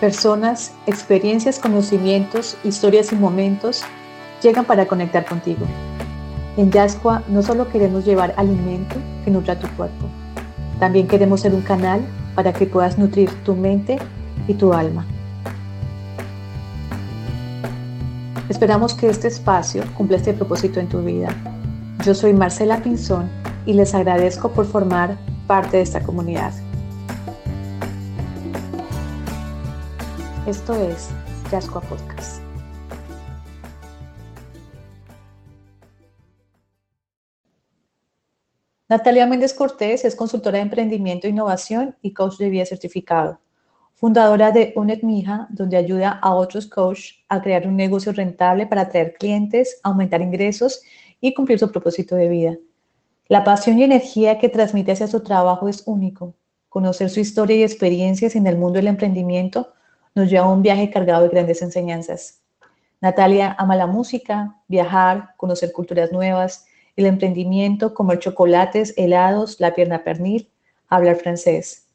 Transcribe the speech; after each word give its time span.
Personas, 0.00 0.72
experiencias, 0.86 1.58
conocimientos, 1.58 2.58
historias 2.64 3.12
y 3.12 3.16
momentos 3.16 3.82
llegan 4.42 4.66
para 4.66 4.86
conectar 4.86 5.24
contigo. 5.24 5.64
En 6.58 6.70
Yascua 6.70 7.22
no 7.28 7.42
solo 7.42 7.70
queremos 7.70 8.04
llevar 8.04 8.34
alimento 8.36 8.96
que 9.24 9.30
nutra 9.30 9.58
tu 9.58 9.66
cuerpo, 9.68 10.06
también 10.78 11.06
queremos 11.06 11.40
ser 11.40 11.54
un 11.54 11.62
canal 11.62 12.02
para 12.34 12.52
que 12.52 12.66
puedas 12.66 12.98
nutrir 12.98 13.30
tu 13.42 13.56
mente 13.56 13.96
y 14.46 14.52
tu 14.52 14.74
alma. 14.74 15.06
Esperamos 18.50 18.92
que 18.92 19.08
este 19.08 19.28
espacio 19.28 19.82
cumpla 19.96 20.18
este 20.18 20.34
propósito 20.34 20.78
en 20.78 20.88
tu 20.88 21.00
vida. 21.00 21.28
Yo 22.04 22.14
soy 22.14 22.34
Marcela 22.34 22.82
Pinzón 22.82 23.30
y 23.64 23.72
les 23.72 23.94
agradezco 23.94 24.50
por 24.50 24.66
formar 24.66 25.16
parte 25.46 25.78
de 25.78 25.82
esta 25.82 26.02
comunidad. 26.02 26.52
Esto 30.46 30.76
es 30.76 31.08
Yascoa 31.50 31.80
Podcast. 31.80 32.40
Natalia 38.88 39.26
Méndez 39.26 39.52
Cortés 39.54 40.04
es 40.04 40.14
consultora 40.14 40.58
de 40.58 40.62
emprendimiento 40.62 41.26
e 41.26 41.30
innovación 41.30 41.96
y 42.00 42.12
coach 42.12 42.36
de 42.36 42.48
vida 42.48 42.64
certificado, 42.64 43.40
fundadora 43.96 44.52
de 44.52 44.72
UNED 44.76 45.02
Mija, 45.02 45.48
donde 45.50 45.78
ayuda 45.78 46.20
a 46.22 46.32
otros 46.32 46.68
coaches 46.68 47.16
a 47.28 47.42
crear 47.42 47.66
un 47.66 47.74
negocio 47.74 48.12
rentable 48.12 48.68
para 48.68 48.82
atraer 48.82 49.14
clientes, 49.18 49.80
aumentar 49.82 50.22
ingresos 50.22 50.80
y 51.20 51.34
cumplir 51.34 51.58
su 51.58 51.72
propósito 51.72 52.14
de 52.14 52.28
vida. 52.28 52.56
La 53.26 53.42
pasión 53.42 53.80
y 53.80 53.82
energía 53.82 54.38
que 54.38 54.48
transmite 54.48 54.92
hacia 54.92 55.08
su 55.08 55.24
trabajo 55.24 55.68
es 55.68 55.82
único. 55.86 56.36
Conocer 56.68 57.10
su 57.10 57.18
historia 57.18 57.56
y 57.56 57.62
experiencias 57.64 58.36
en 58.36 58.46
el 58.46 58.56
mundo 58.56 58.76
del 58.76 58.86
emprendimiento 58.86 59.72
nos 60.16 60.30
lleva 60.30 60.46
a 60.46 60.50
un 60.50 60.62
viaje 60.62 60.90
cargado 60.90 61.22
de 61.22 61.28
grandes 61.28 61.60
enseñanzas. 61.60 62.40
Natalia 63.02 63.54
ama 63.58 63.76
la 63.76 63.86
música, 63.86 64.56
viajar, 64.66 65.34
conocer 65.36 65.72
culturas 65.72 66.10
nuevas, 66.10 66.64
el 66.96 67.04
emprendimiento, 67.04 67.92
comer 67.92 68.18
chocolates, 68.18 68.94
helados, 68.96 69.60
la 69.60 69.74
pierna 69.74 70.02
pernil, 70.02 70.50
hablar 70.88 71.16
francés. 71.16 71.88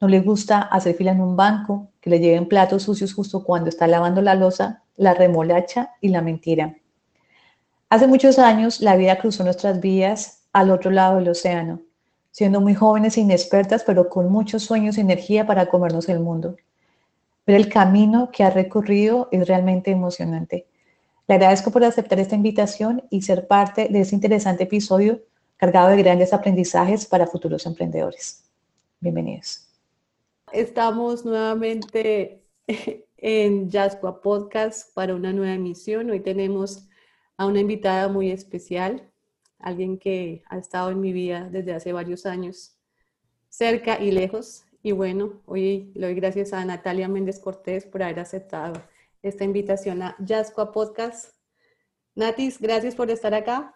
No 0.00 0.08
le 0.08 0.18
gusta 0.20 0.60
hacer 0.62 0.96
fila 0.96 1.12
en 1.12 1.20
un 1.20 1.36
banco, 1.36 1.86
que 2.00 2.10
le 2.10 2.18
lleven 2.18 2.48
platos 2.48 2.82
sucios 2.82 3.14
justo 3.14 3.44
cuando 3.44 3.68
está 3.68 3.86
lavando 3.86 4.20
la 4.20 4.34
losa, 4.34 4.82
la 4.96 5.14
remolacha 5.14 5.92
y 6.00 6.08
la 6.08 6.22
mentira. 6.22 6.74
Hace 7.88 8.08
muchos 8.08 8.40
años 8.40 8.80
la 8.80 8.96
vida 8.96 9.18
cruzó 9.18 9.44
nuestras 9.44 9.80
vías 9.80 10.42
al 10.52 10.72
otro 10.72 10.90
lado 10.90 11.18
del 11.18 11.28
océano, 11.28 11.82
siendo 12.32 12.60
muy 12.60 12.74
jóvenes 12.74 13.16
e 13.16 13.20
inexpertas, 13.20 13.84
pero 13.84 14.08
con 14.08 14.28
muchos 14.28 14.64
sueños 14.64 14.98
y 14.98 15.02
energía 15.02 15.46
para 15.46 15.66
comernos 15.66 16.08
el 16.08 16.18
mundo. 16.18 16.56
Ver 17.46 17.56
el 17.56 17.68
camino 17.68 18.30
que 18.32 18.44
ha 18.44 18.50
recorrido 18.50 19.28
es 19.32 19.46
realmente 19.48 19.90
emocionante. 19.90 20.66
Le 21.26 21.34
agradezco 21.34 21.70
por 21.70 21.84
aceptar 21.84 22.18
esta 22.18 22.34
invitación 22.34 23.02
y 23.10 23.22
ser 23.22 23.46
parte 23.46 23.88
de 23.88 24.00
este 24.00 24.14
interesante 24.14 24.64
episodio 24.64 25.20
cargado 25.56 25.90
de 25.90 25.96
grandes 25.98 26.32
aprendizajes 26.32 27.06
para 27.06 27.26
futuros 27.26 27.66
emprendedores. 27.66 28.44
Bienvenidos. 28.98 29.68
Estamos 30.52 31.24
nuevamente 31.24 32.42
en 33.16 33.70
Jasqua 33.70 34.20
Podcast 34.20 34.92
para 34.94 35.14
una 35.14 35.32
nueva 35.32 35.54
emisión. 35.54 36.10
Hoy 36.10 36.20
tenemos 36.20 36.88
a 37.36 37.46
una 37.46 37.60
invitada 37.60 38.08
muy 38.08 38.30
especial, 38.30 39.10
alguien 39.58 39.98
que 39.98 40.42
ha 40.48 40.58
estado 40.58 40.90
en 40.90 41.00
mi 41.00 41.12
vida 41.12 41.48
desde 41.50 41.74
hace 41.74 41.92
varios 41.92 42.26
años, 42.26 42.76
cerca 43.48 44.00
y 44.00 44.10
lejos. 44.10 44.64
Y 44.82 44.92
bueno, 44.92 45.42
hoy 45.44 45.92
le 45.94 46.06
doy 46.06 46.14
gracias 46.14 46.52
a 46.52 46.64
Natalia 46.64 47.06
Méndez 47.06 47.38
Cortés 47.38 47.84
por 47.84 48.02
haber 48.02 48.20
aceptado 48.20 48.82
esta 49.22 49.44
invitación 49.44 50.02
a 50.02 50.16
Jasqua 50.26 50.72
Podcast. 50.72 51.34
Natis, 52.14 52.58
gracias 52.58 52.94
por 52.94 53.10
estar 53.10 53.34
acá. 53.34 53.74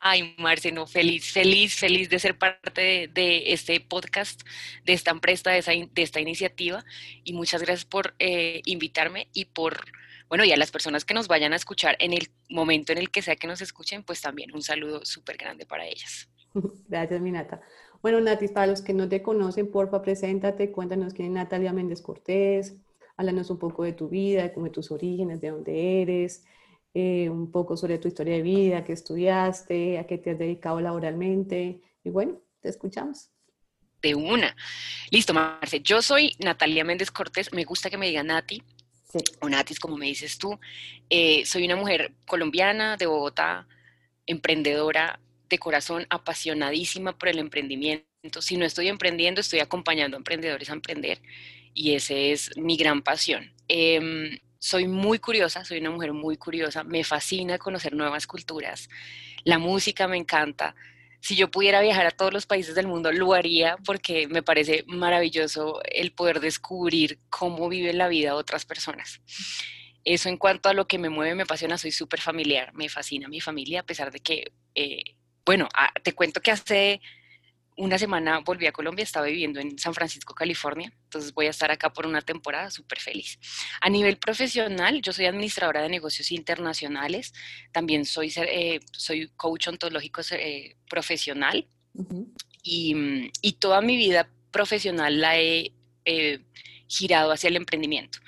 Ay, 0.00 0.36
Marce, 0.38 0.70
no, 0.70 0.86
feliz, 0.86 1.32
feliz, 1.32 1.74
feliz 1.74 2.08
de 2.08 2.20
ser 2.20 2.38
parte 2.38 3.10
de, 3.12 3.52
este 3.52 3.80
podcast, 3.80 4.42
de 4.84 4.92
esta 4.92 5.10
empresa, 5.10 5.50
de, 5.50 5.90
esta 5.96 6.20
iniciativa. 6.20 6.84
Y 7.24 7.32
muchas 7.32 7.62
gracias 7.62 7.84
por 7.84 8.14
eh, 8.20 8.62
invitarme 8.64 9.28
y 9.32 9.46
por, 9.46 9.80
bueno, 10.28 10.44
y 10.44 10.52
a 10.52 10.56
las 10.56 10.70
personas 10.70 11.04
que 11.04 11.14
nos 11.14 11.26
vayan 11.26 11.52
a 11.52 11.56
escuchar 11.56 11.96
en 11.98 12.12
el 12.12 12.30
momento 12.48 12.92
en 12.92 12.98
el 12.98 13.10
que 13.10 13.22
sea 13.22 13.34
que 13.34 13.48
nos 13.48 13.60
escuchen, 13.60 14.04
pues 14.04 14.20
también 14.20 14.54
un 14.54 14.62
saludo 14.62 15.04
súper 15.04 15.36
grande 15.36 15.66
para 15.66 15.86
ellas. 15.86 16.28
Gracias, 16.88 17.20
Minata. 17.20 17.60
Bueno, 18.02 18.20
Natis, 18.20 18.52
para 18.52 18.66
los 18.66 18.82
que 18.82 18.94
no 18.94 19.08
te 19.08 19.22
conocen, 19.22 19.70
porfa, 19.70 20.02
preséntate, 20.02 20.70
cuéntanos 20.70 21.14
quién 21.14 21.28
es 21.28 21.34
Natalia 21.34 21.72
Méndez 21.72 22.00
Cortés, 22.00 22.76
háblanos 23.16 23.50
un 23.50 23.58
poco 23.58 23.82
de 23.82 23.92
tu 23.92 24.08
vida, 24.08 24.48
de 24.48 24.70
tus 24.70 24.90
orígenes, 24.90 25.40
de 25.40 25.50
dónde 25.50 26.02
eres, 26.02 26.44
eh, 26.94 27.28
un 27.28 27.50
poco 27.50 27.76
sobre 27.76 27.98
tu 27.98 28.08
historia 28.08 28.34
de 28.34 28.42
vida, 28.42 28.84
qué 28.84 28.92
estudiaste, 28.92 29.98
a 29.98 30.06
qué 30.06 30.18
te 30.18 30.30
has 30.30 30.38
dedicado 30.38 30.80
laboralmente. 30.80 31.80
Y 32.04 32.10
bueno, 32.10 32.40
te 32.60 32.68
escuchamos. 32.68 33.30
De 34.00 34.14
una. 34.14 34.54
Listo, 35.10 35.34
Marce. 35.34 35.80
Yo 35.80 36.00
soy 36.00 36.34
Natalia 36.38 36.84
Méndez 36.84 37.10
Cortés. 37.10 37.52
Me 37.52 37.64
gusta 37.64 37.90
que 37.90 37.98
me 37.98 38.06
digan 38.06 38.28
Nati. 38.28 38.62
O 39.40 39.48
Natis, 39.48 39.80
como 39.80 39.96
me 39.96 40.06
dices 40.06 40.38
tú. 40.38 40.58
Eh, 41.10 41.44
soy 41.44 41.64
una 41.64 41.76
mujer 41.76 42.14
colombiana 42.26 42.96
de 42.96 43.06
Bogotá, 43.06 43.66
emprendedora, 44.26 45.18
de 45.48 45.58
corazón 45.58 46.06
apasionadísima 46.10 47.16
por 47.16 47.28
el 47.28 47.38
emprendimiento. 47.38 48.40
Si 48.40 48.56
no 48.56 48.64
estoy 48.64 48.88
emprendiendo, 48.88 49.40
estoy 49.40 49.60
acompañando 49.60 50.16
a 50.16 50.18
emprendedores 50.18 50.70
a 50.70 50.74
emprender 50.74 51.20
y 51.74 51.94
esa 51.94 52.14
es 52.14 52.56
mi 52.56 52.76
gran 52.76 53.02
pasión. 53.02 53.52
Em, 53.68 54.38
soy 54.58 54.88
muy 54.88 55.18
curiosa, 55.20 55.64
soy 55.64 55.78
una 55.78 55.90
mujer 55.90 56.12
muy 56.12 56.36
curiosa, 56.36 56.82
me 56.82 57.04
fascina 57.04 57.58
conocer 57.58 57.94
nuevas 57.94 58.26
culturas, 58.26 58.88
la 59.44 59.58
música 59.58 60.08
me 60.08 60.16
encanta. 60.16 60.74
Si 61.20 61.36
yo 61.36 61.50
pudiera 61.50 61.80
viajar 61.80 62.06
a 62.06 62.10
todos 62.10 62.32
los 62.32 62.46
países 62.46 62.74
del 62.74 62.86
mundo, 62.86 63.12
lo 63.12 63.32
haría 63.32 63.76
porque 63.84 64.28
me 64.28 64.42
parece 64.42 64.84
maravilloso 64.86 65.80
el 65.84 66.12
poder 66.12 66.40
descubrir 66.40 67.18
cómo 67.28 67.68
vive 67.68 67.92
la 67.92 68.08
vida 68.08 68.34
otras 68.34 68.64
personas. 68.64 69.20
Eso 70.04 70.28
en 70.28 70.36
cuanto 70.36 70.68
a 70.68 70.74
lo 70.74 70.86
que 70.86 70.98
me 70.98 71.10
mueve, 71.10 71.34
me 71.34 71.42
apasiona, 71.42 71.76
soy 71.76 71.92
súper 71.92 72.20
familiar, 72.20 72.72
me 72.74 72.88
fascina 72.88 73.28
mi 73.28 73.40
familia, 73.40 73.80
a 73.80 73.86
pesar 73.86 74.10
de 74.10 74.20
que 74.20 74.52
eh, 74.74 75.02
bueno, 75.48 75.66
ah, 75.72 75.90
te 76.02 76.12
cuento 76.12 76.42
que 76.42 76.50
hace 76.50 77.00
una 77.78 77.96
semana 77.96 78.40
volví 78.40 78.66
a 78.66 78.72
Colombia, 78.72 79.02
estaba 79.02 79.24
viviendo 79.24 79.60
en 79.60 79.78
San 79.78 79.94
Francisco, 79.94 80.34
California, 80.34 80.92
entonces 81.04 81.32
voy 81.32 81.46
a 81.46 81.50
estar 81.50 81.70
acá 81.70 81.90
por 81.90 82.04
una 82.04 82.20
temporada 82.20 82.70
súper 82.70 83.00
feliz. 83.00 83.38
A 83.80 83.88
nivel 83.88 84.18
profesional, 84.18 85.00
yo 85.00 85.10
soy 85.10 85.24
administradora 85.24 85.80
de 85.80 85.88
negocios 85.88 86.32
internacionales, 86.32 87.32
también 87.72 88.04
soy, 88.04 88.30
eh, 88.36 88.80
soy 88.92 89.30
coach 89.36 89.68
ontológico 89.68 90.20
eh, 90.32 90.76
profesional 90.86 91.66
y, 92.62 93.30
y, 93.40 93.52
toda 93.52 93.80
mi 93.80 93.96
vida 93.96 94.28
profesional 94.50 95.18
la 95.18 95.38
he 95.38 95.72
girado 96.86 97.32
hacia 97.32 97.48
el 97.48 97.56
emprendimiento. 97.56 98.18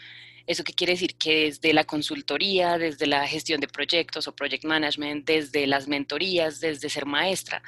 ¿Eso 0.51 0.65
qué 0.65 0.73
quiere 0.73 0.95
decir? 0.95 1.17
Que 1.17 1.45
desde 1.45 1.73
la 1.73 1.85
consultoría, 1.85 2.77
desde 2.77 3.07
la 3.07 3.25
gestión 3.29 3.61
de 3.61 3.69
proyectos 3.69 4.27
o 4.27 4.35
project 4.35 4.65
management, 4.65 5.25
desde 5.25 5.65
las 5.69 5.87
mentorías, 5.87 6.59
desde 6.59 6.91
ser 6.91 7.07
maestra, 7.07 7.63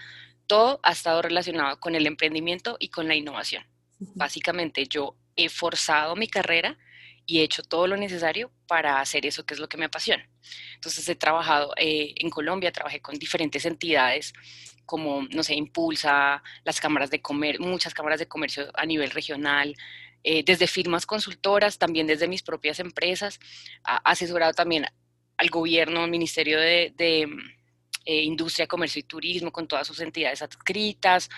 todo 0.48 0.80
ha 0.82 0.90
estado 0.90 1.22
relacionado 1.22 1.78
con 1.78 1.94
el 1.94 2.08
emprendimiento 2.08 2.76
y 2.80 2.88
con 2.88 3.06
la 3.06 3.14
innovación. 3.14 3.64
Básicamente 4.16 4.88
yo 4.88 5.14
he 5.36 5.48
forzado 5.48 6.16
mi 6.16 6.26
carrera 6.26 6.76
y 7.24 7.38
he 7.38 7.44
hecho 7.44 7.62
todo 7.62 7.86
lo 7.86 7.96
necesario 7.96 8.50
para 8.66 9.00
hacer 9.00 9.26
eso 9.26 9.46
que 9.46 9.54
es 9.54 9.60
lo 9.60 9.68
que 9.68 9.76
me 9.76 9.84
apasiona. 9.84 10.28
Entonces 10.74 11.08
he 11.08 11.14
trabajado 11.14 11.72
eh, 11.76 12.14
en 12.16 12.30
Colombia, 12.30 12.72
trabajé 12.72 13.00
con 13.00 13.16
diferentes 13.16 13.64
entidades 13.64 14.32
como, 14.86 15.22
no 15.30 15.44
sé, 15.44 15.54
Impulsa, 15.54 16.42
las 16.64 16.80
cámaras 16.80 17.10
de 17.10 17.22
comercio, 17.22 17.64
muchas 17.64 17.94
cámaras 17.94 18.18
de 18.18 18.26
comercio 18.26 18.70
a 18.74 18.84
nivel 18.84 19.12
regional, 19.12 19.76
eh, 20.24 20.42
desde 20.44 20.66
firmas 20.66 21.06
consultoras, 21.06 21.78
también 21.78 22.06
desde 22.06 22.28
mis 22.28 22.42
propias 22.42 22.80
empresas, 22.80 23.40
asesorado 23.82 24.52
también 24.52 24.86
al 25.36 25.48
gobierno, 25.50 26.02
al 26.02 26.10
Ministerio 26.10 26.60
de, 26.60 27.28
eh, 28.04 28.22
Industria, 28.22 28.66
Comercio 28.66 29.00
y 29.00 29.04
Turismo, 29.04 29.52
con 29.52 29.66
todas 29.66 29.86
sus 29.86 30.00
entidades 30.00 30.42
adscritas, 30.42 31.28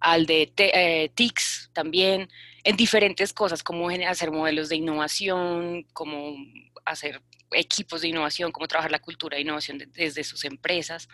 al 0.00 0.26
de 0.26 0.52
eh, 0.56 1.10
TICS 1.14 1.70
también, 1.72 2.28
en 2.64 2.76
diferentes 2.76 3.32
cosas, 3.32 3.62
como 3.62 3.88
hacer 3.88 4.30
modelos 4.30 4.68
de 4.68 4.76
innovación, 4.76 5.86
como 5.92 6.36
hacer 6.84 7.20
equipos 7.52 8.00
de 8.00 8.08
innovación, 8.08 8.52
cómo 8.52 8.68
trabajar 8.68 8.90
la 8.90 8.98
cultura 8.98 9.36
de 9.36 9.42
innovación 9.42 9.78
desde 9.92 10.24
sus 10.24 10.44
empresas. 10.44 11.08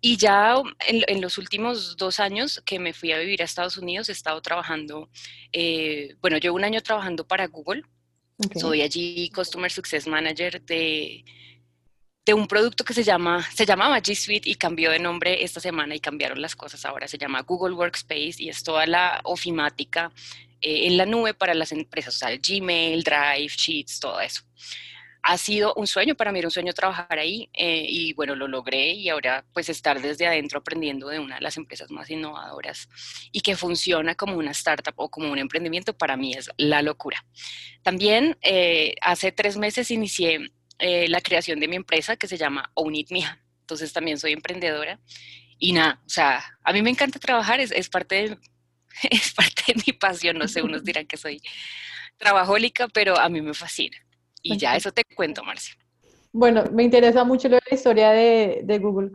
Y 0.00 0.16
ya 0.16 0.56
en, 0.86 1.20
los 1.20 1.38
últimos 1.38 1.96
dos 1.96 2.20
años 2.20 2.62
que 2.66 2.78
me 2.78 2.92
fui 2.92 3.12
a 3.12 3.18
vivir 3.18 3.40
a 3.40 3.46
Estados 3.46 3.78
Unidos, 3.78 4.08
he 4.08 4.12
estado 4.12 4.40
trabajando, 4.42 5.08
eh, 5.52 6.14
bueno, 6.20 6.36
llevo 6.38 6.56
un 6.56 6.64
año 6.64 6.80
trabajando 6.82 7.26
para 7.26 7.46
Google. 7.46 7.82
Soy 8.56 8.82
allí 8.82 9.30
Customer 9.30 9.70
Success 9.70 10.06
Manager 10.06 10.60
de, 10.62 11.24
de 12.24 12.32
un 12.32 12.46
producto 12.46 12.84
que 12.84 12.94
se 12.94 13.04
llama, 13.04 13.46
se 13.52 13.66
llamaba 13.66 14.00
G 14.00 14.14
Suite 14.14 14.48
y 14.48 14.54
cambió 14.54 14.90
de 14.90 14.98
nombre 14.98 15.44
esta 15.44 15.60
semana 15.60 15.94
y 15.94 16.00
cambiaron 16.00 16.40
las 16.40 16.56
cosas. 16.56 16.84
Ahora 16.84 17.06
se 17.06 17.18
llama 17.18 17.42
Google 17.42 17.74
Workspace 17.74 18.36
y 18.38 18.48
es 18.48 18.62
toda 18.62 18.86
la 18.86 19.20
ofimática 19.24 20.10
eh, 20.60 20.86
en 20.86 20.96
la 20.96 21.04
nube 21.04 21.34
para 21.34 21.52
las 21.52 21.72
empresas, 21.72 22.14
o 22.14 22.18
sea, 22.18 22.36
Gmail, 22.36 23.02
Drive, 23.02 23.52
Sheets, 23.56 24.00
todo 24.00 24.20
eso. 24.20 24.42
Ha 25.26 25.38
sido 25.38 25.72
un 25.74 25.86
sueño, 25.86 26.14
para 26.14 26.32
mí 26.32 26.38
era 26.38 26.48
un 26.48 26.52
sueño 26.52 26.74
trabajar 26.74 27.18
ahí 27.18 27.48
eh, 27.54 27.86
y 27.88 28.12
bueno, 28.12 28.34
lo 28.34 28.46
logré 28.46 28.92
y 28.92 29.08
ahora 29.08 29.42
pues 29.54 29.70
estar 29.70 30.00
desde 30.00 30.26
adentro 30.26 30.58
aprendiendo 30.58 31.08
de 31.08 31.18
una 31.18 31.36
de 31.36 31.40
las 31.40 31.56
empresas 31.56 31.90
más 31.90 32.10
innovadoras 32.10 32.90
y 33.32 33.40
que 33.40 33.56
funciona 33.56 34.14
como 34.14 34.36
una 34.36 34.50
startup 34.50 34.92
o 34.96 35.10
como 35.10 35.32
un 35.32 35.38
emprendimiento, 35.38 35.96
para 35.96 36.18
mí 36.18 36.34
es 36.34 36.50
la 36.58 36.82
locura. 36.82 37.24
También 37.82 38.36
eh, 38.42 38.94
hace 39.00 39.32
tres 39.32 39.56
meses 39.56 39.90
inicié 39.90 40.50
la 41.08 41.20
creación 41.20 41.60
de 41.60 41.68
mi 41.68 41.76
empresa 41.76 42.16
que 42.16 42.28
se 42.28 42.36
llama 42.36 42.70
Own 42.74 42.94
It 42.94 43.10
Mija. 43.10 43.40
Entonces 43.60 43.92
también 43.92 44.18
soy 44.18 44.32
emprendedora 44.32 45.00
y 45.58 45.72
nada, 45.72 46.00
o 46.04 46.08
sea, 46.08 46.42
a 46.62 46.72
mí 46.72 46.82
me 46.82 46.90
encanta 46.90 47.18
trabajar, 47.18 47.60
es, 47.60 47.70
es 47.70 47.88
parte 47.88 48.14
de, 48.14 48.38
es 49.10 49.32
parte 49.32 49.62
de 49.68 49.82
mi 49.86 49.92
pasión, 49.92 50.38
no 50.38 50.48
sé, 50.48 50.62
unos 50.62 50.84
dirán 50.84 51.06
que 51.06 51.16
soy 51.16 51.40
trabajólica, 52.16 52.88
pero 52.88 53.18
a 53.18 53.28
mí 53.28 53.40
me 53.40 53.54
fascina. 53.54 53.96
Y 54.42 54.58
ya 54.58 54.76
eso 54.76 54.92
te 54.92 55.02
cuento, 55.16 55.42
Marcia. 55.42 55.74
Bueno, 56.30 56.64
me 56.70 56.82
interesa 56.82 57.24
mucho 57.24 57.48
la 57.48 57.60
historia 57.70 58.10
de, 58.10 58.60
de 58.64 58.78
Google. 58.78 59.12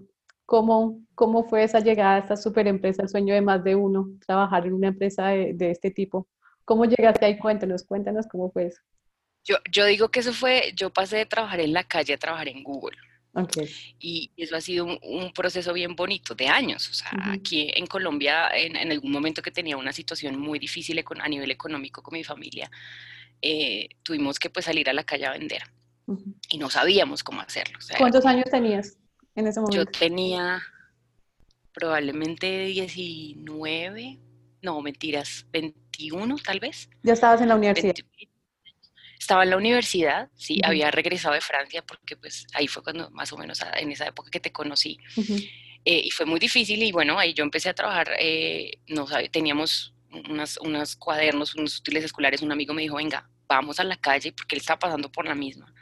¿Cómo, 0.47 1.01
¿Cómo 1.13 1.43
fue 1.43 1.63
esa 1.63 1.81
llegada 1.81 2.15
a 2.15 2.19
esta 2.19 2.35
super 2.35 2.65
empresa, 2.67 3.03
el 3.03 3.09
sueño 3.09 3.35
de 3.35 3.41
más 3.41 3.63
de 3.63 3.75
uno, 3.75 4.09
trabajar 4.25 4.65
en 4.65 4.73
una 4.73 4.87
empresa 4.87 5.27
de, 5.27 5.53
de 5.53 5.69
este 5.69 5.91
tipo? 5.91 6.27
¿Cómo 6.65 6.85
llegaste 6.85 7.25
ahí? 7.25 7.37
Cuéntanos, 7.37 7.83
cuéntanos 7.83 8.25
cómo 8.25 8.49
fue 8.49 8.67
eso. 8.67 8.81
Yo, 9.49 9.55
yo 9.71 9.85
digo 9.85 10.09
que 10.09 10.19
eso 10.19 10.31
fue, 10.31 10.73
yo 10.75 10.91
pasé 10.91 11.17
de 11.17 11.25
trabajar 11.25 11.59
en 11.59 11.73
la 11.73 11.83
calle 11.83 12.13
a 12.13 12.17
trabajar 12.19 12.49
en 12.49 12.61
Google. 12.61 12.97
Y 13.99 14.31
eso 14.37 14.55
ha 14.55 14.61
sido 14.61 14.85
un, 14.85 15.31
proceso 15.33 15.73
bien 15.73 15.95
bonito 15.95 16.35
de 16.35 16.47
años. 16.47 16.87
O 16.89 16.93
sea, 16.93 17.09
aquí 17.31 17.71
en 17.73 17.87
Colombia, 17.87 18.49
en, 18.53 18.91
algún 18.91 19.11
momento 19.11 19.41
que 19.41 19.49
tenía 19.49 19.75
una 19.75 19.91
situación 19.91 20.39
muy 20.39 20.59
difícil 20.59 21.03
a 21.19 21.27
nivel 21.27 21.49
económico 21.49 22.03
con 22.03 22.13
mi 22.13 22.23
familia, 22.23 22.69
eh, 23.41 23.89
tuvimos 24.03 24.37
que 24.37 24.51
pues 24.51 24.65
salir 24.65 24.87
a 24.87 24.93
la 24.93 25.03
calle 25.03 25.25
a 25.25 25.31
vender. 25.31 25.63
Y 26.51 26.59
no 26.59 26.69
sabíamos 26.69 27.23
cómo 27.23 27.41
hacerlo. 27.41 27.79
¿Cuántos 27.97 28.25
años 28.25 28.45
tenías 28.51 28.97
en 29.35 29.47
ese 29.47 29.61
momento? 29.61 29.83
Yo 29.83 29.85
tenía 29.85 30.61
probablemente 31.73 32.65
19, 32.65 34.19
no, 34.61 34.81
mentiras, 34.81 35.45
21 35.51 36.35
tal 36.37 36.59
vez. 36.59 36.89
¿Ya 37.03 37.13
estabas 37.13 37.41
en 37.41 37.49
la 37.49 37.55
universidad? 37.55 37.95
Estaba 39.19 39.43
en 39.43 39.49
la 39.49 39.57
universidad, 39.57 40.29
sí, 40.35 40.61
había 40.63 40.89
regresado 40.91 41.33
de 41.33 41.41
Francia 41.41 41.83
porque 41.85 42.15
pues 42.15 42.47
ahí 42.53 42.67
fue 42.67 42.81
cuando 42.81 43.11
más 43.11 43.33
o 43.33 43.37
menos 43.37 43.59
en 43.75 43.91
esa 43.91 44.07
época 44.07 44.31
que 44.31 44.39
te 44.39 44.51
conocí. 44.51 44.97
Eh, 45.85 46.01
y 46.05 46.11
fue 46.11 46.25
muy 46.25 46.39
difícil 46.39 46.81
y 46.81 46.91
bueno, 46.91 47.19
ahí 47.19 47.33
yo 47.33 47.43
empecé 47.43 47.69
a 47.69 47.73
trabajar, 47.73 48.11
eh, 48.17 48.79
no 48.87 49.05
teníamos 49.31 49.93
unas, 50.29 50.57
unos 50.57 50.95
cuadernos, 50.95 51.55
unos 51.55 51.79
útiles 51.79 52.05
escolares, 52.05 52.41
un 52.41 52.51
amigo 52.51 52.73
me 52.73 52.81
dijo, 52.81 52.95
venga, 52.95 53.29
vamos 53.47 53.79
a 53.79 53.83
la 53.83 53.97
calle 53.97 54.31
porque 54.31 54.55
él 54.55 54.61
estaba 54.61 54.79
pasando 54.79 55.11
por 55.11 55.25
la 55.25 55.35
misma. 55.35 55.73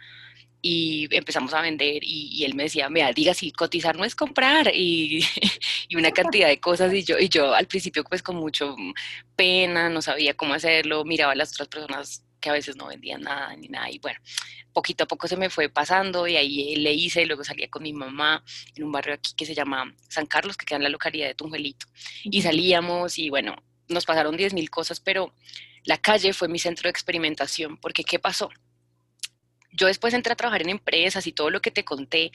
Y 0.60 1.08
empezamos 1.16 1.54
a 1.54 1.62
vender 1.62 2.00
y, 2.02 2.44
él 2.44 2.56
me 2.56 2.64
decía, 2.64 2.90
mira, 2.90 3.14
diga 3.14 3.34
si 3.36 3.52
cotizar 3.52 3.96
no 3.96 4.04
es 4.04 4.16
comprar 4.16 4.72
y, 4.74 5.24
y, 5.90 5.96
una 5.96 6.12
cantidad 6.12 6.48
de 6.48 6.60
cosas 6.60 6.92
y 6.94 7.04
yo, 7.04 7.20
y 7.20 7.30
yo 7.30 7.54
al 7.54 7.68
principio 7.68 8.04
pues 8.04 8.24
con 8.24 8.38
mucho 8.38 8.76
pena, 9.36 9.90
no 9.90 10.02
sabía 10.02 10.34
cómo 10.34 10.56
hacerlo, 10.56 11.06
miraba 11.06 11.34
a 11.34 11.36
las 11.36 11.52
otras 11.54 11.68
personas 11.68 12.24
que 12.40 12.50
a 12.50 12.54
veces 12.54 12.76
no 12.76 12.88
vendían 12.88 13.22
nada 13.22 13.56
ni 13.56 13.68
nada. 13.68 13.90
Y 13.90 14.00
bueno, 14.00 14.20
poquito 14.74 15.06
a 15.06 15.08
poco 15.08 15.28
se 15.28 15.38
me 15.38 15.50
fue 15.50 15.70
pasando 15.70 16.28
y 16.28 16.36
ahí 16.36 16.76
le 16.76 16.94
hice 16.94 17.22
y 17.22 17.26
luego 17.26 17.44
salía 17.44 17.70
con 17.70 17.84
mi 17.84 17.94
mamá 17.94 18.44
en 18.76 18.84
un 18.84 18.92
barrio 18.92 19.16
aquí 19.16 19.34
que 19.36 19.46
se 19.46 19.56
llama 19.56 19.94
San 20.08 20.26
Carlos, 20.26 20.58
que 20.58 20.66
queda 20.66 20.78
en 20.78 20.84
la 20.84 20.90
localidad 20.90 21.28
de 21.28 21.36
Tungelito. 21.36 21.88
Y 22.24 22.42
salíamos 22.42 23.18
y 23.18 23.30
bueno, 23.30 23.56
nos 23.88 24.06
pasaron 24.06 24.38
10 24.38 24.54
mil 24.54 24.70
cosas, 24.70 25.00
pero 25.00 25.34
la 25.84 25.98
calle 25.98 26.34
fue 26.34 26.48
mi 26.48 26.60
centro 26.60 26.84
de 26.84 26.92
experimentación, 26.92 27.78
porque 27.78 28.04
¿qué 28.04 28.20
pasó? 28.20 28.50
Yo 29.78 29.88
después 29.88 30.14
entré 30.14 30.34
a 30.34 30.36
trabajar 30.36 30.64
en 30.64 30.70
empresas 30.70 31.28
y 31.28 31.32
todo 31.32 31.50
lo 31.52 31.62
que 31.62 31.70
te 31.70 31.86
conté, 31.86 32.32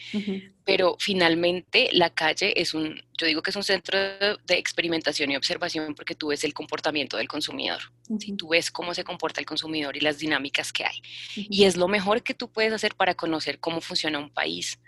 pero 0.64 0.96
finalmente 0.98 1.88
la 1.92 2.10
calle 2.10 2.60
es 2.60 2.72
un, 2.72 3.02
yo 3.18 3.26
digo 3.26 3.42
que 3.42 3.50
es 3.50 3.56
un 3.56 3.64
centro 3.64 3.98
de, 3.98 4.38
experimentación 4.54 5.30
y 5.30 5.36
observación 5.36 5.94
porque 5.94 6.14
tú 6.14 6.28
ves 6.28 6.44
el 6.44 6.54
comportamiento 6.54 7.16
del 7.16 7.26
consumidor, 7.26 7.80
tú 8.38 8.48
ves 8.48 8.70
cómo 8.70 8.94
se 8.94 9.02
comporta 9.02 9.40
el 9.40 9.46
consumidor 9.46 9.96
y 9.96 10.00
las 10.00 10.18
dinámicas 10.18 10.72
que 10.72 10.84
hay. 10.84 11.02
Y 11.34 11.64
es 11.64 11.76
lo 11.76 11.88
mejor 11.88 12.22
que 12.22 12.34
tú 12.34 12.50
puedes 12.50 12.72
hacer 12.72 12.94
para 12.94 13.14
conocer 13.14 13.58
cómo 13.58 13.80
funciona 13.80 14.20
un 14.20 14.30
país, 14.30 14.78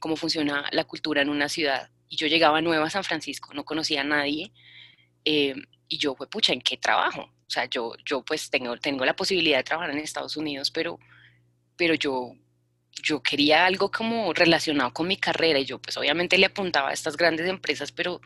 cómo 0.00 0.16
funciona 0.16 0.68
la 0.72 0.84
cultura 0.84 1.22
en 1.22 1.28
una 1.28 1.48
ciudad. 1.48 1.90
Y 2.08 2.16
yo 2.16 2.26
llegaba 2.26 2.60
nueva 2.60 2.86
a 2.86 2.90
San 2.90 3.04
Francisco, 3.04 3.54
no 3.54 3.64
conocía 3.64 4.00
a 4.00 4.04
nadie, 4.04 4.52
eh, 5.24 5.54
y 5.86 5.98
yo 5.98 6.16
fue, 6.16 6.28
pucha, 6.28 6.52
¿en 6.52 6.60
qué 6.60 6.76
trabajo? 6.76 7.22
O 7.22 7.50
sea, 7.52 7.66
yo, 7.66 7.92
yo 8.04 8.24
pues 8.24 8.50
tengo, 8.50 8.76
tengo 8.78 9.04
la 9.04 9.14
posibilidad 9.14 9.58
de 9.58 9.64
trabajar 9.64 9.90
en 9.90 9.98
Estados 9.98 10.36
Unidos, 10.36 10.70
pero 10.70 10.98
pero 11.80 11.94
yo, 11.94 12.34
yo 13.02 13.22
quería 13.22 13.64
algo 13.64 13.90
como 13.90 14.34
relacionado 14.34 14.92
con 14.92 15.08
mi 15.08 15.16
carrera 15.16 15.58
y 15.58 15.64
yo 15.64 15.78
pues 15.78 15.96
obviamente 15.96 16.36
le 16.36 16.44
apuntaba 16.44 16.90
a 16.90 16.92
estas 16.92 17.16
grandes 17.16 17.48
empresas, 17.48 17.90
pero 17.90 18.20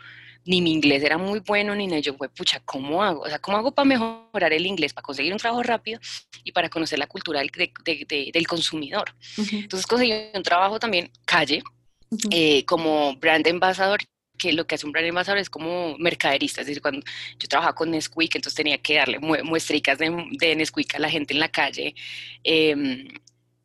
ni 0.45 0.61
mi 0.61 0.73
inglés 0.73 1.05
era 1.05 1.19
muy 1.19 1.39
bueno, 1.39 1.73
ni 1.77 1.87
nada. 1.87 2.01
Yo 2.01 2.17
fue, 2.17 2.29
pucha, 2.29 2.59
¿cómo 2.65 3.01
hago? 3.05 3.21
O 3.21 3.29
sea, 3.29 3.39
¿cómo 3.39 3.57
hago 3.57 3.73
para 3.73 3.87
mejorar 3.87 4.53
el 4.53 4.67
inglés, 4.67 4.93
para 4.93 5.05
conseguir 5.05 5.33
un 5.33 5.39
trabajo 5.39 5.63
rápido 5.63 6.01
y 6.43 6.51
para 6.51 6.69
conocer 6.69 6.99
la 6.99 7.07
cultura 7.07 7.39
del, 7.39 7.53
del 8.33 8.47
consumidor? 8.49 9.15
Entonces 9.37 9.87
conseguí 9.87 10.13
un 10.35 10.43
trabajo 10.43 10.81
también, 10.81 11.13
calle, 11.25 11.63
eh, 12.33 12.65
como 12.65 13.15
brand 13.15 13.47
ambassador 13.47 14.01
que 14.37 14.53
lo 14.53 14.67
que 14.67 14.75
hace 14.75 14.85
un 14.85 14.91
brand 14.91 15.09
ambassador 15.09 15.39
es 15.39 15.49
como 15.49 15.97
mercaderista, 15.99 16.63
es 16.63 16.67
decir, 16.67 16.83
cuando 16.83 17.07
yo 17.39 17.49
trabajaba 17.49 17.77
con 17.77 17.93
Nesquik, 17.93 18.35
entonces 18.35 18.57
tenía 18.57 18.79
que 18.79 18.97
darle 18.97 19.21
muestricas 19.21 19.97
de, 19.99 20.13
de 20.33 20.57
Nesquik 20.57 20.97
a 20.97 20.99
la 20.99 21.09
gente 21.09 21.35
en 21.35 21.41
la 21.41 21.49
calle, 21.49 21.95
eh, 22.43 23.07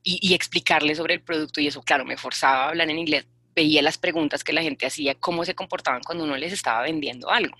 y, 0.04 0.34
explicarle 0.34 0.96
sobre 0.96 1.16
el 1.16 1.22
producto 1.22 1.62
y 1.62 1.68
eso, 1.68 1.82
claro, 1.82 2.06
me 2.06 2.18
forzaba 2.18 2.66
a 2.66 2.70
hablar 2.70 2.90
en 2.90 3.00
inglés, 3.00 3.28
veía 3.56 3.82
las 3.82 3.98
preguntas 3.98 4.44
que 4.44 4.54
la 4.54 4.62
gente 4.62 4.86
hacía, 4.86 5.16
cómo 5.16 5.46
se 5.46 5.56
comportaban 5.56 6.02
cuando 6.02 6.24
uno 6.24 6.38
les 6.38 6.54
estaba 6.54 6.82
vendiendo 6.84 7.30
algo. 7.30 7.58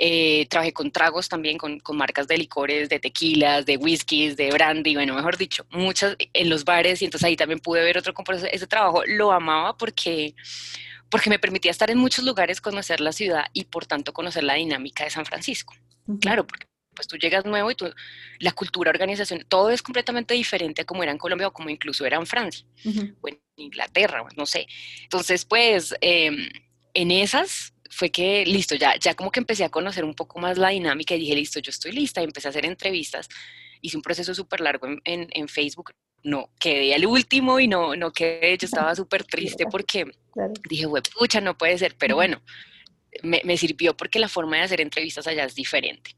Eh, 0.00 0.46
trabajé 0.48 0.72
con 0.72 0.92
tragos 0.92 1.28
también, 1.28 1.58
con, 1.58 1.80
con, 1.80 1.96
marcas 1.96 2.28
de 2.28 2.38
licores, 2.38 2.88
de 2.88 3.00
tequilas, 3.00 3.66
de 3.66 3.76
whiskies, 3.76 4.36
de 4.36 4.52
brandy, 4.52 4.94
bueno, 4.94 5.14
mejor 5.14 5.36
dicho, 5.36 5.66
muchas 5.70 6.16
en 6.32 6.48
los 6.48 6.64
bares 6.64 7.02
y 7.02 7.06
entonces 7.06 7.26
ahí 7.26 7.36
también 7.36 7.58
pude 7.58 7.82
ver 7.82 7.98
otro 7.98 8.14
comportamiento. 8.14 8.54
Ese 8.54 8.68
trabajo 8.68 9.02
lo 9.06 9.32
amaba 9.32 9.76
porque, 9.76 10.36
porque 11.10 11.30
me 11.30 11.40
permitía 11.40 11.72
estar 11.72 11.90
en 11.90 11.98
muchos 11.98 12.24
lugares, 12.24 12.60
conocer 12.60 13.00
la 13.00 13.12
ciudad 13.12 13.46
y 13.52 13.64
por 13.64 13.86
tanto 13.86 14.12
conocer 14.12 14.44
la 14.44 14.54
dinámica 14.54 15.02
de 15.02 15.10
San 15.10 15.26
Francisco. 15.26 15.74
Claro, 16.20 16.46
porque 16.46 16.67
pues 16.98 17.06
tú 17.06 17.16
llegas 17.16 17.44
nuevo 17.44 17.70
y 17.70 17.76
tú, 17.76 17.88
la 18.40 18.50
cultura, 18.50 18.90
organización, 18.90 19.46
todo 19.48 19.70
es 19.70 19.82
completamente 19.82 20.34
diferente 20.34 20.82
a 20.82 20.84
como 20.84 21.04
era 21.04 21.12
en 21.12 21.18
Colombia 21.18 21.46
o 21.46 21.52
como 21.52 21.70
incluso 21.70 22.04
era 22.04 22.16
en 22.16 22.26
Francia 22.26 22.66
o 23.20 23.28
en 23.28 23.40
Inglaterra, 23.54 24.24
no 24.36 24.46
sé. 24.46 24.66
Entonces, 25.04 25.44
pues, 25.44 25.94
em, 26.00 26.48
en 26.94 27.10
esas 27.12 27.72
fue 27.88 28.10
que, 28.10 28.44
listo, 28.44 28.74
ya, 28.74 28.96
ya 28.98 29.14
como 29.14 29.30
que 29.30 29.38
empecé 29.38 29.62
a 29.62 29.68
conocer 29.68 30.04
un 30.04 30.14
poco 30.14 30.40
más 30.40 30.58
la 30.58 30.70
dinámica 30.70 31.14
y 31.14 31.20
dije, 31.20 31.36
listo, 31.36 31.60
yo 31.60 31.70
estoy 31.70 31.92
lista 31.92 32.20
y 32.20 32.24
empecé 32.24 32.48
a 32.48 32.50
hacer 32.50 32.66
entrevistas. 32.66 33.28
Hice 33.80 33.96
un 33.96 34.02
proceso 34.02 34.34
súper 34.34 34.60
largo 34.60 34.88
en, 34.88 35.00
en, 35.04 35.48
Facebook, 35.48 35.92
no 36.24 36.50
quedé 36.58 36.96
al 36.96 37.06
último 37.06 37.60
y 37.60 37.68
no, 37.68 37.94
no 37.94 38.10
quedé, 38.10 38.58
yo 38.58 38.66
estaba 38.66 38.92
súper 38.96 39.22
triste 39.22 39.66
porque 39.70 40.04
dije, 40.68 40.86
pucha, 41.16 41.40
no 41.40 41.56
puede 41.56 41.78
ser, 41.78 41.94
pero 41.96 42.16
bueno, 42.16 42.42
me, 43.22 43.56
sirvió 43.56 43.96
porque 43.96 44.18
la 44.18 44.28
forma 44.28 44.56
de 44.56 44.62
hacer 44.62 44.80
entrevistas 44.80 45.26
allá 45.26 45.44
es 45.44 45.54
diferente. 45.54 46.16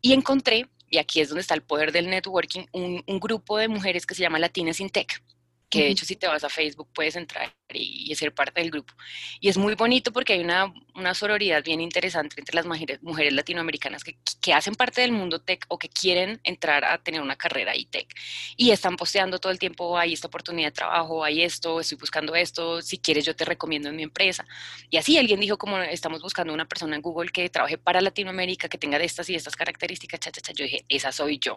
Y 0.00 0.12
encontré, 0.12 0.68
y 0.90 0.98
aquí 0.98 1.20
es 1.20 1.28
donde 1.28 1.42
está 1.42 1.54
el 1.54 1.62
poder 1.62 1.92
del 1.92 2.08
networking, 2.08 2.66
un, 2.72 3.02
un 3.06 3.20
grupo 3.20 3.58
de 3.58 3.68
mujeres 3.68 4.06
que 4.06 4.14
se 4.14 4.22
llama 4.22 4.38
Latinas 4.38 4.80
in 4.80 4.90
Tech 4.90 5.22
que 5.68 5.82
de 5.82 5.88
hecho 5.88 6.04
si 6.04 6.16
te 6.16 6.26
vas 6.26 6.44
a 6.44 6.48
Facebook 6.48 6.88
puedes 6.94 7.16
entrar 7.16 7.54
y, 7.72 8.14
ser 8.14 8.34
parte 8.34 8.60
del 8.60 8.70
grupo. 8.70 8.94
Y 9.40 9.48
es 9.48 9.58
muy 9.58 9.74
bonito 9.74 10.12
porque 10.12 10.32
hay 10.32 10.40
una, 10.40 10.72
una 10.94 11.14
sororidad 11.14 11.62
bien 11.62 11.80
interesante 11.80 12.36
entre 12.38 12.56
las 12.56 12.66
mujeres, 12.66 13.02
mujeres 13.02 13.32
latinoamericanas 13.32 14.02
que, 14.02 14.18
que, 14.40 14.52
hacen 14.54 14.74
parte 14.74 15.02
del 15.02 15.12
mundo 15.12 15.40
tech 15.40 15.64
o 15.68 15.78
que 15.78 15.88
quieren 15.88 16.40
entrar 16.42 16.84
a 16.84 16.98
tener 16.98 17.20
una 17.20 17.36
carrera 17.36 17.76
y 17.76 17.84
tech. 17.84 18.08
Y 18.56 18.70
están 18.70 18.96
posteando 18.96 19.38
todo 19.38 19.52
el 19.52 19.58
tiempo, 19.58 19.98
hay 19.98 20.14
esta 20.14 20.26
oportunidad 20.28 20.68
de 20.68 20.72
trabajo, 20.72 21.22
hay 21.22 21.42
esto, 21.42 21.80
estoy 21.80 21.98
buscando 21.98 22.34
esto, 22.34 22.82
si 22.82 22.98
quieres 22.98 23.24
yo 23.24 23.36
te 23.36 23.44
recomiendo 23.44 23.88
en 23.88 23.96
mi 23.96 24.02
empresa. 24.02 24.46
Y 24.90 24.96
así 24.96 25.18
alguien 25.18 25.40
dijo 25.40 25.58
como 25.58 25.78
estamos 25.78 26.22
buscando 26.22 26.52
una 26.52 26.66
persona 26.66 26.96
en 26.96 27.02
Google 27.02 27.30
que 27.30 27.48
trabaje 27.50 27.78
para 27.78 28.00
Latinoamérica, 28.00 28.68
que 28.68 28.78
tenga 28.78 28.98
de 28.98 29.04
estas 29.04 29.28
y 29.30 29.34
estas 29.34 29.54
características, 29.54 30.20
cha, 30.20 30.32
cha, 30.32 30.40
cha. 30.40 30.52
yo 30.52 30.64
dije, 30.64 30.84
esa 30.88 31.12
soy 31.12 31.38
yo. 31.38 31.56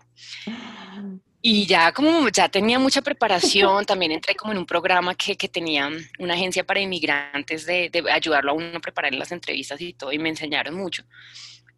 Y 1.43 1.65
ya 1.65 1.91
como 1.91 2.29
ya 2.29 2.49
tenía 2.49 2.77
mucha 2.77 3.01
preparación, 3.01 3.83
también 3.85 4.11
entré 4.11 4.35
como 4.35 4.53
en 4.53 4.59
un 4.59 4.65
programa 4.65 5.15
que, 5.15 5.35
que 5.35 5.47
tenía 5.47 5.89
una 6.19 6.35
agencia 6.35 6.63
para 6.63 6.79
inmigrantes 6.79 7.65
de, 7.65 7.89
de, 7.89 8.11
ayudarlo 8.11 8.51
a 8.51 8.53
uno 8.53 8.77
a 8.77 8.79
preparar 8.79 9.13
las 9.15 9.31
entrevistas 9.31 9.81
y 9.81 9.93
todo, 9.93 10.11
y 10.11 10.19
me 10.19 10.29
enseñaron 10.29 10.75
mucho. 10.75 11.03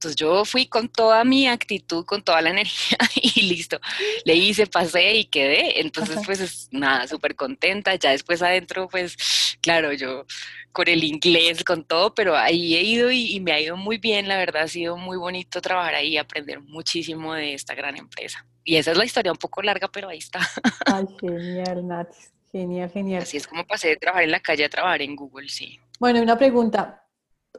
Entonces 0.04 0.16
yo 0.18 0.44
fui 0.44 0.66
con 0.66 0.90
toda 0.90 1.24
mi 1.24 1.48
actitud, 1.48 2.04
con 2.06 2.22
toda 2.22 2.42
la 2.42 2.50
energía 2.52 2.98
y 3.16 3.42
listo. 3.44 3.80
Le 4.26 4.36
hice, 4.36 4.68
pasé 4.68 5.16
y 5.16 5.26
quedé. 5.26 5.80
Entonces, 5.80 6.20
pues 6.26 6.68
nada, 6.72 7.08
súper 7.08 7.36
contenta. 7.36 7.96
Ya 7.96 8.12
después 8.12 8.42
adentro, 8.42 8.90
pues 8.90 9.16
claro, 9.62 9.94
yo 9.94 10.26
con 10.74 10.90
el 10.90 11.04
inglés, 11.06 11.64
con 11.64 11.86
todo, 11.86 12.14
pero 12.14 12.36
ahí 12.36 12.76
he 12.76 12.82
ido 12.82 13.12
y, 13.12 13.40
me 13.40 13.54
ha 13.54 13.62
ido 13.62 13.78
muy 13.78 13.98
bien. 13.98 14.28
La 14.28 14.38
verdad, 14.38 14.64
ha 14.64 14.68
sido 14.68 14.98
muy 14.98 15.18
bonito 15.18 15.62
trabajar 15.62 15.96
ahí 15.96 16.10
y 16.10 16.18
aprender 16.18 16.60
muchísimo 16.60 17.34
de 17.34 17.54
esta 17.54 17.76
gran 17.76 17.96
empresa. 17.96 18.46
Y 18.66 18.76
esa 18.76 18.92
es 18.92 18.98
la 18.98 19.06
historia 19.06 19.32
un 19.32 19.38
poco 19.38 19.62
larga, 19.62 19.88
pero 19.88 20.10
ahí 20.10 20.18
está. 20.18 20.40
Ay, 20.86 21.06
genial, 21.22 21.88
Nati. 21.88 22.18
Genial, 22.52 22.92
genial. 22.92 23.24
Así 23.24 23.38
es 23.38 23.48
como 23.48 23.66
pasé 23.66 23.88
de 23.88 23.96
trabajar 23.96 24.26
en 24.26 24.32
la 24.32 24.40
calle 24.40 24.66
a 24.66 24.70
trabajar 24.70 25.02
en 25.02 25.16
Google, 25.16 25.48
sí. 25.50 25.80
Bueno, 26.00 26.22
una 26.22 26.38
pregunta 26.38 27.03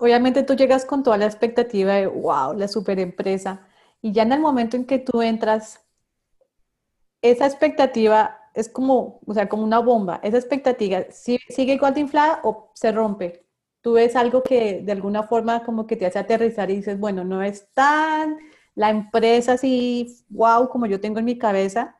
obviamente 0.00 0.42
tú 0.42 0.54
llegas 0.54 0.84
con 0.84 1.02
toda 1.02 1.18
la 1.18 1.26
expectativa 1.26 1.94
de, 1.94 2.06
wow, 2.06 2.54
la 2.54 2.68
super 2.68 2.98
empresa, 2.98 3.66
y 4.02 4.12
ya 4.12 4.22
en 4.22 4.32
el 4.32 4.40
momento 4.40 4.76
en 4.76 4.84
que 4.86 4.98
tú 4.98 5.22
entras, 5.22 5.80
esa 7.22 7.46
expectativa 7.46 8.38
es 8.54 8.68
como, 8.68 9.20
o 9.26 9.34
sea, 9.34 9.48
como 9.48 9.64
una 9.64 9.80
bomba, 9.80 10.20
esa 10.22 10.36
expectativa 10.38 11.04
sigue 11.10 11.74
igual 11.74 11.94
de 11.94 12.00
inflada 12.00 12.40
o 12.44 12.70
se 12.74 12.92
rompe. 12.92 13.46
Tú 13.80 13.94
ves 13.94 14.16
algo 14.16 14.42
que 14.42 14.80
de 14.82 14.92
alguna 14.92 15.24
forma 15.24 15.64
como 15.64 15.86
que 15.86 15.96
te 15.96 16.06
hace 16.06 16.18
aterrizar 16.18 16.70
y 16.70 16.76
dices, 16.76 16.98
bueno, 16.98 17.24
no 17.24 17.42
es 17.42 17.72
tan 17.72 18.38
la 18.74 18.90
empresa 18.90 19.52
así, 19.54 20.24
wow, 20.28 20.68
como 20.68 20.86
yo 20.86 21.00
tengo 21.00 21.18
en 21.18 21.24
mi 21.26 21.38
cabeza, 21.38 21.96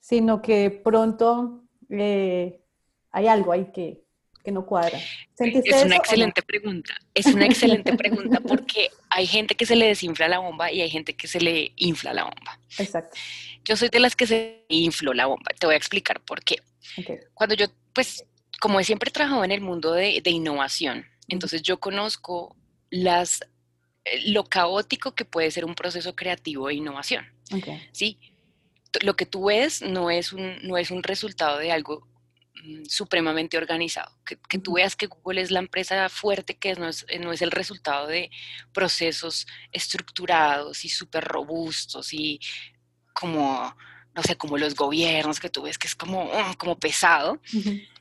sino 0.00 0.42
que 0.42 0.70
pronto 0.84 1.64
eh, 1.90 2.64
hay 3.10 3.26
algo 3.28 3.52
ahí 3.52 3.72
que, 3.72 4.04
que 4.42 4.50
no 4.50 4.64
cuadra. 4.64 4.98
Es 5.38 5.84
una 5.84 5.96
excelente 5.96 6.42
pregunta, 6.42 6.94
es 7.14 7.26
una 7.26 7.46
excelente 7.46 7.94
pregunta 7.94 8.40
porque 8.46 8.90
hay 9.08 9.26
gente 9.26 9.54
que 9.54 9.66
se 9.66 9.76
le 9.76 9.86
desinfla 9.86 10.28
la 10.28 10.38
bomba 10.38 10.72
y 10.72 10.80
hay 10.80 10.90
gente 10.90 11.14
que 11.14 11.28
se 11.28 11.40
le 11.40 11.72
infla 11.76 12.14
la 12.14 12.24
bomba. 12.24 12.58
Exacto. 12.78 13.18
Yo 13.64 13.76
soy 13.76 13.88
de 13.88 14.00
las 14.00 14.16
que 14.16 14.26
se 14.26 14.64
infló 14.68 15.12
la 15.12 15.26
bomba, 15.26 15.52
te 15.58 15.66
voy 15.66 15.74
a 15.74 15.78
explicar 15.78 16.20
por 16.20 16.42
qué. 16.42 16.56
Cuando 17.34 17.54
yo, 17.54 17.66
pues, 17.92 18.24
como 18.60 18.82
siempre 18.82 19.10
he 19.10 19.12
trabajado 19.12 19.44
en 19.44 19.52
el 19.52 19.60
mundo 19.60 19.92
de, 19.92 20.22
innovación, 20.24 21.06
entonces 21.28 21.62
yo 21.62 21.78
conozco 21.78 22.56
las, 22.90 23.42
eh, 24.04 24.30
lo 24.30 24.44
caótico 24.44 25.14
que 25.14 25.24
puede 25.24 25.50
ser 25.50 25.64
un 25.64 25.74
proceso 25.74 26.16
creativo 26.16 26.68
de 26.68 26.74
innovación. 26.74 27.26
¿sí? 27.92 28.18
Lo 29.02 29.14
que 29.14 29.26
tú 29.26 29.46
ves 29.46 29.82
no 29.82 30.10
es 30.10 30.32
un, 30.32 30.58
no 30.62 30.76
es 30.76 30.90
un 30.90 31.02
resultado 31.02 31.58
de 31.58 31.70
algo 31.70 32.09
Mm, 32.62 32.84
supremamente 32.86 33.56
organizado. 33.56 34.12
Que, 34.24 34.58
tú 34.58 34.74
veas 34.74 34.96
que 34.96 35.06
Google 35.06 35.40
es 35.40 35.50
la 35.50 35.60
empresa 35.60 36.08
fuerte 36.08 36.58
que 36.58 36.74
no, 36.74 36.88
es, 36.88 37.06
no 37.20 37.32
es 37.32 37.42
el 37.42 37.50
resultado 37.50 38.06
de 38.06 38.30
procesos 38.72 39.46
estructurados 39.72 40.84
y 40.84 40.88
súper 40.88 41.24
robustos 41.24 42.12
y 42.12 42.40
como, 43.12 43.74
no 44.14 44.22
sé, 44.22 44.36
como 44.36 44.58
los 44.58 44.74
gobiernos 44.74 45.40
que 45.40 45.50
tú 45.50 45.62
ves 45.62 45.78
que 45.78 45.86
es 45.86 45.94
como, 45.94 46.26
mm, 46.26 46.54
como 46.54 46.78
pesado. 46.78 47.40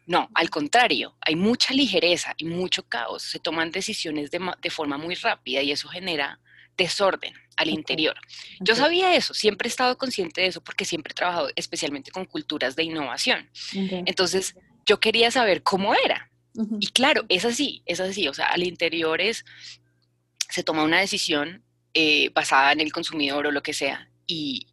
No, 0.05 0.29
al 0.33 0.49
contrario, 0.49 1.15
hay 1.21 1.35
mucha 1.35 1.73
ligereza 1.73 2.33
y 2.37 2.45
mucho 2.45 2.83
caos. 2.83 3.23
Se 3.23 3.39
toman 3.39 3.71
decisiones 3.71 4.31
de, 4.31 4.39
de 4.61 4.69
forma 4.69 4.97
muy 4.97 5.15
rápida 5.15 5.61
y 5.61 5.71
eso 5.71 5.87
genera 5.87 6.39
desorden 6.75 7.33
al 7.59 7.69
interior. 7.69 8.15
Yo 8.61 8.73
sabía 8.73 9.15
eso, 9.15 9.33
siempre 9.33 9.67
he 9.67 9.69
estado 9.69 9.97
consciente 9.97 10.41
de 10.41 10.47
eso 10.47 10.61
porque 10.61 10.85
siempre 10.85 11.11
he 11.11 11.13
trabajado 11.13 11.49
especialmente 11.57 12.09
con 12.09 12.25
culturas 12.25 12.75
de 12.77 12.83
innovación. 12.83 13.49
Entonces, 13.73 14.55
yo 14.85 14.99
quería 14.99 15.29
saber 15.29 15.61
cómo 15.61 15.93
era. 15.93 16.31
Y 16.79 16.87
claro, 16.87 17.25
es 17.29 17.45
así, 17.45 17.83
es 17.85 17.99
así, 17.99 18.27
o 18.27 18.33
sea, 18.33 18.47
al 18.47 18.63
interior 18.63 19.21
es, 19.21 19.45
se 20.49 20.63
toma 20.63 20.83
una 20.83 20.99
decisión 20.99 21.63
eh, 21.93 22.29
basada 22.33 22.71
en 22.71 22.79
el 22.79 22.91
consumidor 22.91 23.47
o 23.47 23.51
lo 23.51 23.61
que 23.61 23.73
sea, 23.73 24.09
y 24.25 24.67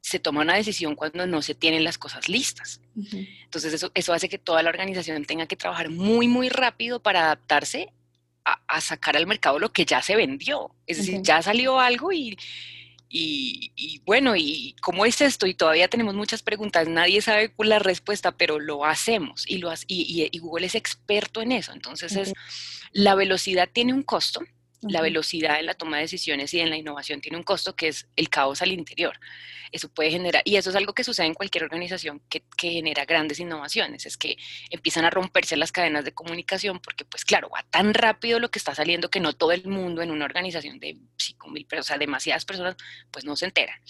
se 0.00 0.18
toma 0.18 0.42
una 0.42 0.56
decisión 0.56 0.96
cuando 0.96 1.26
no 1.26 1.42
se 1.42 1.54
tienen 1.54 1.84
las 1.84 1.96
cosas 1.96 2.28
listas. 2.28 2.80
Entonces, 2.96 3.72
eso, 3.72 3.92
eso 3.94 4.12
hace 4.12 4.28
que 4.28 4.38
toda 4.38 4.62
la 4.64 4.70
organización 4.70 5.24
tenga 5.24 5.46
que 5.46 5.56
trabajar 5.56 5.90
muy, 5.90 6.26
muy 6.26 6.48
rápido 6.48 7.00
para 7.00 7.24
adaptarse 7.24 7.92
a, 8.44 8.80
sacar 8.80 9.16
al 9.16 9.26
mercado 9.26 9.58
lo 9.58 9.72
que 9.72 9.84
ya 9.84 10.02
se 10.02 10.16
vendió. 10.16 10.74
Es 10.86 10.98
decir, 10.98 11.20
ya 11.22 11.42
salió 11.42 11.78
algo 11.78 12.12
y, 12.12 12.36
y, 13.08 14.00
bueno, 14.04 14.34
¿y 14.36 14.74
cómo 14.80 15.04
es 15.04 15.20
esto? 15.20 15.46
Y 15.46 15.54
todavía 15.54 15.88
tenemos 15.88 16.14
muchas 16.14 16.42
preguntas, 16.42 16.88
nadie 16.88 17.20
sabe 17.20 17.52
la 17.58 17.78
respuesta, 17.78 18.32
pero 18.32 18.58
lo 18.58 18.84
hacemos 18.84 19.44
y, 19.46 19.58
lo, 19.58 19.72
y, 19.86 20.28
y 20.30 20.38
Google 20.38 20.66
es 20.66 20.74
experto 20.74 21.42
en 21.42 21.52
eso. 21.52 21.72
Entonces, 21.72 22.16
es, 22.16 22.32
la 22.92 23.14
velocidad 23.14 23.68
tiene 23.72 23.92
un 23.92 24.02
costo 24.02 24.40
la 24.82 25.00
velocidad 25.00 25.60
en 25.60 25.66
la 25.66 25.74
toma 25.74 25.96
de 25.96 26.02
decisiones 26.02 26.52
y 26.54 26.60
en 26.60 26.70
la 26.70 26.76
innovación 26.76 27.20
tiene 27.20 27.38
un 27.38 27.44
costo 27.44 27.74
que 27.76 27.88
es 27.88 28.08
el 28.16 28.28
caos 28.28 28.62
al 28.62 28.72
interior. 28.72 29.18
Eso 29.70 29.88
puede 29.88 30.10
generar, 30.10 30.42
y 30.44 30.56
eso 30.56 30.70
es 30.70 30.76
algo 30.76 30.92
que 30.92 31.04
sucede 31.04 31.26
en 31.26 31.34
cualquier 31.34 31.64
organización 31.64 32.20
que, 32.28 32.42
genera 32.58 33.04
grandes 33.04 33.40
innovaciones, 33.40 34.06
es 34.06 34.16
que 34.16 34.36
empiezan 34.70 35.04
a 35.04 35.10
romperse 35.10 35.56
las 35.56 35.72
cadenas 35.72 36.04
de 36.04 36.12
comunicación 36.12 36.78
porque, 36.80 37.04
pues 37.04 37.24
claro, 37.24 37.48
va 37.48 37.64
tan 37.70 37.94
rápido 37.94 38.38
lo 38.38 38.50
que 38.50 38.58
está 38.58 38.74
saliendo 38.74 39.10
que 39.10 39.20
no 39.20 39.32
todo 39.32 39.52
el 39.52 39.66
mundo 39.66 40.02
en 40.02 40.10
una 40.10 40.24
organización 40.24 40.78
de 40.78 40.98
5 41.16 41.48
mil 41.48 41.64
personas, 41.64 41.86
o 41.86 41.88
sea, 41.88 41.98
demasiadas 41.98 42.44
personas, 42.44 42.76
pues 43.10 43.24
no 43.24 43.36
se 43.36 43.46
entera. 43.46 43.80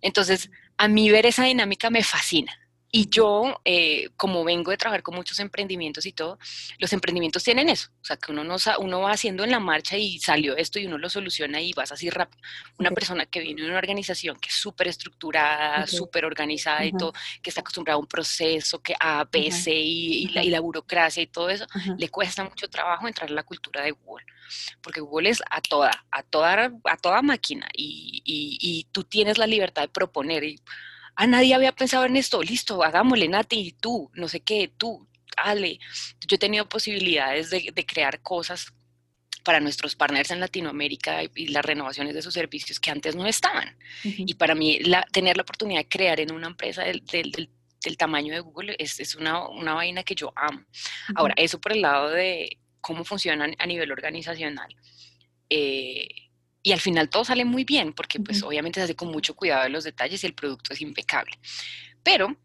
Entonces, 0.00 0.50
a 0.76 0.88
mí 0.88 1.10
ver 1.10 1.26
esa 1.26 1.44
dinámica 1.44 1.90
me 1.90 2.02
fascina 2.02 2.67
y 2.90 3.10
yo, 3.10 3.60
eh, 3.64 4.08
como 4.16 4.44
vengo 4.44 4.70
de 4.70 4.78
trabajar 4.78 5.02
con 5.02 5.14
muchos 5.14 5.38
emprendimientos 5.40 6.06
y 6.06 6.12
todo, 6.12 6.38
los 6.78 6.92
emprendimientos 6.94 7.44
tienen 7.44 7.68
eso, 7.68 7.90
o 8.00 8.04
sea, 8.04 8.16
que 8.16 8.32
uno, 8.32 8.44
no, 8.44 8.56
uno 8.78 9.00
va 9.00 9.12
haciendo 9.12 9.44
en 9.44 9.50
la 9.50 9.60
marcha 9.60 9.98
y 9.98 10.18
salió 10.18 10.56
esto 10.56 10.78
y 10.78 10.86
uno 10.86 10.96
lo 10.96 11.10
soluciona 11.10 11.60
y 11.60 11.72
vas 11.74 11.92
así 11.92 12.08
rápido. 12.08 12.42
Una 12.78 12.90
persona 12.90 13.26
que 13.26 13.40
viene 13.40 13.62
de 13.62 13.68
una 13.68 13.78
organización 13.78 14.38
que 14.38 14.48
es 14.48 14.54
súper 14.54 14.88
estructurada, 14.88 15.86
súper 15.86 16.24
organizada 16.24 16.84
y 16.84 16.92
todo, 16.92 17.12
que 17.42 17.50
está 17.50 17.60
acostumbrada 17.60 17.96
a 17.96 18.00
un 18.00 18.06
proceso, 18.06 18.80
que 18.80 18.94
A, 18.98 19.24
B, 19.30 19.50
C 19.50 19.70
y, 19.70 20.28
la, 20.28 20.42
y, 20.42 20.48
la, 20.48 20.60
burocracia 20.60 21.22
y 21.22 21.26
todo 21.26 21.50
eso, 21.50 21.66
le 21.98 22.08
cuesta 22.08 22.42
mucho 22.42 22.68
trabajo 22.70 23.06
entrar 23.06 23.28
en 23.28 23.36
la 23.36 23.42
cultura 23.42 23.82
de 23.82 23.90
Google, 23.90 24.24
porque 24.80 25.00
Google 25.00 25.28
es 25.28 25.42
a 25.50 25.60
toda, 25.60 25.90
a 26.10 26.22
toda, 26.22 26.72
a 26.84 26.96
toda 26.96 27.20
máquina 27.20 27.68
y, 27.74 28.22
y, 28.24 28.58
y 28.60 28.84
tú 28.92 29.04
tienes 29.04 29.36
la 29.36 29.46
libertad 29.46 29.82
de 29.82 29.88
proponer 29.88 30.44
y 30.44 30.60
ah, 31.18 31.26
nadie 31.26 31.54
había 31.54 31.72
pensado 31.72 32.04
en 32.04 32.16
esto, 32.16 32.42
listo, 32.42 32.82
hagámosle, 32.82 33.28
Nati, 33.28 33.76
tú, 33.80 34.10
no 34.14 34.28
sé 34.28 34.40
qué, 34.40 34.72
tú, 34.76 35.06
Ale. 35.36 35.78
Yo 36.26 36.36
he 36.36 36.38
tenido 36.38 36.68
posibilidades 36.68 37.50
de, 37.50 37.86
crear 37.86 38.20
cosas 38.22 38.72
para 39.44 39.60
nuestros 39.60 39.96
partners 39.96 40.30
en 40.30 40.40
Latinoamérica 40.40 41.22
y 41.34 41.48
las 41.48 41.64
renovaciones 41.64 42.14
de 42.14 42.22
sus 42.22 42.34
servicios 42.34 42.78
que 42.78 42.90
antes 42.90 43.16
no 43.16 43.26
estaban. 43.26 43.76
Y 44.02 44.34
para 44.34 44.54
mí, 44.54 44.78
tener 45.12 45.36
la 45.36 45.42
oportunidad 45.42 45.80
de 45.80 45.88
crear 45.88 46.20
en 46.20 46.32
una 46.32 46.48
empresa 46.48 46.84
del, 46.84 47.02
tamaño 47.96 48.34
de 48.34 48.40
Google 48.40 48.76
es, 48.78 49.14
una, 49.14 49.48
una, 49.48 49.74
vaina 49.74 50.04
que 50.04 50.14
yo 50.14 50.32
amo. 50.36 50.64
Ahora, 51.14 51.34
eso 51.36 51.60
por 51.60 51.72
el 51.72 51.82
lado 51.82 52.10
de 52.10 52.58
cómo 52.80 53.04
funcionan 53.04 53.54
a 53.58 53.66
nivel 53.66 53.90
organizacional. 53.90 54.74
Eh, 55.50 56.27
y 56.62 56.72
al 56.72 56.80
final 56.80 57.08
todo 57.08 57.24
sale 57.24 57.44
muy 57.44 57.64
bien 57.64 57.92
porque 57.92 58.20
pues 58.20 58.42
obviamente 58.42 58.80
se 58.80 58.84
hace 58.84 58.96
con 58.96 59.10
mucho 59.10 59.34
cuidado 59.34 59.64
de 59.64 59.70
los 59.70 59.84
detalles 59.84 60.22
y 60.22 60.26
el 60.26 60.34
producto 60.34 60.72
es 60.72 60.80
impecable. 60.80 61.38
Pero 62.02 62.36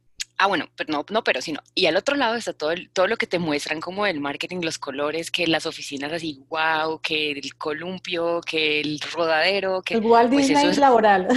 Ah, 0.44 0.48
bueno, 0.48 0.68
pero 0.76 0.92
no, 0.92 1.06
no, 1.10 1.24
pero 1.24 1.42
sino. 1.42 1.62
Y 1.74 1.86
al 1.86 1.96
otro 1.96 2.18
lado 2.18 2.36
está 2.36 2.52
todo, 2.52 2.74
el, 2.74 2.90
todo 2.90 3.08
lo 3.08 3.16
que 3.16 3.28
te 3.28 3.40
muestran 3.40 3.80
como 3.80 4.06
el 4.06 4.20
marketing, 4.20 4.58
los 4.62 4.78
colores, 4.78 5.32
que 5.32 5.48
las 5.48 5.66
oficinas 5.66 6.12
así, 6.12 6.44
wow, 6.50 7.00
que 7.00 7.32
el 7.32 7.56
columpio, 7.56 8.42
que 8.42 8.82
el 8.82 9.00
rodadero, 9.14 9.82
que... 9.84 9.94
El 9.94 10.02
Walt 10.02 10.34
pues 10.34 10.50
Disney 10.50 10.68
es, 10.68 10.78
laboral. 10.78 11.30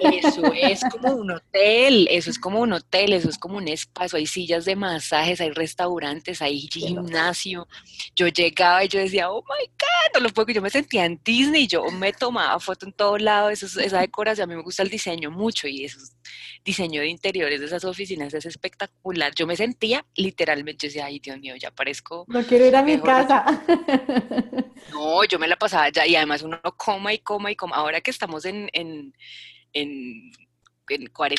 Eso 0.00 0.50
es 0.54 0.80
como 0.90 1.16
un 1.16 1.32
hotel, 1.32 2.08
eso 2.10 2.30
es 2.30 2.38
como 2.38 2.60
un 2.60 2.72
hotel, 2.72 3.12
eso 3.12 3.28
es 3.28 3.36
como 3.36 3.58
un 3.58 3.68
espacio, 3.68 4.16
hay 4.16 4.24
sillas 4.24 4.64
de 4.64 4.76
masajes, 4.76 5.42
hay 5.42 5.50
restaurantes, 5.50 6.40
hay 6.40 6.70
gimnasio. 6.72 7.68
Yo 8.16 8.28
llegaba 8.28 8.82
y 8.82 8.88
yo 8.88 8.98
decía, 8.98 9.30
oh 9.30 9.42
my 9.42 9.66
God, 9.66 10.14
no 10.14 10.20
lo 10.20 10.30
puedo, 10.30 10.50
yo 10.54 10.62
me 10.62 10.70
sentía 10.70 11.04
en 11.04 11.20
Disney, 11.22 11.66
yo 11.66 11.84
me 11.90 12.14
tomaba 12.14 12.58
foto 12.60 12.86
en 12.86 12.94
todo 12.94 13.18
lado, 13.18 13.50
eso, 13.50 13.66
esa 13.78 14.00
decoración, 14.00 14.44
a 14.44 14.46
mí 14.46 14.56
me 14.56 14.62
gusta 14.62 14.82
el 14.82 14.88
diseño 14.88 15.30
mucho 15.30 15.68
y 15.68 15.84
eso 15.84 15.98
diseño 16.64 17.00
de 17.00 17.08
interiores 17.08 17.60
de 17.60 17.66
esas 17.66 17.84
oficinas 17.84 18.34
es 18.38 18.46
espectacular. 18.46 19.32
Yo 19.34 19.46
me 19.46 19.56
sentía 19.56 20.04
literalmente, 20.14 20.86
yo 20.86 20.88
decía, 20.88 21.06
ay 21.06 21.18
Dios 21.18 21.38
mío, 21.38 21.54
ya 21.56 21.70
parezco... 21.70 22.24
No 22.28 22.42
quiero 22.44 22.66
ir 22.66 22.76
a 22.76 22.82
mi 22.82 22.98
casa. 23.00 23.44
No, 24.92 25.22
yo 25.24 25.38
me 25.38 25.48
la 25.48 25.56
pasaba 25.56 25.90
ya 25.90 26.06
y 26.06 26.16
además 26.16 26.42
uno 26.42 26.60
coma 26.76 27.12
y 27.12 27.18
coma 27.18 27.50
y 27.50 27.56
coma. 27.56 27.76
Ahora 27.76 28.00
que 28.00 28.10
estamos 28.10 28.44
en, 28.46 28.70
en, 28.72 29.12
en 29.74 30.32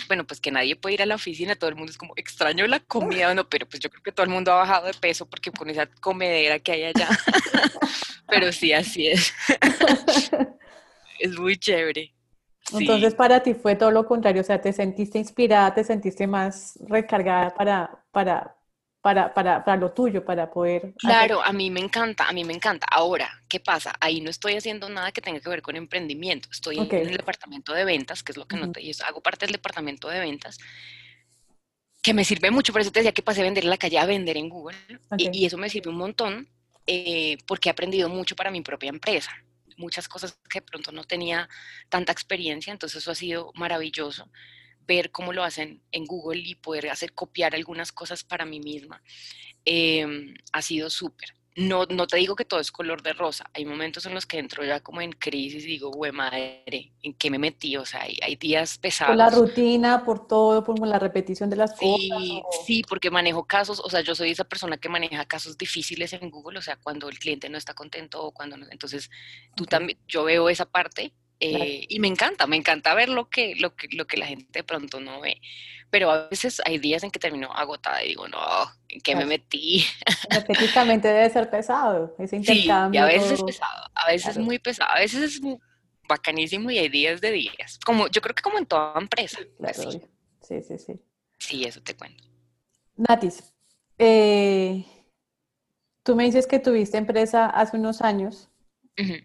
bueno, 0.08 0.26
pues 0.28 0.40
que 0.40 0.52
nadie 0.52 0.76
puede 0.76 0.96
ir 0.96 1.02
a 1.02 1.06
la 1.06 1.16
oficina, 1.16 1.56
todo 1.56 1.70
el 1.70 1.76
mundo 1.76 1.92
es 1.92 1.98
como 1.98 2.14
extraño 2.16 2.68
la 2.68 2.80
comida, 2.80 3.34
no, 3.34 3.50
pero 3.50 3.68
pues 3.68 3.80
yo 3.80 3.90
creo 3.90 4.04
que 4.04 4.12
todo 4.12 4.26
el 4.26 4.32
mundo 4.32 4.52
ha 4.52 4.58
bajado 4.58 4.88
de 4.88 4.94
peso 4.94 5.28
porque 5.28 5.52
con 5.52 5.70
esa 5.70 5.88
comedera 5.88 6.60
que 6.60 6.72
hay 6.74 6.84
allá. 6.84 7.10
pero 8.28 8.52
sí, 8.52 8.74
así 8.74 9.08
es. 9.08 9.34
es 11.20 11.40
muy 11.40 11.58
chévere. 11.58 12.14
Entonces 12.74 13.16
para 13.16 13.42
ti 13.42 13.54
fue 13.54 13.76
todo 13.76 13.92
lo 13.92 14.06
contrario, 14.06 14.42
o 14.42 14.46
sea, 14.46 14.62
te 14.62 14.74
sentiste 14.74 15.18
inspirada, 15.18 15.74
te 15.74 15.84
sentiste 15.84 16.28
más 16.28 16.78
recargada 16.88 17.54
para, 17.56 18.04
para 18.12 18.56
para, 19.02 19.34
para, 19.34 19.64
para, 19.64 19.78
lo 19.78 19.92
tuyo, 19.92 20.26
para 20.26 20.52
poder... 20.52 20.94
Claro, 20.98 21.42
a 21.42 21.54
mí 21.54 21.72
me 21.72 21.80
encanta, 21.80 22.28
a 22.28 22.34
mí 22.34 22.44
me 22.44 22.54
encanta. 22.54 22.86
Ahora, 22.92 23.30
¿qué 23.48 23.60
pasa? 23.60 23.94
Ahí 24.02 24.20
no 24.20 24.30
estoy 24.30 24.56
haciendo 24.56 24.90
nada 24.90 25.12
que 25.12 25.22
tenga 25.22 25.40
que 25.40 25.50
ver 25.50 25.62
con 25.62 25.76
emprendimiento. 25.76 26.50
Estoy 26.52 26.78
en 26.80 26.94
el 26.94 27.16
departamento 27.16 27.74
de 27.74 27.86
ventas, 27.86 28.24
que 28.24 28.34
es 28.34 28.38
lo 28.38 28.46
que 28.46 28.58
no 28.58 28.72
te... 28.72 28.82
Hago 29.06 29.22
parte 29.22 29.46
del 29.46 29.54
departamento 29.54 30.10
de 30.10 30.20
ventas, 30.20 30.58
que 32.02 32.14
me 32.14 32.26
sirve 32.26 32.52
mucho. 32.52 32.74
Por 32.74 32.82
eso 32.82 32.92
te 32.92 33.00
decía 33.00 33.14
que 33.14 33.22
pasé 33.22 33.42
a 33.42 33.46
vender 33.46 33.64
en 33.64 33.70
la 33.70 33.78
calle 33.78 33.98
a 33.98 34.06
vender 34.06 34.36
en 34.36 34.50
Google. 34.50 34.78
Y, 35.18 35.46
eso 35.46 35.58
me 35.58 35.70
sirve 35.70 35.90
un 35.90 35.98
montón 35.98 36.50
eh, 36.86 37.38
porque 37.48 37.70
he 37.70 37.72
aprendido 37.72 38.10
mucho 38.10 38.36
para 38.36 38.52
mi 38.52 38.62
propia 38.62 38.90
empresa. 38.90 39.32
Muchas 39.80 40.10
cosas 40.10 40.38
que 40.50 40.60
de 40.60 40.66
pronto 40.66 40.92
no 40.92 41.06
tenía 41.06 41.50
tanta 41.90 42.12
experiencia, 42.12 42.72
entonces 42.74 43.02
eso 43.02 43.12
ha 43.12 43.16
sido 43.16 43.52
maravilloso 43.56 44.30
ver 44.88 45.12
cómo 45.12 45.34
lo 45.34 45.44
hacen 45.44 45.82
en 45.94 46.06
Google 46.06 46.42
y 46.46 46.56
poder 46.56 46.90
hacer 46.90 47.14
copiar 47.14 47.56
algunas 47.56 47.92
cosas 47.94 48.24
para 48.26 48.46
mí 48.46 48.60
misma, 48.60 49.02
em, 49.66 50.36
ha 50.54 50.62
sido 50.62 50.90
súper. 50.90 51.39
No, 51.56 51.86
no 51.86 52.08
te 52.08 52.18
digo 52.18 52.36
que 52.36 52.46
todo 52.46 52.60
es 52.60 52.72
color 52.72 53.02
de 53.02 53.14
rosa. 53.14 53.50
Hay 53.54 53.66
momentos 53.66 54.06
en 54.06 54.14
los 54.14 54.26
que 54.26 54.40
entro 54.40 54.64
ya 54.64 54.80
como 54.80 55.02
en 55.02 55.12
crisis 55.12 55.64
y 55.66 55.68
digo, 55.68 55.92
güey, 55.92 56.12
madre, 56.12 56.94
¿en 57.02 57.14
qué 57.16 57.30
me 57.30 57.40
metí? 57.40 57.76
O 57.76 57.86
sea, 57.86 58.04
hay, 58.04 58.18
hay 58.22 58.36
días 58.36 58.78
pesados. 58.78 59.12
Por 59.12 59.18
la 59.18 59.30
rutina, 59.30 60.06
por 60.06 60.28
todo, 60.28 60.64
por 60.64 60.80
la 60.86 61.00
repetición 61.00 61.50
de 61.50 61.58
las 61.58 61.72
cosas. 61.74 62.08
Sí, 62.66 62.84
porque 62.88 63.10
manejo 63.12 63.46
casos, 63.46 63.82
o 63.84 63.90
sea, 63.90 64.02
yo 64.02 64.16
soy 64.16 64.32
esa 64.32 64.44
persona 64.44 64.78
que 64.78 64.90
maneja 64.90 65.26
casos 65.26 65.58
difíciles 65.58 66.14
en 66.14 66.30
Google, 66.30 66.60
o 66.60 66.62
sea, 66.62 66.78
cuando 66.78 67.10
el 67.10 67.20
cliente 67.20 67.50
no 67.50 67.58
está 67.58 67.74
contento 67.74 68.24
o 68.24 68.32
cuando 68.32 68.56
no. 68.56 68.66
Entonces, 68.70 69.10
tú 69.56 69.66
también, 69.66 69.98
yo 70.08 70.24
veo 70.24 70.50
esa 70.50 70.66
parte 70.66 71.14
eh, 71.40 71.86
y 71.88 72.00
me 72.00 72.08
encanta, 72.08 72.48
me 72.48 72.58
encanta 72.58 72.94
ver 72.94 73.10
lo 73.10 73.30
que, 73.30 73.56
lo, 73.56 73.76
que, 73.76 73.88
lo 73.92 74.06
que 74.08 74.18
la 74.18 74.26
gente 74.26 74.48
de 74.52 74.64
pronto 74.64 75.00
no 75.00 75.22
ve. 75.22 75.42
Pero 75.90 76.12
a 76.12 76.28
veces 76.28 76.62
hay 76.66 76.78
días 76.78 77.04
en 77.04 77.12
que 77.12 77.20
termino 77.20 77.52
agotada 77.52 78.04
y 78.04 78.10
digo, 78.10 78.28
no, 78.28 78.40
¿en 78.90 79.02
qué 79.02 79.16
me 79.16 79.26
metí? 79.26 79.84
Energéticamente 80.30 81.08
debe 81.08 81.30
ser 81.30 81.50
pesado 81.50 82.16
ese 82.20 82.36
intercambio. 82.36 83.02
Sí, 83.04 83.08
y 83.08 83.18
a 83.18 83.20
veces 83.20 83.32
es 83.32 83.44
pesado, 83.44 83.90
a 83.96 84.08
veces 84.08 84.38
es 84.38 84.38
muy 84.38 84.60
pesado, 84.60 84.92
a 84.92 85.00
veces 85.00 85.24
es 85.24 85.42
bacanísimo 86.08 86.70
y 86.70 86.78
hay 86.78 86.90
días 86.90 87.22
de 87.22 87.32
días. 87.32 87.80
Como, 87.84 88.08
yo 88.08 88.22
creo 88.22 88.36
que 88.36 88.44
como 88.44 88.60
en 88.60 88.66
toda 88.66 89.00
empresa. 89.00 89.40
Sí, 90.42 90.62
sí, 90.62 90.78
sí. 90.78 91.00
Sí, 91.38 91.64
eso 91.64 91.82
te 91.82 91.96
cuento. 91.96 92.24
Natis, 92.96 93.54
eh, 93.98 94.86
tú 96.04 96.16
me 96.16 96.26
dices 96.26 96.46
que 96.48 96.60
tuviste 96.60 96.98
empresa 96.98 97.48
hace 97.48 97.78
unos 97.78 98.02
años, 98.02 98.50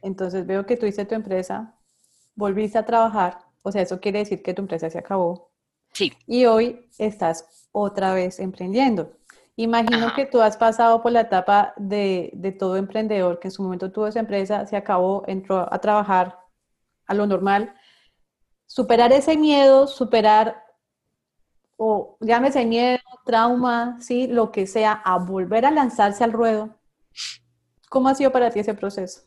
entonces 0.02 0.46
veo 0.46 0.64
que 0.66 0.76
tuviste 0.76 1.04
tu 1.04 1.16
empresa 1.16 1.73
volviste 2.34 2.78
a 2.78 2.86
trabajar, 2.86 3.38
o 3.62 3.72
sea, 3.72 3.82
eso 3.82 4.00
quiere 4.00 4.20
decir 4.20 4.42
que 4.42 4.54
tu 4.54 4.62
empresa 4.62 4.90
se 4.90 4.98
acabó. 4.98 5.50
Sí. 5.92 6.12
Y 6.26 6.44
hoy 6.46 6.88
estás 6.98 7.68
otra 7.72 8.14
vez 8.14 8.40
emprendiendo. 8.40 9.12
Imagino 9.56 10.12
que 10.14 10.26
tú 10.26 10.40
has 10.40 10.56
pasado 10.56 11.00
por 11.00 11.12
la 11.12 11.22
etapa 11.22 11.74
de, 11.76 12.30
de, 12.34 12.50
todo 12.50 12.76
emprendedor, 12.76 13.38
que 13.38 13.48
en 13.48 13.52
su 13.52 13.62
momento 13.62 13.92
tuvo 13.92 14.08
esa 14.08 14.18
empresa, 14.18 14.66
se 14.66 14.76
acabó, 14.76 15.22
entró 15.28 15.72
a 15.72 15.78
trabajar 15.78 16.38
a 17.06 17.14
lo 17.14 17.26
normal. 17.26 17.74
Superar 18.66 19.12
ese 19.12 19.36
miedo, 19.36 19.86
superar, 19.86 20.64
o 21.76 22.16
llámese 22.20 22.64
miedo, 22.66 23.00
trauma, 23.24 23.96
sí, 24.00 24.26
lo 24.26 24.50
que 24.50 24.66
sea, 24.66 24.92
a 24.92 25.18
volver 25.18 25.66
a 25.66 25.70
lanzarse 25.70 26.24
al 26.24 26.32
ruedo. 26.32 26.76
¿Cómo 27.88 28.08
ha 28.08 28.14
sido 28.16 28.32
para 28.32 28.50
ti 28.50 28.58
ese 28.58 28.74
proceso? 28.74 29.22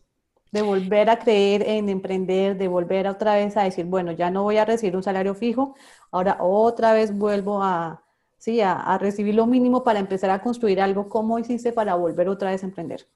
De 0.57 0.63
volver 0.63 1.09
a 1.09 1.19
creer 1.19 1.61
en 1.67 1.87
emprender, 1.87 2.57
de 2.57 2.67
volver 2.67 3.07
otra 3.07 3.35
vez 3.35 3.55
a 3.57 3.63
decir, 3.63 3.85
bueno, 3.85 4.11
ya 4.11 4.31
no 4.31 4.41
voy 4.41 4.57
a 4.57 4.65
recibir 4.65 4.95
un 4.95 5.03
salario 5.03 5.35
fijo, 5.35 5.75
ahora 6.11 6.37
otra 6.41 6.93
vez 6.93 7.15
vuelvo 7.15 7.61
a, 7.61 8.03
sí, 8.37 8.59
a, 8.61 8.97
recibir 8.97 9.35
lo 9.35 9.45
mínimo 9.45 9.83
para 9.83 9.99
empezar 9.99 10.31
a 10.31 10.41
construir 10.41 10.81
algo. 10.81 11.09
¿Cómo 11.09 11.37
hiciste 11.37 11.71
para 11.73 11.93
volver 11.93 12.27
otra 12.27 12.49
vez 12.49 12.63
a 12.63 12.65
emprender? 12.65 13.07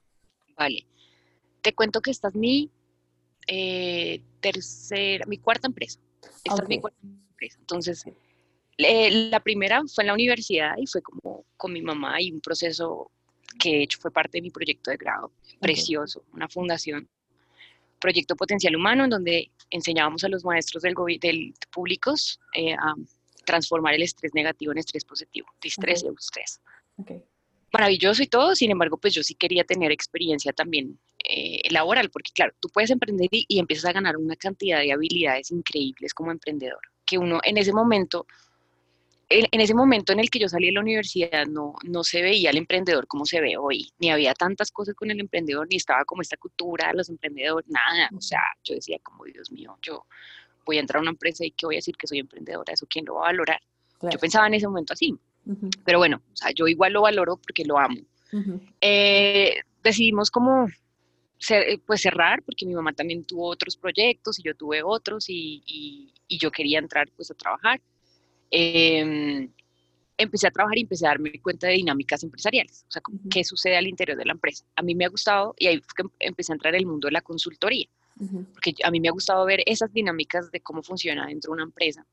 Vale, 0.56 0.86
te 1.60 1.74
cuento 1.74 2.00
que 2.00 2.12
esta 2.12 2.28
es 2.28 2.34
mi 2.36 2.70
eh, 3.48 4.22
tercera, 4.40 5.26
mi 5.26 5.38
cuarta 5.38 5.66
empresa. 5.66 5.98
Esta 6.44 6.62
es 6.62 6.68
mi 6.68 6.80
cuarta 6.80 6.98
empresa. 7.02 7.58
Entonces, 7.58 8.04
la 8.78 9.40
primera 9.40 9.82
fue 9.92 10.04
en 10.04 10.08
la 10.08 10.14
universidad 10.14 10.76
y 10.78 10.86
fue 10.86 11.02
como 11.02 11.44
con 11.56 11.72
mi 11.72 11.82
mamá 11.82 12.22
y 12.22 12.30
un 12.30 12.40
proceso 12.40 13.10
que 13.58 13.70
de 13.70 13.82
hecho 13.82 13.98
fue 14.00 14.12
parte 14.12 14.38
de 14.38 14.42
mi 14.42 14.50
proyecto 14.50 14.90
de 14.90 14.96
grado, 14.96 15.32
precioso, 15.60 16.24
una 16.32 16.48
fundación 16.48 17.08
proyecto 18.02 18.36
Potencial 18.36 18.76
Humano, 18.76 19.04
en 19.04 19.10
donde 19.10 19.50
enseñábamos 19.70 20.24
a 20.24 20.28
los 20.28 20.44
maestros 20.44 20.82
del, 20.82 20.94
del 21.20 21.54
públicos 21.70 22.40
eh, 22.54 22.74
a 22.74 22.94
transformar 23.46 23.94
el 23.94 24.02
estrés 24.02 24.34
negativo 24.34 24.72
en 24.72 24.78
estrés 24.78 25.04
positivo, 25.04 25.46
distrés 25.62 26.02
y 26.02 26.08
eustrés. 26.08 26.60
Maravilloso 27.72 28.22
y 28.22 28.26
todo, 28.26 28.54
sin 28.54 28.70
embargo, 28.70 28.98
pues 28.98 29.14
yo 29.14 29.22
sí 29.22 29.34
quería 29.34 29.64
tener 29.64 29.92
experiencia 29.92 30.52
también 30.52 30.98
eh, 31.26 31.62
laboral, 31.70 32.10
porque 32.10 32.32
claro, 32.34 32.52
tú 32.60 32.68
puedes 32.68 32.90
emprender 32.90 33.28
y, 33.30 33.46
y 33.48 33.58
empiezas 33.58 33.86
a 33.86 33.92
ganar 33.92 34.16
una 34.16 34.36
cantidad 34.36 34.80
de 34.80 34.92
habilidades 34.92 35.50
increíbles 35.50 36.12
como 36.12 36.32
emprendedor, 36.32 36.82
que 37.06 37.16
uno 37.16 37.40
en 37.44 37.56
ese 37.56 37.72
momento 37.72 38.26
en 39.32 39.60
ese 39.60 39.74
momento 39.74 40.12
en 40.12 40.20
el 40.20 40.30
que 40.30 40.38
yo 40.38 40.48
salí 40.48 40.66
de 40.66 40.72
la 40.72 40.80
universidad 40.80 41.46
no, 41.46 41.74
no 41.84 42.04
se 42.04 42.22
veía 42.22 42.50
el 42.50 42.56
emprendedor 42.56 43.06
como 43.06 43.24
se 43.24 43.40
ve 43.40 43.56
hoy, 43.56 43.90
ni 43.98 44.10
había 44.10 44.34
tantas 44.34 44.70
cosas 44.70 44.94
con 44.94 45.10
el 45.10 45.20
emprendedor, 45.20 45.66
ni 45.68 45.76
estaba 45.76 46.04
como 46.04 46.22
esta 46.22 46.36
cultura 46.36 46.88
de 46.88 46.94
los 46.94 47.08
emprendedores, 47.08 47.68
nada. 47.68 48.10
O 48.16 48.20
sea, 48.20 48.40
yo 48.64 48.74
decía 48.74 48.98
como, 49.02 49.24
Dios 49.24 49.50
mío, 49.50 49.76
yo 49.82 50.06
voy 50.64 50.76
a 50.76 50.80
entrar 50.80 50.98
a 50.98 51.02
una 51.02 51.10
empresa 51.10 51.44
y 51.44 51.50
que 51.50 51.66
voy 51.66 51.76
a 51.76 51.78
decir 51.78 51.96
que 51.96 52.06
soy 52.06 52.18
emprendedora, 52.18 52.72
¿eso 52.72 52.86
quién 52.88 53.04
lo 53.04 53.14
va 53.14 53.22
a 53.22 53.32
valorar? 53.32 53.60
Yo 54.02 54.18
pensaba 54.18 54.46
en 54.46 54.54
ese 54.54 54.66
momento 54.66 54.92
así. 54.92 55.16
Pero 55.84 55.98
bueno, 55.98 56.22
o 56.32 56.36
sea, 56.36 56.50
yo 56.54 56.68
igual 56.68 56.92
lo 56.92 57.02
valoro 57.02 57.36
porque 57.36 57.64
lo 57.64 57.78
amo. 57.78 58.00
Eh, 58.80 59.54
decidimos 59.82 60.30
como 60.30 60.66
pues 61.86 62.00
cerrar 62.00 62.40
porque 62.44 62.64
mi 62.64 62.74
mamá 62.74 62.92
también 62.92 63.24
tuvo 63.24 63.48
otros 63.48 63.76
proyectos 63.76 64.38
y 64.38 64.44
yo 64.44 64.54
tuve 64.54 64.82
otros 64.82 65.28
y, 65.28 65.62
y, 65.66 66.14
y 66.28 66.38
yo 66.38 66.52
quería 66.52 66.78
entrar 66.78 67.10
pues 67.16 67.32
a 67.32 67.34
trabajar 67.34 67.80
Em, 68.54 69.50
empecé 70.18 70.46
a 70.46 70.50
trabajar 70.50 70.76
y 70.76 70.82
empecé 70.82 71.06
a 71.06 71.10
darme 71.10 71.40
cuenta 71.40 71.68
de 71.68 71.72
dinámicas 71.72 72.22
empresariales, 72.22 72.84
o 72.86 72.92
sea, 72.92 73.02
qué 73.30 73.42
sucede 73.42 73.76
al 73.76 73.86
interior 73.86 74.18
de 74.18 74.26
la 74.26 74.32
empresa. 74.32 74.64
A 74.76 74.82
mí 74.82 74.94
me 74.94 75.06
ha 75.06 75.08
gustado, 75.08 75.54
y 75.58 75.68
ahí 75.68 75.80
fue 75.80 76.04
que 76.04 76.26
empecé 76.26 76.52
a 76.52 76.56
entrar 76.56 76.74
en 76.74 76.80
el 76.80 76.86
mundo 76.86 77.08
de 77.08 77.12
la 77.12 77.22
consultoría, 77.22 77.88
porque 78.52 78.74
a 78.84 78.90
mí 78.90 79.00
me 79.00 79.08
ha 79.08 79.12
gustado 79.12 79.44
ver 79.46 79.62
esas 79.66 79.92
dinámicas 79.92 80.52
de 80.52 80.60
cómo 80.60 80.82
funciona 80.82 81.26
dentro 81.26 81.50
de 81.50 81.54
una 81.54 81.62
empresa, 81.64 82.06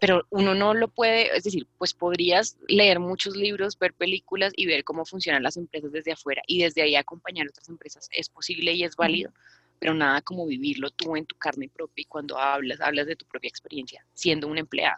pero 0.00 0.26
uno 0.30 0.54
no 0.54 0.74
lo 0.74 0.88
puede, 0.88 1.34
es 1.36 1.44
decir, 1.44 1.68
pues 1.78 1.94
podrías 1.94 2.56
leer 2.68 2.98
muchos 2.98 3.36
libros, 3.36 3.78
ver 3.78 3.94
películas 3.94 4.52
y 4.56 4.66
ver 4.66 4.82
cómo 4.82 5.04
funcionan 5.04 5.42
las 5.42 5.56
empresas 5.56 5.92
desde 5.92 6.12
afuera 6.12 6.42
y 6.46 6.62
desde 6.62 6.82
ahí 6.82 6.96
acompañar 6.96 7.46
a 7.46 7.50
otras 7.50 7.68
empresas. 7.68 8.08
Es 8.10 8.28
posible 8.28 8.72
y 8.72 8.82
es 8.82 8.96
válido, 8.96 9.30
pero 9.78 9.94
nada 9.94 10.22
como 10.22 10.46
vivirlo 10.46 10.90
tú 10.90 11.16
en 11.16 11.26
tu 11.26 11.36
carne 11.36 11.68
propia 11.68 12.02
y 12.02 12.06
cuando 12.06 12.38
hablas, 12.38 12.80
hablas 12.80 13.06
de 13.06 13.16
tu 13.16 13.26
propia 13.26 13.48
experiencia 13.48 14.04
siendo 14.14 14.48
un 14.48 14.56
empleado. 14.58 14.96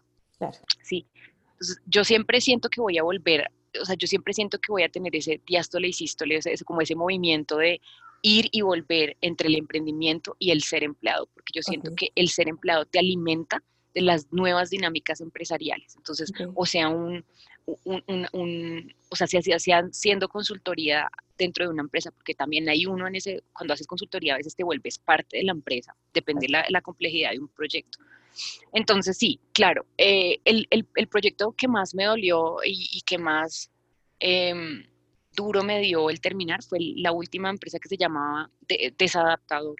Sí. 0.82 1.06
Entonces, 1.52 1.80
yo 1.86 2.04
siempre 2.04 2.40
siento 2.40 2.68
que 2.68 2.80
voy 2.80 2.98
a 2.98 3.02
volver, 3.02 3.48
o 3.80 3.84
sea, 3.84 3.94
yo 3.96 4.06
siempre 4.06 4.34
siento 4.34 4.58
que 4.58 4.72
voy 4.72 4.82
a 4.82 4.88
tener 4.88 5.14
ese 5.14 5.40
diástole 5.46 5.88
y 5.88 5.92
sístole, 5.92 6.36
ese, 6.36 6.64
como 6.64 6.80
ese 6.80 6.94
movimiento 6.94 7.56
de 7.58 7.80
ir 8.22 8.48
y 8.52 8.62
volver 8.62 9.16
entre 9.20 9.48
el 9.48 9.56
emprendimiento 9.56 10.36
y 10.38 10.50
el 10.50 10.62
ser 10.62 10.84
empleado, 10.84 11.28
porque 11.34 11.52
yo 11.54 11.62
siento 11.62 11.90
que 11.96 12.10
el 12.14 12.28
ser 12.28 12.48
empleado 12.48 12.84
te 12.84 12.98
alimenta 12.98 13.62
de 13.94 14.02
las 14.02 14.32
nuevas 14.32 14.70
dinámicas 14.70 15.20
empresariales. 15.20 15.96
Entonces, 15.96 16.32
o 16.54 16.66
sea, 16.66 16.88
un, 16.88 17.24
un, 17.84 18.26
un, 18.32 18.94
o 19.10 19.16
sea, 19.16 19.26
si 19.26 19.52
hacían 19.52 19.92
siendo 19.92 20.28
consultoría 20.28 21.08
dentro 21.38 21.64
de 21.64 21.70
una 21.70 21.82
empresa, 21.82 22.10
porque 22.10 22.34
también 22.34 22.68
hay 22.68 22.86
uno 22.86 23.06
en 23.06 23.16
ese, 23.16 23.42
cuando 23.52 23.74
haces 23.74 23.86
consultoría 23.86 24.34
a 24.34 24.38
veces 24.38 24.56
te 24.56 24.64
vuelves 24.64 24.98
parte 24.98 25.38
de 25.38 25.44
la 25.44 25.52
empresa, 25.52 25.94
depende 26.12 26.46
de 26.46 26.64
la 26.68 26.80
complejidad 26.80 27.32
de 27.32 27.40
un 27.40 27.48
proyecto. 27.48 27.98
Entonces, 28.72 29.16
sí, 29.18 29.38
claro, 29.52 29.86
eh, 29.98 30.38
el, 30.44 31.08
proyecto 31.08 31.52
que 31.52 31.68
más 31.68 31.94
me 31.94 32.04
dolió 32.04 32.56
y, 32.64 33.02
que 33.02 33.18
más 33.18 33.70
em, 34.18 34.86
duro 35.36 35.62
me 35.62 35.80
dio 35.80 36.10
el 36.10 36.20
terminar 36.20 36.62
fue 36.62 36.78
la 36.80 37.12
última 37.12 37.50
empresa 37.50 37.78
que 37.78 37.88
se 37.88 37.96
llamaba 37.96 38.50
Desadaptador, 38.98 39.76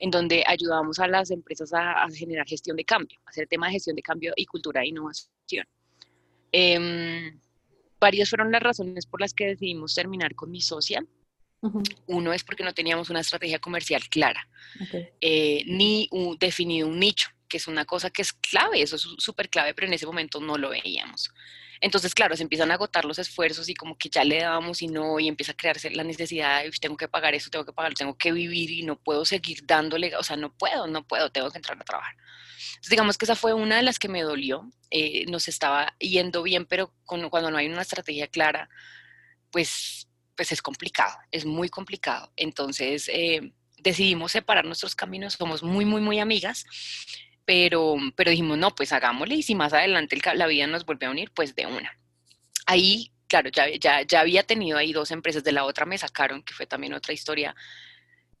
en 0.00 0.10
donde 0.10 0.42
ayudábamos 0.46 0.98
a 0.98 1.06
las 1.06 1.30
empresas 1.30 1.72
a, 1.72 2.08
generar 2.10 2.46
gestión 2.46 2.76
de 2.76 2.84
cambio, 2.84 3.20
hacer 3.26 3.46
tema 3.46 3.66
de 3.66 3.74
gestión 3.74 3.94
de 3.94 4.02
cambio 4.02 4.32
y 4.34 4.46
cultura 4.46 4.80
de 4.80 4.88
innovación. 4.88 5.66
Em, 6.52 7.38
varias 8.00 8.30
fueron 8.30 8.50
las 8.50 8.62
razones 8.62 9.06
por 9.06 9.20
las 9.20 9.34
que 9.34 9.46
decidimos 9.46 9.94
terminar 9.94 10.34
con 10.34 10.50
mi 10.50 10.60
socia. 10.60 11.04
Uno 12.06 12.32
es 12.32 12.42
porque 12.42 12.64
no 12.64 12.72
teníamos 12.72 13.10
una 13.10 13.20
estrategia 13.20 13.58
comercial 13.58 14.02
clara, 14.08 14.48
eh, 15.20 15.62
ni 15.66 16.08
definido 16.40 16.88
un 16.88 16.98
nicho 16.98 17.28
que 17.50 17.58
es 17.58 17.66
una 17.66 17.84
cosa 17.84 18.08
que 18.08 18.22
es 18.22 18.32
clave, 18.32 18.80
eso 18.80 18.96
es 18.96 19.06
súper 19.18 19.50
clave, 19.50 19.74
pero 19.74 19.86
en 19.86 19.92
ese 19.92 20.06
momento 20.06 20.40
no 20.40 20.56
lo 20.56 20.70
veíamos. 20.70 21.30
Entonces, 21.82 22.14
claro, 22.14 22.36
se 22.36 22.42
empiezan 22.42 22.70
a 22.70 22.74
agotar 22.74 23.04
los 23.04 23.18
esfuerzos 23.18 23.68
y 23.68 23.74
como 23.74 23.98
que 23.98 24.08
ya 24.08 24.22
le 24.24 24.40
dábamos 24.40 24.82
y 24.82 24.86
no, 24.86 25.18
y 25.18 25.28
empieza 25.28 25.52
a 25.52 25.56
crearse 25.56 25.90
la 25.90 26.04
necesidad 26.04 26.62
de 26.62 26.70
tengo 26.70 26.96
que 26.96 27.08
pagar 27.08 27.34
eso, 27.34 27.50
tengo 27.50 27.64
que 27.64 27.72
pagarlo, 27.72 27.94
tengo 27.94 28.16
que 28.16 28.32
vivir 28.32 28.70
y 28.70 28.82
no 28.82 28.96
puedo 28.96 29.24
seguir 29.24 29.66
dándole, 29.66 30.14
o 30.16 30.22
sea, 30.22 30.36
no 30.36 30.52
puedo, 30.56 30.86
no 30.86 31.06
puedo, 31.06 31.30
tengo 31.30 31.50
que 31.50 31.58
entrar 31.58 31.78
a 31.80 31.84
trabajar. 31.84 32.14
Entonces, 32.14 32.90
digamos 32.90 33.18
que 33.18 33.24
esa 33.24 33.36
fue 33.36 33.52
una 33.52 33.76
de 33.76 33.82
las 33.82 33.98
que 33.98 34.08
me 34.08 34.22
dolió. 34.22 34.70
Eh, 34.90 35.24
nos 35.26 35.48
estaba 35.48 35.94
yendo 35.98 36.42
bien, 36.42 36.66
pero 36.66 36.92
cuando 37.04 37.50
no 37.50 37.56
hay 37.56 37.68
una 37.68 37.82
estrategia 37.82 38.26
clara, 38.26 38.68
pues, 39.50 40.08
pues 40.36 40.52
es 40.52 40.62
complicado, 40.62 41.16
es 41.30 41.44
muy 41.44 41.68
complicado. 41.68 42.32
Entonces 42.36 43.08
eh, 43.08 43.52
decidimos 43.78 44.32
separar 44.32 44.64
nuestros 44.64 44.94
caminos, 44.94 45.34
somos 45.34 45.62
muy, 45.62 45.84
muy, 45.84 46.00
muy 46.00 46.18
amigas, 46.18 46.64
pero, 47.50 47.96
pero 48.14 48.30
dijimos, 48.30 48.58
no, 48.58 48.72
pues 48.76 48.92
hagámosle 48.92 49.34
y 49.34 49.42
si 49.42 49.56
más 49.56 49.72
adelante 49.72 50.16
la 50.36 50.46
vida 50.46 50.68
nos 50.68 50.86
vuelve 50.86 51.06
a 51.06 51.10
unir, 51.10 51.32
pues 51.34 51.56
de 51.56 51.66
una. 51.66 51.98
Ahí, 52.64 53.10
claro, 53.26 53.50
ya, 53.50 53.68
ya, 53.76 54.02
ya 54.02 54.20
había 54.20 54.44
tenido 54.44 54.78
ahí 54.78 54.92
dos 54.92 55.10
empresas, 55.10 55.42
de 55.42 55.50
la 55.50 55.64
otra 55.64 55.84
me 55.84 55.98
sacaron, 55.98 56.44
que 56.44 56.54
fue 56.54 56.66
también 56.66 56.94
otra 56.94 57.12
historia 57.12 57.56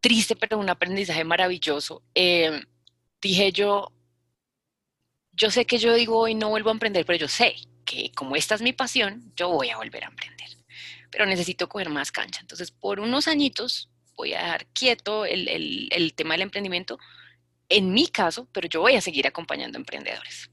triste, 0.00 0.36
pero 0.36 0.58
un 0.58 0.70
aprendizaje 0.70 1.24
maravilloso. 1.24 2.04
Eh, 2.14 2.62
dije 3.20 3.50
yo, 3.50 3.92
yo 5.32 5.50
sé 5.50 5.64
que 5.64 5.78
yo 5.78 5.92
digo 5.94 6.16
hoy 6.16 6.36
no 6.36 6.48
vuelvo 6.50 6.70
a 6.70 6.74
emprender, 6.74 7.04
pero 7.04 7.18
yo 7.18 7.26
sé 7.26 7.56
que 7.84 8.12
como 8.12 8.36
esta 8.36 8.54
es 8.54 8.62
mi 8.62 8.72
pasión, 8.72 9.32
yo 9.34 9.48
voy 9.48 9.70
a 9.70 9.76
volver 9.78 10.04
a 10.04 10.06
emprender. 10.06 10.50
Pero 11.10 11.26
necesito 11.26 11.68
coger 11.68 11.88
más 11.88 12.12
cancha. 12.12 12.42
Entonces, 12.42 12.70
por 12.70 13.00
unos 13.00 13.26
añitos 13.26 13.90
voy 14.14 14.34
a 14.34 14.38
dejar 14.38 14.66
quieto 14.66 15.24
el, 15.24 15.48
el, 15.48 15.88
el 15.90 16.14
tema 16.14 16.34
del 16.34 16.42
emprendimiento, 16.42 16.96
en 17.70 17.92
mi 17.92 18.08
caso, 18.08 18.48
pero 18.52 18.68
yo 18.68 18.80
voy 18.80 18.96
a 18.96 19.00
seguir 19.00 19.26
acompañando 19.26 19.78
emprendedores. 19.78 20.50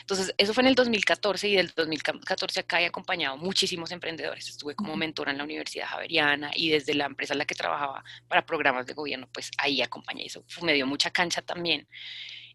Entonces, 0.00 0.34
eso 0.36 0.52
fue 0.52 0.62
en 0.64 0.68
el 0.68 0.74
2014 0.74 1.48
y 1.48 1.54
del 1.54 1.72
2014 1.74 2.60
acá 2.60 2.80
he 2.80 2.86
acompañado 2.86 3.36
muchísimos 3.36 3.92
emprendedores. 3.92 4.48
Estuve 4.48 4.74
como 4.74 4.96
mentora 4.96 5.30
en 5.30 5.38
la 5.38 5.44
Universidad 5.44 5.86
Javeriana 5.86 6.50
y 6.54 6.70
desde 6.70 6.94
la 6.94 7.06
empresa 7.06 7.34
en 7.34 7.38
la 7.38 7.44
que 7.44 7.54
trabajaba 7.54 8.02
para 8.26 8.44
programas 8.44 8.86
de 8.86 8.94
gobierno, 8.94 9.28
pues 9.32 9.50
ahí 9.58 9.80
acompañé. 9.80 10.26
Eso 10.26 10.44
me 10.62 10.74
dio 10.74 10.86
mucha 10.86 11.10
cancha 11.10 11.40
también. 11.40 11.86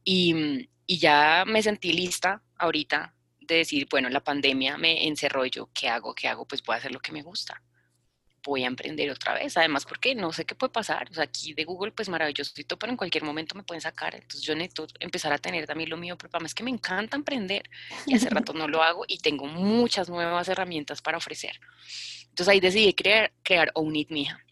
Y, 0.03 0.67
y 0.85 0.97
ya 0.97 1.45
me 1.47 1.63
sentí 1.63 1.93
lista 1.93 2.43
ahorita 2.57 3.15
de 3.39 3.55
decir, 3.55 3.87
bueno, 3.89 4.09
la 4.09 4.23
pandemia 4.23 4.77
me 4.77 5.07
encerró 5.07 5.45
y 5.45 5.51
yo, 5.51 5.69
¿qué 5.73 5.87
hago? 5.87 6.13
¿Qué 6.13 6.27
hago? 6.27 6.45
Pues 6.45 6.61
voy 6.61 6.75
a 6.75 6.79
hacer 6.79 6.91
lo 6.91 6.99
que 6.99 7.13
me 7.13 7.21
gusta 7.21 7.61
voy 8.45 8.63
a 8.63 8.67
emprender 8.67 9.09
otra 9.09 9.33
vez. 9.33 9.57
Además, 9.57 9.85
porque 9.85 10.15
no 10.15 10.31
sé 10.31 10.45
qué 10.45 10.55
puede 10.55 10.71
pasar. 10.71 11.09
O 11.11 11.13
sea, 11.13 11.23
aquí 11.23 11.53
de 11.53 11.65
Google, 11.65 11.91
pues 11.91 12.07
maravilloso, 12.09 12.53
pero 12.79 12.91
en 12.91 12.97
cualquier 12.97 13.23
momento 13.23 13.55
me 13.55 13.63
pueden 13.63 13.81
sacar. 13.81 14.15
Entonces 14.15 14.41
yo 14.41 14.55
necesito 14.55 14.87
empezar 14.99 15.33
a 15.33 15.37
tener 15.37 15.65
también 15.65 15.89
lo 15.89 15.97
mío, 15.97 16.17
pero 16.17 16.45
es 16.45 16.53
que 16.53 16.63
me 16.63 16.71
encanta 16.71 17.17
emprender 17.17 17.69
y 18.05 18.15
hace 18.15 18.29
rato 18.29 18.53
no 18.53 18.67
lo 18.67 18.83
hago 18.83 19.05
y 19.07 19.17
tengo 19.19 19.45
muchas 19.47 20.09
nuevas 20.09 20.47
herramientas 20.47 21.01
para 21.01 21.17
ofrecer. 21.17 21.59
Entonces 22.29 22.47
ahí 22.47 22.59
decidí 22.59 22.93
crear, 22.93 23.31
crear 23.43 23.71
Own 23.73 23.95
It 23.95 24.11
Mija. 24.11 24.44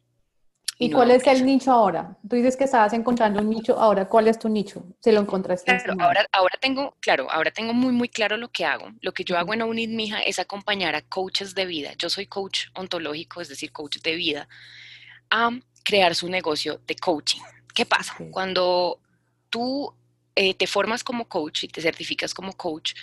¿Y 0.79 0.91
cuál 0.91 1.11
es 1.11 1.25
el 1.27 1.45
nicho 1.45 1.71
ahora? 1.71 2.17
Tú 2.27 2.35
dices 2.35 2.57
que 2.57 2.63
estabas 2.63 2.93
encontrando 2.93 3.41
un 3.41 3.49
nicho, 3.49 3.79
ahora 3.79 4.07
¿cuál 4.07 4.27
es 4.27 4.39
tu 4.39 4.49
nicho? 4.49 4.83
Se 4.99 5.11
lo 5.11 5.21
encontraste. 5.21 5.65
Claro, 5.65 5.95
ahora, 5.99 6.25
ahora 6.31 6.57
tengo, 6.59 6.95
claro, 6.99 7.29
ahora 7.29 7.51
tengo 7.51 7.73
muy, 7.73 7.93
muy 7.93 8.09
claro 8.09 8.37
lo 8.37 8.49
que 8.49 8.65
hago. 8.65 8.91
Lo 9.01 9.13
que 9.13 9.23
yo 9.23 9.37
hago 9.37 9.53
en 9.53 9.61
Unit 9.61 9.89
Mija 9.89 10.21
es 10.23 10.39
acompañar 10.39 10.95
a 10.95 11.01
coaches 11.01 11.55
de 11.55 11.65
vida. 11.65 11.93
Yo 11.97 12.09
soy 12.09 12.25
coach 12.25 12.67
ontológico, 12.75 13.41
es 13.41 13.49
decir, 13.49 13.71
coach 13.71 13.97
de 13.99 14.15
vida, 14.15 14.47
a 15.29 15.51
crear 15.83 16.15
su 16.15 16.29
negocio 16.29 16.81
de 16.87 16.95
coaching. 16.95 17.41
¿Qué 17.73 17.85
pasa? 17.85 18.15
Cuando 18.31 18.99
tú 19.49 19.93
eh, 20.35 20.53
te 20.53 20.67
formas 20.67 21.03
como 21.03 21.27
coach 21.27 21.65
y 21.65 21.67
te 21.67 21.81
certificas 21.81 22.33
como 22.33 22.53
coach, 22.53 22.93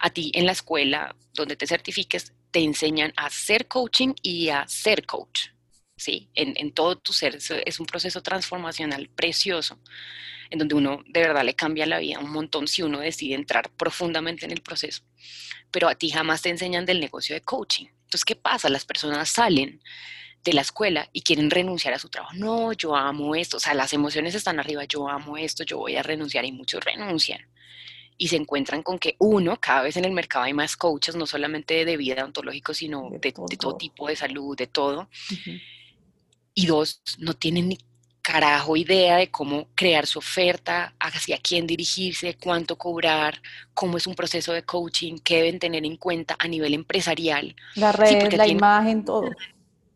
a 0.00 0.10
ti 0.10 0.30
en 0.34 0.46
la 0.46 0.52
escuela 0.52 1.14
donde 1.34 1.56
te 1.56 1.66
certifiques, 1.66 2.32
te 2.50 2.60
enseñan 2.60 3.12
a 3.16 3.26
hacer 3.26 3.66
coaching 3.68 4.14
y 4.22 4.48
a 4.48 4.66
ser 4.68 5.04
coach. 5.04 5.48
¿Sí? 5.98 6.28
En, 6.34 6.72
todo 6.72 6.96
tu 6.96 7.12
ser. 7.12 7.38
Es 7.66 7.80
un 7.80 7.86
proceso 7.86 8.22
transformacional 8.22 9.08
precioso, 9.08 9.78
en 10.50 10.58
donde 10.58 10.74
uno 10.74 11.02
de 11.06 11.20
verdad 11.20 11.44
le 11.44 11.54
cambia 11.54 11.84
la 11.86 11.98
vida 11.98 12.18
un 12.18 12.30
montón 12.30 12.66
si 12.68 12.82
uno 12.82 13.00
decide 13.00 13.34
entrar 13.34 13.70
profundamente 13.70 14.46
en 14.46 14.52
el 14.52 14.62
proceso. 14.62 15.02
Pero 15.70 15.88
a 15.88 15.94
ti 15.94 16.10
jamás 16.10 16.40
te 16.40 16.48
enseñan 16.48 16.86
del 16.86 17.00
negocio 17.00 17.34
de 17.34 17.42
coaching. 17.42 17.86
Entonces, 17.86 18.24
¿qué 18.24 18.36
pasa? 18.36 18.70
Las 18.70 18.86
personas 18.86 19.28
salen 19.28 19.82
de 20.42 20.52
la 20.54 20.62
escuela 20.62 21.10
y 21.12 21.20
quieren 21.20 21.50
renunciar 21.50 21.92
a 21.92 21.98
su 21.98 22.08
trabajo. 22.08 22.32
No, 22.34 22.72
yo 22.72 22.96
amo 22.96 23.34
esto. 23.34 23.58
O 23.58 23.60
sea, 23.60 23.74
las 23.74 23.92
emociones 23.92 24.34
están 24.34 24.58
arriba. 24.58 24.84
Yo 24.84 25.08
amo 25.08 25.36
esto, 25.36 25.64
yo 25.64 25.76
voy 25.76 25.96
a 25.96 26.02
renunciar 26.02 26.44
y 26.46 26.52
muchos 26.52 26.82
renuncian 26.82 27.44
y 28.20 28.28
se 28.28 28.36
encuentran 28.36 28.82
con 28.82 28.98
que 28.98 29.14
uno, 29.18 29.58
cada 29.60 29.82
vez 29.82 29.96
en 29.96 30.04
el 30.04 30.10
mercado 30.10 30.44
hay 30.44 30.52
más 30.52 30.76
coaches, 30.76 31.14
no 31.14 31.24
solamente 31.24 31.84
de 31.84 31.96
vida 31.96 32.24
ontológico, 32.24 32.74
sino 32.74 33.10
de, 33.12 33.32
todo. 33.32 33.76
tipo 33.76 34.08
de 34.08 34.16
salud, 34.16 34.56
de 34.56 34.66
todo 34.66 35.08
y 36.58 36.66
dos, 36.66 37.00
no 37.18 37.34
tienen 37.34 37.68
ni 37.68 37.78
carajo 38.20 38.76
idea 38.76 39.16
de 39.16 39.30
cómo 39.30 39.68
crear 39.76 40.06
su 40.06 40.18
oferta, 40.18 40.92
hacia 40.98 41.38
quién 41.38 41.68
dirigirse, 41.68 42.36
cuánto 42.36 42.76
cobrar, 42.76 43.40
cómo 43.74 43.96
es 43.96 44.08
un 44.08 44.16
proceso 44.16 44.52
de 44.52 44.64
coaching, 44.64 45.18
qué 45.22 45.36
deben 45.36 45.60
tener 45.60 45.86
en 45.86 45.96
cuenta 45.96 46.34
a 46.36 46.48
nivel 46.48 46.74
empresarial. 46.74 47.54
La 47.76 47.92
red, 47.92 48.32
la 48.32 48.48
imagen, 48.48 49.04
todo. 49.04 49.30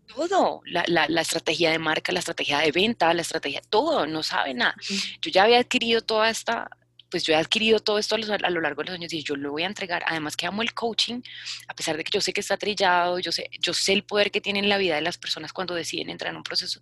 Todo, 0.07 0.61
la, 0.64 0.85
la, 0.87 1.09
la, 1.09 1.20
estrategia 1.20 1.72
de 1.72 1.81
marca, 1.81 2.12
la 2.12 2.20
estrategia 2.20 2.61
de 2.61 2.70
venta, 2.70 3.12
la 3.12 3.22
estrategia, 3.22 3.61
todo, 3.68 4.07
no 4.07 4.22
sabe 4.22 4.55
nada. 4.55 4.77
Yo 5.20 5.33
ya 5.33 5.42
había 5.42 5.59
adquirido 5.59 6.01
toda 6.01 6.31
esta, 6.31 6.70
pues 7.12 7.22
yo 7.25 7.35
he 7.35 7.37
adquirido 7.37 7.79
todo 7.79 7.98
esto 7.98 8.16
a 8.16 8.51
lo 8.51 8.61
largo 8.62 8.83
de 8.83 8.87
los 8.87 8.94
años 8.94 9.12
y 9.12 9.22
yo 9.22 9.37
lo 9.37 9.53
voy 9.53 9.64
a 9.64 9.66
entregar. 9.66 10.03
Además 10.07 10.35
que 10.35 10.46
amo 10.46 10.62
el 10.62 10.72
coaching, 10.72 11.20
a 11.68 11.75
pesar 11.75 11.98
de 11.98 12.05
que 12.05 12.11
yo 12.11 12.22
sé 12.22 12.33
que 12.33 12.40
está 12.40 12.57
trillado, 12.57 13.18
yo 13.18 13.31
sé, 13.31 13.51
yo 13.61 13.75
sé 13.75 13.92
el 13.92 14.03
poder 14.03 14.31
que 14.31 14.40
tiene 14.40 14.61
en 14.61 14.70
la 14.70 14.79
vida 14.79 14.94
de 14.94 15.03
las 15.03 15.18
personas 15.18 15.53
cuando 15.53 15.75
deciden 15.75 16.09
entrar 16.09 16.31
en 16.31 16.38
un 16.38 16.42
proceso 16.42 16.81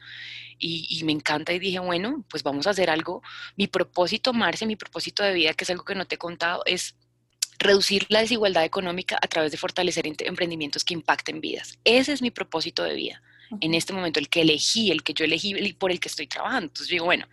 y, 0.59 1.03
me 1.05 1.13
encanta 1.13 1.53
y 1.53 1.59
dije, 1.59 1.81
bueno, 1.81 2.25
pues 2.31 2.45
vamos 2.45 2.69
a 2.69 2.71
hacer 2.71 2.91
algo. 2.91 3.23
Mi 3.57 3.67
propósito, 3.67 4.33
Marce, 4.33 4.67
mi 4.67 4.77
propósito 4.77 5.25
de 5.25 5.33
vida, 5.33 5.53
que 5.55 5.65
es 5.65 5.71
algo 5.71 5.85
que 5.85 5.97
no 5.97 6.07
te 6.07 6.15
he 6.15 6.19
contado, 6.19 6.63
es 6.65 6.95
reducir 7.59 8.07
la 8.09 8.21
desigualdad 8.21 8.65
económica 8.65 9.19
a 9.21 9.27
través 9.27 9.51
de 9.51 9.59
fortalecer 9.59 10.07
emprendimientos 10.07 10.85
que 10.85 10.95
impacten 10.95 11.41
vidas. 11.41 11.79
Ese 11.85 12.13
es 12.13 12.23
mi 12.23 12.31
propósito 12.31 12.85
de 12.85 12.95
vida. 12.95 13.23
En 13.61 13.75
este 13.75 13.93
momento, 13.93 14.21
el 14.21 14.29
que 14.29 14.43
elegí, 14.43 14.93
el 14.93 15.03
que 15.03 15.13
yo 15.13 15.25
elegí 15.25 15.57
y 15.59 15.73
por 15.73 15.91
el 15.91 15.99
que 15.99 16.09
estoy 16.09 16.29
trabajando. 16.29 16.67
Entonces 16.67 16.89
digo, 16.89 17.05
bueno, 17.07 17.27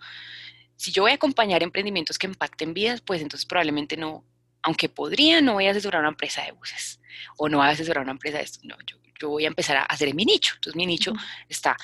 si 0.77 0.91
yo 0.91 1.01
voy 1.01 1.11
a 1.11 1.15
acompañar 1.15 1.63
emprendimientos 1.63 2.17
que 2.17 2.27
impacten 2.27 2.73
vidas, 2.73 3.01
pues 3.01 3.21
entonces 3.21 3.45
probablemente 3.45 3.97
no, 3.97 4.23
aunque 4.61 4.87
podría, 4.87 5.41
no 5.41 5.53
voy 5.53 5.67
a 5.67 5.71
asesorar 5.71 6.01
una 6.01 6.09
empresa 6.09 6.43
de 6.43 6.51
buses 6.51 7.01
o 7.37 7.49
no 7.49 7.57
voy 7.57 7.67
a 7.67 7.71
asesorar 7.71 8.03
una 8.03 8.11
empresa 8.11 8.37
de 8.37 8.43
esto. 8.43 8.59
No, 8.63 8.77
yo, 8.85 8.97
yo 9.19 9.29
voy 9.29 9.45
a 9.45 9.47
empezar 9.47 9.77
a 9.77 9.83
hacer 9.83 10.13
mi 10.13 10.23
nicho. 10.23 10.53
Entonces 10.55 10.77
mi 10.77 10.85
nicho 10.85 11.13
está 11.49 11.75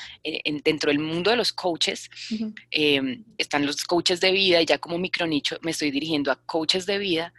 dentro 0.64 0.92
del 0.92 1.00
mundo 1.00 1.32
de 1.32 1.38
los 1.38 1.52
coaches. 1.52 2.10
Em, 2.70 3.24
están 3.38 3.66
los 3.66 3.84
coaches 3.84 4.22
de 4.22 4.32
vida 4.32 4.62
y 4.62 4.66
ya 4.66 4.78
como 4.78 4.98
micronicho 5.00 5.58
me 5.62 5.72
estoy 5.72 5.92
dirigiendo 5.92 6.32
a 6.32 6.36
coaches 6.36 6.86
de 6.86 7.00
vida 7.00 7.34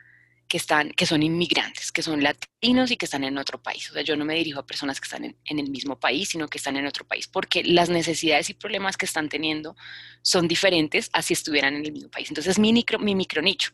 que, 0.49 0.57
están, 0.57 0.91
que 0.91 1.07
son 1.07 1.23
inmigrantes, 1.23 1.91
que 1.91 2.03
son 2.03 2.23
latinos 2.23 2.91
y 2.91 2.97
que 2.97 3.07
están 3.07 3.25
en 3.25 3.39
otro 3.39 3.63
país. 3.63 3.91
O 3.91 3.95
sea, 3.95 4.03
yo 4.03 4.17
no 4.17 4.25
me 4.25 4.35
dirijo 4.35 4.61
a 4.61 4.67
personas 4.67 5.01
que 5.01 5.07
están 5.07 5.25
en, 5.25 5.59
el 5.59 5.71
mismo 5.71 5.99
país, 5.99 6.31
sino 6.31 6.49
que 6.49 6.59
están 6.59 6.77
en 6.77 6.87
otro 6.87 7.07
país, 7.07 7.27
porque 7.27 7.65
las 7.65 7.89
necesidades 7.89 8.51
y 8.51 8.55
problemas 8.55 8.97
que 8.97 9.07
están 9.07 9.29
teniendo 9.29 9.77
son 10.23 10.49
diferentes 10.49 11.11
a 11.13 11.23
si 11.23 11.33
estuvieran 11.35 11.75
en 11.75 11.87
el 11.87 11.93
mismo 11.93 12.11
país. 12.11 12.29
Entonces, 12.29 12.59
mi, 12.59 12.73
micro, 12.73 12.99
mi 12.99 13.15
micronicho. 13.15 13.73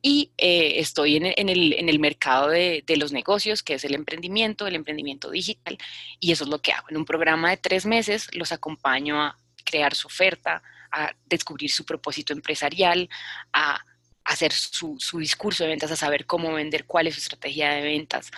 Y 0.00 0.30
eh, 0.38 0.74
estoy 0.76 1.16
en, 1.16 1.26
el, 1.26 1.74
en, 1.74 1.88
el, 1.88 1.98
mercado 1.98 2.48
de, 2.48 2.84
de 2.86 2.96
los 2.96 3.12
negocios, 3.12 3.62
que 3.62 3.74
es 3.74 3.84
el 3.84 3.94
emprendimiento, 3.94 4.66
el 4.66 4.76
emprendimiento 4.76 5.30
digital, 5.30 5.76
y 6.20 6.32
eso 6.32 6.44
es 6.44 6.50
lo 6.50 6.60
que 6.60 6.72
hago. 6.72 6.86
En 6.90 6.96
un 6.96 7.04
programa 7.04 7.50
de 7.50 7.56
tres 7.56 7.84
meses 7.84 8.28
los 8.32 8.52
acompaño 8.52 9.20
a 9.20 9.36
crear 9.64 9.94
su 9.94 10.06
oferta, 10.06 10.62
a 10.90 11.12
descubrir 11.26 11.70
su 11.70 11.84
propósito 11.84 12.32
empresarial, 12.32 13.08
a 13.52 13.80
hacer 14.28 14.52
su, 14.52 14.96
su, 14.98 15.18
discurso 15.18 15.64
de 15.64 15.70
ventas, 15.70 15.90
a 15.90 15.96
saber 15.96 16.26
cómo 16.26 16.52
vender, 16.52 16.84
cuál 16.84 17.06
es 17.06 17.14
su 17.14 17.20
estrategia 17.20 17.70
de 17.70 17.82
ventas, 17.82 18.30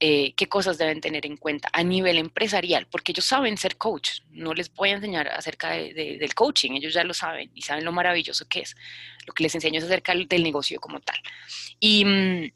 eh, 0.00 0.34
qué 0.34 0.48
cosas 0.48 0.76
deben 0.76 1.00
tener 1.00 1.24
en 1.24 1.36
cuenta 1.36 1.70
a 1.72 1.84
nivel 1.84 2.18
empresarial, 2.18 2.86
porque 2.90 3.12
ellos 3.12 3.24
saben 3.24 3.56
ser 3.56 3.76
coach. 3.76 4.20
No 4.30 4.54
les 4.54 4.74
voy 4.74 4.90
a 4.90 4.94
enseñar 4.94 5.28
acerca 5.28 5.70
de, 5.70 6.18
del 6.20 6.34
coaching, 6.34 6.72
ellos 6.72 6.92
ya 6.92 7.04
lo 7.04 7.14
saben 7.14 7.50
y 7.54 7.62
saben 7.62 7.84
lo 7.84 7.92
maravilloso 7.92 8.46
que 8.48 8.60
es. 8.60 8.76
Lo 9.24 9.32
que 9.32 9.44
les 9.44 9.54
enseño 9.54 9.78
es 9.78 9.84
acerca 9.84 10.14
del 10.14 10.42
negocio 10.42 10.80
como 10.80 11.00
tal. 11.00 11.16
Y, 11.78 12.04
mm, 12.04 12.52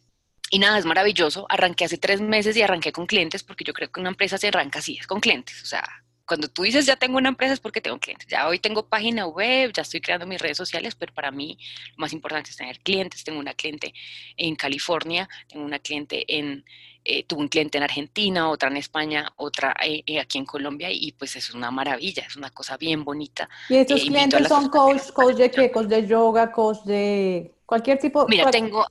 y 0.51 0.59
nada, 0.59 0.79
es 0.79 0.85
maravilloso. 0.85 1.47
Arranqué 1.49 1.85
hace 1.85 1.97
tres 1.97 2.21
meses 2.21 2.57
y 2.57 2.63
arranqué 2.63 2.91
con 2.91 3.07
clientes, 3.07 3.45
porque 3.45 3.65
yo 3.65 3.73
creo 3.73 3.91
que 3.91 4.01
una 4.01 4.11
empresa 4.11 4.37
se 4.37 4.49
arranca 4.49 4.81
así, 4.81 4.99
es 4.99 5.07
con 5.07 5.21
clientes. 5.21 5.63
O 5.63 5.67
sea, 5.67 5.85
cuando 6.31 6.47
tú 6.47 6.63
dices 6.63 6.87
ya 6.87 6.95
tengo 6.95 7.19
una 7.19 7.31
empresa 7.31 7.55
es 7.55 7.59
porque 7.59 7.81
tengo 7.81 7.99
clientes. 7.99 8.29
Ya 8.29 8.47
hoy 8.47 8.61
tengo 8.61 8.87
página 8.87 9.27
web, 9.27 9.73
ya 9.75 9.83
estoy 9.83 10.01
creando 10.01 10.29
mis 10.29 10.41
redes 10.41 10.57
sociales, 10.57 10.95
pero 10.95 11.13
para 11.13 11.33
mí 11.33 11.59
lo 11.97 12.03
más 12.03 12.13
importante 12.13 12.51
es 12.51 12.57
tener 12.57 12.79
clientes. 12.79 13.25
Tengo 13.25 13.41
una 13.41 13.53
cliente 13.53 13.93
en 14.37 14.55
California, 14.55 15.29
tengo 15.49 15.65
una 15.65 15.81
cliente 15.81 16.25
en, 16.29 16.65
eh, 17.05 17.25
tuve 17.25 17.41
un 17.41 17.49
cliente 17.49 17.79
en 17.79 17.83
Argentina, 17.83 18.49
otra 18.49 18.69
en 18.69 18.77
España, 18.77 19.33
otra 19.39 19.75
eh, 19.85 20.05
eh, 20.07 20.21
aquí 20.21 20.39
en 20.39 20.45
Colombia 20.45 20.89
y 20.93 21.11
pues 21.11 21.35
es 21.35 21.51
una 21.51 21.73
maravilla, 21.73 22.23
es 22.23 22.37
una 22.37 22.51
cosa 22.51 22.77
bien 22.77 23.03
bonita. 23.03 23.49
¿Y 23.69 23.79
estos 23.79 24.01
clientes 24.01 24.47
son 24.47 24.69
coach, 24.69 25.11
coach 25.13 25.35
de 25.35 25.51
qué? 25.51 25.73
Coach 25.73 25.89
de 25.89 26.07
yoga, 26.07 26.53
coach 26.53 26.85
de 26.85 27.57
cualquier 27.67 27.99
tipo? 27.99 28.25
Mira, 28.29 28.49
tengo, 28.53 28.87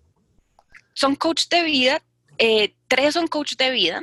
son 0.94 1.16
coach 1.16 1.48
de 1.48 1.64
vida, 1.64 2.02
eh, 2.42 2.74
tres 2.88 3.16
son 3.16 3.28
coach 3.28 3.56
de 3.58 3.70
vida, 3.70 4.02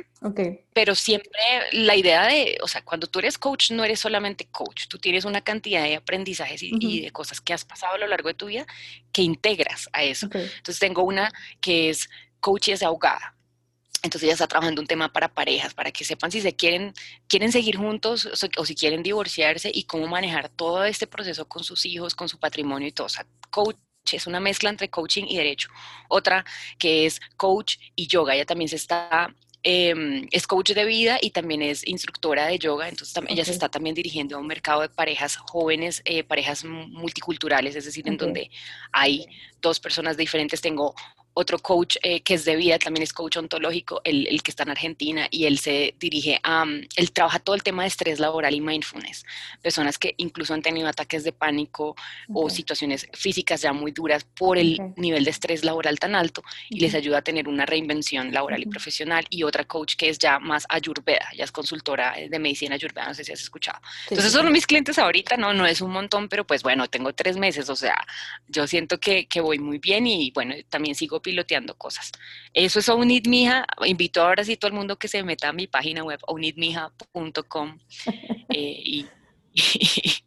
pero 0.73 0.93
siempre 0.93 1.31
la 1.71 1.95
idea 1.95 2.27
de, 2.27 2.59
o 2.61 2.67
sea, 2.67 2.83
cuando 2.83 3.07
tú 3.07 3.17
eres 3.17 3.39
coach, 3.39 3.71
no 3.71 3.83
eres 3.83 3.99
solamente 3.99 4.45
coach, 4.45 4.87
tú 4.87 4.99
tienes 4.99 5.25
una 5.25 5.41
cantidad 5.41 5.81
de 5.81 5.95
aprendizajes 5.95 6.61
y, 6.61 7.01
de 7.01 7.09
cosas 7.09 7.41
que 7.41 7.53
has 7.53 7.65
pasado 7.65 7.95
a 7.95 7.97
lo 7.97 8.05
largo 8.05 8.29
de 8.29 8.35
tu 8.35 8.45
vida 8.45 8.67
que 9.11 9.23
integras 9.23 9.89
a 9.91 10.03
eso. 10.03 10.27
Entonces 10.31 10.77
tengo 10.77 11.01
una 11.01 11.33
que 11.61 11.89
es 11.89 12.09
coach 12.39 12.67
y 12.67 12.71
es 12.73 12.83
ahogada. 12.83 13.35
entonces 14.03 14.25
ella 14.27 14.33
está 14.33 14.47
trabajando 14.47 14.81
un 14.81 14.87
tema 14.87 15.11
para 15.11 15.33
parejas, 15.33 15.73
para 15.73 15.91
que 15.91 16.05
sepan 16.05 16.31
si 16.31 16.41
se 16.41 16.55
quieren, 16.55 16.93
quieren 17.27 17.51
seguir 17.51 17.77
juntos 17.77 18.29
o, 18.57 18.65
si 18.65 18.75
quieren 18.75 19.01
divorciarse 19.01 19.71
y 19.73 19.85
cómo 19.85 20.05
manejar 20.05 20.49
todo 20.49 20.85
este 20.85 21.07
proceso 21.07 21.47
con 21.47 21.63
sus 21.63 21.87
hijos, 21.87 22.13
con 22.13 22.29
su 22.29 22.37
patrimonio 22.37 22.87
y 22.87 22.91
todo. 22.91 23.07
O 23.07 23.09
sea, 23.09 23.25
coach 23.49 23.77
es 24.15 24.27
una 24.27 24.39
mezcla 24.39 24.69
entre 24.69 24.89
coaching 24.89 25.25
y 25.27 25.37
derecho. 25.37 25.69
Otra 26.07 26.45
que 26.77 27.05
es 27.05 27.19
coach 27.35 27.77
y 27.95 28.07
yoga. 28.07 28.35
Ella 28.35 28.45
también 28.45 28.69
se 28.69 28.77
está 28.77 29.33
em, 29.63 30.27
es 30.31 30.47
coach 30.47 30.71
de 30.71 30.85
vida 30.85 31.17
y 31.21 31.31
también 31.31 31.61
es 31.61 31.85
instructora 31.85 32.47
de 32.47 32.57
yoga, 32.57 32.87
entonces 32.87 33.21
ella 33.27 33.43
se 33.43 33.51
está 33.51 33.67
también 33.67 33.95
dirigiendo 33.95 34.37
a 34.37 34.39
un 34.39 34.47
mercado 34.47 34.81
de 34.81 34.89
parejas 34.89 35.35
jóvenes, 35.35 36.01
eh, 36.05 36.23
parejas 36.23 36.63
multiculturales, 36.63 37.75
es 37.75 37.85
decir, 37.85 38.07
en 38.07 38.15
donde 38.15 38.49
hay 38.93 39.25
dos 39.61 39.79
personas 39.79 40.15
diferentes. 40.15 40.61
Tengo 40.61 40.95
otro 41.37 41.59
coach 41.59 41.97
eh, 42.01 42.21
que 42.21 42.33
es 42.33 42.45
de 42.45 42.55
vida, 42.55 42.79
también 42.79 43.03
es 43.03 43.13
coach 43.13 43.37
ontológico, 43.37 44.01
el, 44.03 44.25
el, 44.27 44.41
que 44.41 44.49
está 44.49 44.63
en 44.63 44.71
Argentina, 44.71 45.27
y 45.29 45.45
él 45.45 45.59
se 45.59 45.93
dirige 45.99 46.39
a, 46.41 46.65
mm, 46.65 46.87
él 46.95 47.11
trabaja 47.11 47.37
todo 47.37 47.55
el 47.55 47.61
tema 47.61 47.83
de 47.83 47.89
estrés 47.89 48.19
laboral 48.19 48.55
y 48.55 48.59
mindfulness. 48.59 49.23
Personas 49.61 49.99
que 49.99 50.15
incluso 50.17 50.55
han 50.55 50.63
tenido 50.63 50.87
ataques 50.87 51.23
de 51.23 51.31
pánico 51.33 51.95
o 52.33 52.49
situaciones 52.49 53.07
físicas 53.13 53.61
ya 53.61 53.71
muy 53.71 53.91
duras 53.91 54.23
por 54.23 54.57
el 54.57 54.79
nivel 54.95 55.25
de 55.25 55.29
estrés 55.29 55.63
laboral 55.63 55.99
tan 55.99 56.15
alto 56.15 56.41
y 56.69 56.79
les 56.79 56.95
ayuda 56.95 57.19
a 57.19 57.21
tener 57.21 57.47
una 57.47 57.67
reinvención 57.67 58.33
laboral 58.33 58.63
y 58.63 58.65
profesional. 58.65 59.25
Y 59.29 59.43
otra 59.43 59.63
coach 59.65 59.95
que 59.95 60.09
es 60.09 60.17
ya 60.17 60.39
más 60.39 60.65
ayurveda, 60.69 61.27
ya 61.37 61.43
es 61.43 61.51
consultora 61.51 62.15
de 62.29 62.39
medicina 62.39 62.75
ayurveda, 62.75 63.09
no 63.09 63.13
sé 63.13 63.23
si 63.23 63.31
has 63.31 63.41
escuchado. 63.41 63.79
Entonces, 64.09 64.33
son 64.33 64.51
mis 64.51 64.65
clientes 64.65 64.97
ahorita, 64.97 65.37
no, 65.37 65.53
no 65.53 65.67
es 65.67 65.81
un 65.81 65.91
montón, 65.91 66.29
pero 66.29 66.47
pues 66.47 66.63
bueno, 66.63 66.87
tengo 66.87 67.13
tres 67.13 67.37
meses, 67.37 67.69
o 67.69 67.75
sea, 67.75 68.03
yo 68.47 68.65
siento 68.65 68.99
que, 68.99 69.27
que 69.27 69.39
voy 69.39 69.59
muy 69.59 69.77
bien 69.77 70.07
y 70.07 70.31
bueno, 70.31 70.55
también 70.69 70.95
sigo 70.95 71.21
piloteando 71.27 71.75
cosas. 71.75 72.13
Eso 72.53 72.79
es 72.79 72.87
Ownit 72.87 73.27
Mija. 73.27 73.65
Invito 73.85 74.21
ahora 74.21 74.45
sí 74.45 74.55
todo 74.55 74.69
el 74.69 74.77
mundo 74.77 74.95
que 74.95 75.09
se 75.09 75.21
meta 75.23 75.49
a 75.49 75.51
mi 75.53 75.67
página 75.67 76.05
web, 76.05 76.19
ownitmija.com. 76.25 77.79
Eh, 78.49 78.81
y, 78.81 79.05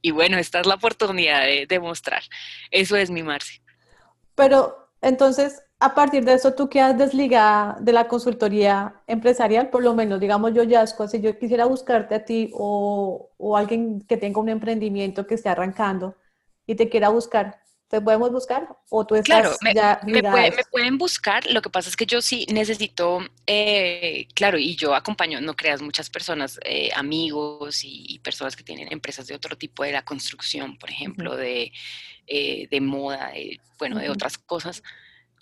y, 0.02 0.10
bueno, 0.10 0.36
esta 0.36 0.60
es 0.60 0.66
la 0.66 0.74
oportunidad 0.74 1.40
de, 1.46 1.66
de 1.66 1.80
mostrar. 1.80 2.22
Eso 2.70 2.96
es 2.96 3.10
mi 3.10 3.22
Marce. 3.22 3.62
Pero 4.34 4.90
entonces, 5.00 5.62
a 5.78 5.94
partir 5.94 6.22
de 6.26 6.34
eso, 6.34 6.52
tú 6.52 6.68
quedas 6.68 6.98
desligada 6.98 7.78
de 7.80 7.94
la 7.94 8.08
consultoría 8.08 9.00
empresarial, 9.06 9.70
por 9.70 9.82
lo 9.82 9.94
menos, 9.94 10.20
digamos 10.20 10.52
yo, 10.52 10.64
Yasco, 10.64 11.08
si 11.08 11.22
yo 11.22 11.38
quisiera 11.38 11.64
buscarte 11.64 12.14
a 12.14 12.24
ti 12.26 12.50
o, 12.52 13.30
o 13.38 13.56
alguien 13.56 14.02
que 14.02 14.18
tenga 14.18 14.38
un 14.38 14.50
emprendimiento 14.50 15.26
que 15.26 15.36
esté 15.36 15.48
arrancando 15.48 16.14
y 16.66 16.74
te 16.74 16.90
quiera 16.90 17.08
buscar, 17.08 17.62
¿Te 17.90 18.00
podemos 18.00 18.31
buscar? 18.31 18.68
¿O 18.88 19.05
tú 19.05 19.16
estás 19.16 19.40
claro, 19.40 19.57
me, 19.62 19.74
ya 19.74 20.00
me, 20.05 20.22
pueden 20.70 20.96
buscar. 20.96 21.44
Lo 21.50 21.61
que 21.61 21.70
pasa 21.70 21.88
es 21.88 21.96
que 21.96 22.07
yo 22.07 22.22
sí 22.22 22.46
necesito, 22.48 23.18
eh, 23.48 24.29
claro, 24.33 24.59
y 24.59 24.76
yo 24.76 24.94
acompaño, 24.94 25.40
no 25.40 25.57
creas, 25.57 25.83
muchas 25.83 26.09
personas, 26.09 26.61
eh, 26.64 26.90
amigos 26.94 27.81
y, 27.83 28.20
personas 28.20 28.55
que 28.55 28.62
tienen 28.62 28.92
empresas 28.92 29.26
de 29.26 29.35
otro 29.35 29.59
tipo 29.59 29.83
de 29.83 29.90
la 29.90 30.05
construcción, 30.05 30.79
por 30.79 30.88
ejemplo, 30.88 31.35
de, 31.35 31.72
eh, 32.29 32.68
de, 32.70 32.81
moda, 32.81 33.33
bueno, 33.76 33.98
de 33.98 34.09
otras 34.09 34.38
cosas. 34.38 34.85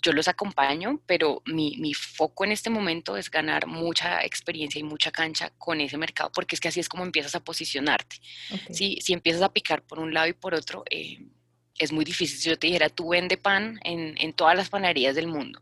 Yo 0.01 0.11
los 0.11 0.27
acompaño, 0.27 1.01
pero 1.05 1.43
mi, 1.45 1.77
mi, 1.77 1.93
foco 1.93 2.45
en 2.45 2.51
este 2.51 2.71
momento 2.71 3.15
es 3.15 3.29
ganar 3.29 3.67
mucha 3.67 4.23
experiencia 4.23 4.79
y 4.79 4.83
mucha 4.83 5.11
cancha 5.11 5.51
con 5.59 5.81
ese 5.81 5.99
mercado, 5.99 6.31
porque 6.33 6.55
es 6.55 6.59
que 6.59 6.69
así 6.69 6.79
es 6.79 6.89
como 6.89 7.03
empiezas 7.03 7.35
a 7.35 7.43
posicionarte. 7.43 8.15
Si, 8.71 8.97
si 9.01 9.13
empiezas 9.13 9.43
a 9.43 9.53
picar 9.53 9.83
por 9.83 9.99
un 9.99 10.15
lado 10.15 10.27
y 10.27 10.33
por 10.33 10.55
otro, 10.55 10.83
es 11.79 11.91
muy 11.91 12.05
difícil. 12.05 12.37
Si 12.37 12.49
yo 12.49 12.59
te 12.59 12.67
dijera, 12.67 12.89
tú 12.89 13.09
vende 13.09 13.37
pan 13.37 13.79
en, 13.83 14.15
en 14.19 14.33
todas 14.33 14.55
las 14.55 14.69
panaderías 14.69 15.15
del 15.15 15.27
mundo. 15.27 15.61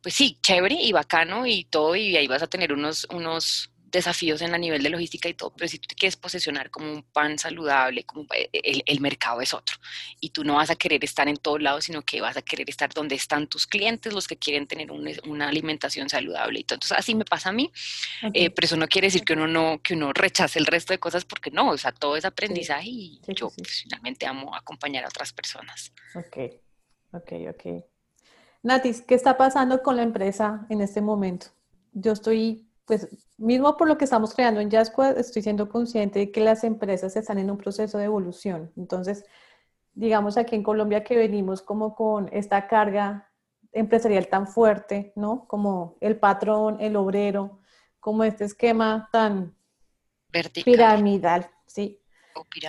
Pues 0.00 0.14
sí, 0.14 0.38
chévere 0.42 0.76
y 0.80 0.92
bacano 0.92 1.46
y 1.46 1.64
todo, 1.64 1.94
y 1.94 2.16
ahí 2.16 2.26
vas 2.26 2.42
a 2.42 2.48
tener 2.48 2.72
unos, 2.72 3.06
unos 3.10 3.71
desafíos 3.92 4.42
en 4.42 4.50
la 4.50 4.58
nivel 4.58 4.82
de 4.82 4.90
logística 4.90 5.28
y 5.28 5.34
todo, 5.34 5.52
pero 5.54 5.68
si 5.68 5.78
tú 5.78 5.86
te 5.86 5.94
quieres 5.94 6.16
posicionar 6.16 6.70
como 6.70 6.90
un 6.90 7.02
pan 7.02 7.38
saludable, 7.38 8.04
como 8.04 8.26
eh, 8.34 8.48
el, 8.52 8.82
el, 8.86 9.00
mercado 9.00 9.40
es 9.40 9.54
otro. 9.54 9.76
Y 10.20 10.30
tú 10.30 10.42
no 10.42 10.54
vas 10.54 10.70
a 10.70 10.76
querer 10.76 11.04
estar 11.04 11.28
en 11.28 11.36
todos 11.36 11.60
lados, 11.60 11.84
sino 11.84 12.02
que 12.02 12.20
vas 12.20 12.36
a 12.36 12.42
querer 12.42 12.68
estar 12.68 12.92
donde 12.92 13.14
están 13.14 13.46
tus 13.46 13.66
clientes, 13.66 14.12
los 14.12 14.26
que 14.26 14.36
quieren 14.36 14.66
tener 14.66 14.90
una 14.90 15.48
alimentación 15.48 16.08
saludable 16.08 16.60
y 16.60 16.64
todo. 16.64 16.76
Entonces, 16.76 16.98
así 16.98 17.14
me 17.14 17.24
pasa 17.24 17.50
a 17.50 17.52
mí, 17.52 17.70
eh, 18.32 18.50
pero 18.50 18.64
eso 18.64 18.76
no 18.76 18.88
quiere 18.88 19.08
decir 19.08 19.24
que 19.24 19.34
uno 19.34 19.46
no, 19.46 19.80
que 19.82 19.94
uno 19.94 20.12
rechace 20.12 20.58
el 20.58 20.66
resto 20.66 20.92
de 20.92 20.98
cosas, 20.98 21.24
porque 21.24 21.50
no, 21.50 21.70
o 21.70 21.78
sea, 21.78 21.92
todo 21.92 22.16
es 22.16 22.24
aprendizaje 22.24 22.88
y 22.88 23.20
yo 23.28 23.50
finalmente 23.50 24.26
amo 24.26 24.54
acompañar 24.54 25.04
a 25.04 25.08
otras 25.08 25.32
personas. 25.32 25.92
Ok, 26.14 26.36
ok, 27.12 27.32
ok. 27.50 27.84
Natis, 28.62 29.02
¿qué 29.02 29.14
está 29.14 29.36
pasando 29.36 29.82
con 29.82 29.96
la 29.96 30.02
empresa 30.02 30.66
en 30.70 30.80
este 30.80 31.00
momento? 31.00 31.48
Yo 31.92 32.12
estoy 32.12 32.66
pues 32.84 33.08
mismo 33.38 33.76
por 33.76 33.88
lo 33.88 33.96
que 33.96 34.04
estamos 34.04 34.34
creando 34.34 34.60
en 34.60 34.70
Jasqua, 34.70 35.12
estoy 35.12 35.42
siendo 35.42 35.68
consciente 35.68 36.18
de 36.18 36.32
que 36.32 36.40
las 36.40 36.64
empresas 36.64 37.16
están 37.16 37.38
en 37.38 37.50
un 37.50 37.58
proceso 37.58 37.98
de 37.98 38.04
evolución. 38.04 38.72
Entonces, 38.76 39.24
digamos 39.94 40.36
aquí 40.36 40.56
en 40.56 40.62
Colombia 40.62 41.04
que 41.04 41.16
venimos 41.16 41.62
como 41.62 41.94
con 41.94 42.28
esta 42.32 42.66
carga 42.66 43.30
empresarial 43.72 44.28
tan 44.28 44.46
fuerte, 44.46 45.12
¿no? 45.16 45.46
Como 45.46 45.96
el 46.00 46.18
patrón, 46.18 46.78
el 46.80 46.96
obrero, 46.96 47.60
como 48.00 48.24
este 48.24 48.44
esquema 48.44 49.08
tan 49.12 49.54
piramidal, 50.64 51.48
¿sí? 51.66 52.00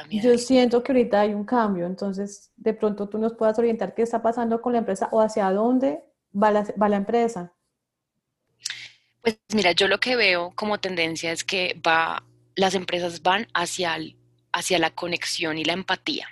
Yo 0.09 0.37
siento 0.37 0.83
que 0.83 0.91
ahorita 0.91 1.21
hay 1.21 1.33
un 1.33 1.45
cambio, 1.45 1.85
entonces 1.85 2.51
de 2.55 2.73
pronto 2.73 3.07
tú 3.07 3.17
nos 3.17 3.33
puedas 3.33 3.57
orientar 3.57 3.93
qué 3.95 4.01
está 4.01 4.21
pasando 4.21 4.61
con 4.61 4.73
la 4.73 4.79
empresa 4.79 5.09
o 5.11 5.21
hacia 5.21 5.51
dónde 5.51 6.03
va 6.35 6.51
la, 6.51 6.65
va 6.81 6.89
la 6.89 6.97
empresa. 6.97 7.53
Pues 9.23 9.39
mira, 9.53 9.71
yo 9.71 9.87
lo 9.87 10.01
que 10.01 10.17
veo 10.17 10.51
como 10.53 10.81
tendencia 10.81 11.31
es 11.31 11.45
que 11.45 11.79
va, 11.85 12.25
las 12.55 12.75
empresas 12.75 13.21
van 13.21 13.47
hacia, 13.53 13.97
hacia 14.51 14.79
la 14.79 14.89
conexión 14.89 15.57
y 15.57 15.63
la 15.63 15.71
empatía. 15.71 16.27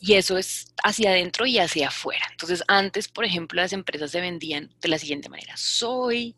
Y 0.00 0.14
eso 0.14 0.38
es 0.38 0.72
hacia 0.84 1.10
adentro 1.10 1.46
y 1.46 1.58
hacia 1.58 1.88
afuera. 1.88 2.24
Entonces, 2.30 2.62
antes, 2.68 3.08
por 3.08 3.24
ejemplo, 3.24 3.60
las 3.60 3.72
empresas 3.72 4.12
se 4.12 4.20
vendían 4.20 4.72
de 4.80 4.88
la 4.88 4.98
siguiente 4.98 5.28
manera. 5.28 5.56
Soy 5.56 6.36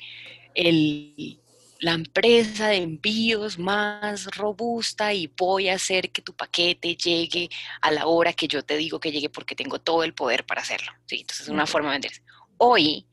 el, 0.55 1.39
la 1.81 1.93
empresa 1.93 2.69
de 2.69 2.77
envíos 2.77 3.59
más 3.59 4.25
robusta 4.37 5.13
y 5.13 5.27
voy 5.27 5.69
a 5.69 5.75
hacer 5.75 6.13
que 6.13 6.23
tu 6.23 6.35
paquete 6.35 6.97
llegue 6.97 7.51
a 7.83 7.91
la 7.91 8.07
hora 8.07 8.33
que 8.33 8.49
yo 8.49 8.63
te 8.63 8.79
digo 8.79 9.01
que 9.01 9.13
llegue 9.13 9.29
porque 9.29 9.55
tengo 9.55 9.81
todo 9.81 10.03
el 10.03 10.15
poder 10.15 10.47
para 10.47 10.63
hacerlo. 10.63 10.93
¿sí? 11.05 11.19
Entonces, 11.21 11.43
es 11.43 11.53
una 11.53 11.67
forma 11.67 11.91
de 11.91 11.95
venderse. 11.97 12.23
Hoy, 12.57 13.07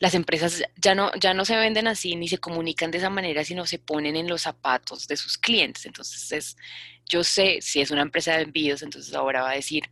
las 0.00 0.14
empresas 0.14 0.62
ya 0.76 0.94
no, 0.94 1.12
ya 1.20 1.34
no 1.34 1.44
se 1.44 1.54
venden 1.56 1.86
así 1.86 2.16
ni 2.16 2.26
se 2.26 2.38
comunican 2.38 2.90
de 2.90 2.98
esa 2.98 3.10
manera, 3.10 3.44
sino 3.44 3.66
se 3.66 3.78
ponen 3.78 4.16
en 4.16 4.28
los 4.28 4.42
zapatos 4.42 5.06
de 5.06 5.16
sus 5.16 5.36
clientes. 5.36 5.84
Entonces, 5.86 6.32
es, 6.32 6.56
yo 7.06 7.22
sé, 7.22 7.58
si 7.60 7.80
es 7.82 7.90
una 7.90 8.02
empresa 8.02 8.34
de 8.34 8.42
envíos, 8.44 8.82
entonces 8.82 9.14
ahora 9.14 9.42
va 9.42 9.50
a 9.50 9.54
decir, 9.54 9.84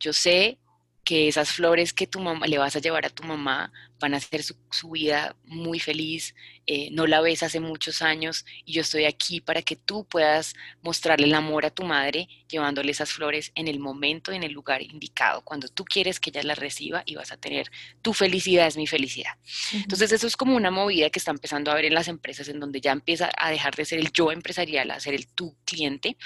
yo 0.00 0.14
sé 0.14 0.58
que 1.04 1.28
esas 1.28 1.52
flores 1.52 1.92
que 1.92 2.06
tu 2.06 2.18
mamá 2.18 2.46
le 2.46 2.58
vas 2.58 2.76
a 2.76 2.80
llevar 2.80 3.04
a 3.04 3.10
tu 3.10 3.22
mamá 3.24 3.70
van 4.00 4.14
a 4.14 4.16
hacer 4.16 4.42
su, 4.42 4.56
vida 4.90 5.36
muy 5.44 5.78
feliz, 5.78 6.34
eh, 6.66 6.88
no 6.90 7.06
la 7.06 7.20
ves 7.20 7.42
hace 7.42 7.60
muchos 7.60 8.02
años 8.02 8.44
y 8.64 8.72
yo 8.72 8.82
estoy 8.82 9.04
aquí 9.04 9.40
para 9.40 9.62
que 9.62 9.76
tú 9.76 10.04
puedas 10.04 10.54
mostrarle 10.82 11.26
el 11.26 11.34
amor 11.34 11.64
a 11.64 11.70
tu 11.70 11.84
madre 11.84 12.28
llevándole 12.48 12.90
esas 12.90 13.12
flores 13.12 13.52
en 13.54 13.68
el 13.68 13.78
momento, 13.78 14.32
en 14.32 14.42
el 14.42 14.52
lugar 14.52 14.82
indicado, 14.82 15.42
cuando 15.42 15.68
tú 15.68 15.84
quieres 15.84 16.20
que 16.20 16.30
ella 16.30 16.42
las 16.42 16.58
reciba 16.58 17.02
y 17.06 17.14
vas 17.14 17.32
a 17.32 17.36
tener 17.36 17.70
tu 18.02 18.12
felicidad 18.12 18.66
es 18.66 18.76
mi 18.76 18.86
felicidad. 18.86 19.32
Entonces 19.72 20.12
eso 20.12 20.26
es 20.26 20.36
como 20.36 20.56
una 20.56 20.70
movida 20.70 21.10
que 21.10 21.18
está 21.18 21.30
empezando 21.30 21.70
a 21.70 21.74
ver 21.74 21.86
en 21.86 21.94
las 21.94 22.08
empresas 22.08 22.48
en 22.48 22.60
donde 22.60 22.80
ya 22.80 22.92
empieza 22.92 23.30
a 23.36 23.50
dejar 23.50 23.74
de 23.74 23.84
ser 23.84 23.98
el 23.98 24.12
yo 24.12 24.32
empresarial 24.32 24.90
a 24.90 25.00
ser 25.00 25.14
el 25.14 25.26
tu 25.28 25.56
cliente. 25.64 26.16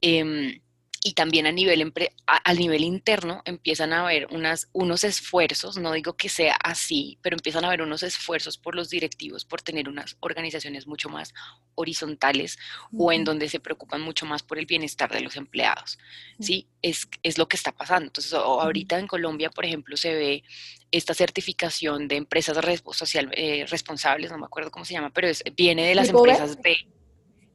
Em, 0.00 0.60
y 1.04 1.12
también 1.12 1.46
a 1.46 1.52
nivel, 1.52 1.92
a, 2.26 2.54
nivel 2.54 2.82
interno 2.82 3.42
empiezan 3.44 3.92
a 3.92 4.00
haber 4.00 4.26
unas, 4.30 4.68
unos 4.72 5.04
esfuerzos, 5.04 5.78
no 5.78 5.92
digo 5.92 6.16
que 6.16 6.28
sea 6.28 6.56
así, 6.56 7.18
pero 7.22 7.36
empiezan 7.36 7.64
a 7.64 7.68
haber 7.68 7.82
unos 7.82 8.02
esfuerzos 8.02 8.58
por 8.58 8.74
los 8.74 8.90
directivos 8.90 9.44
por 9.44 9.62
tener 9.62 9.88
unas 9.88 10.16
organizaciones 10.20 10.86
mucho 10.86 11.08
más 11.08 11.34
horizontales 11.76 12.58
o 12.96 13.12
en 13.12 13.24
donde 13.24 13.48
se 13.48 13.60
preocupan 13.60 14.00
mucho 14.00 14.26
más 14.26 14.42
por 14.42 14.58
el 14.58 14.66
bienestar 14.66 15.12
de 15.12 15.20
los 15.20 15.36
empleados. 15.36 15.98
¿sí? 16.40 16.68
Es, 16.82 17.08
es 17.22 17.38
lo 17.38 17.48
que 17.48 17.56
está 17.56 17.72
pasando. 17.72 18.06
Entonces, 18.06 18.32
ahorita 18.32 18.98
en 18.98 19.06
Colombia, 19.06 19.50
por 19.50 19.64
ejemplo, 19.64 19.96
se 19.96 20.14
ve 20.14 20.42
esta 20.90 21.14
certificación 21.14 22.08
de 22.08 22.16
empresas 22.16 22.56
social, 22.92 23.30
eh, 23.34 23.66
responsables, 23.68 24.32
no 24.32 24.38
me 24.38 24.46
acuerdo 24.46 24.70
cómo 24.70 24.84
se 24.84 24.94
llama, 24.94 25.10
pero 25.10 25.28
es, 25.28 25.44
viene 25.56 25.86
de 25.86 25.94
las 25.94 26.08
empresas 26.08 26.58
B 26.60 26.76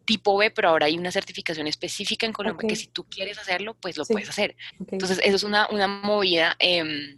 tipo 0.06 0.38
B, 0.38 0.52
pero 0.52 0.70
ahora 0.70 0.88
hay 0.88 0.98
una 0.98 1.12
certificación 1.12 1.68
específica 1.68 2.26
en 2.26 2.34
Colombia 2.34 2.68
que 2.68 2.76
si 2.76 2.88
tú 2.88 3.06
quieres 3.06 3.38
hacerlo, 3.38 3.76
pues 3.76 3.98
lo 3.98 4.06
puedes 4.06 4.30
hacer. 4.30 4.56
Entonces, 4.80 5.20
eso 5.24 5.36
es 5.36 5.44
una, 5.44 5.68
una 5.70 5.88
movida, 5.88 6.56
eh, 6.60 7.16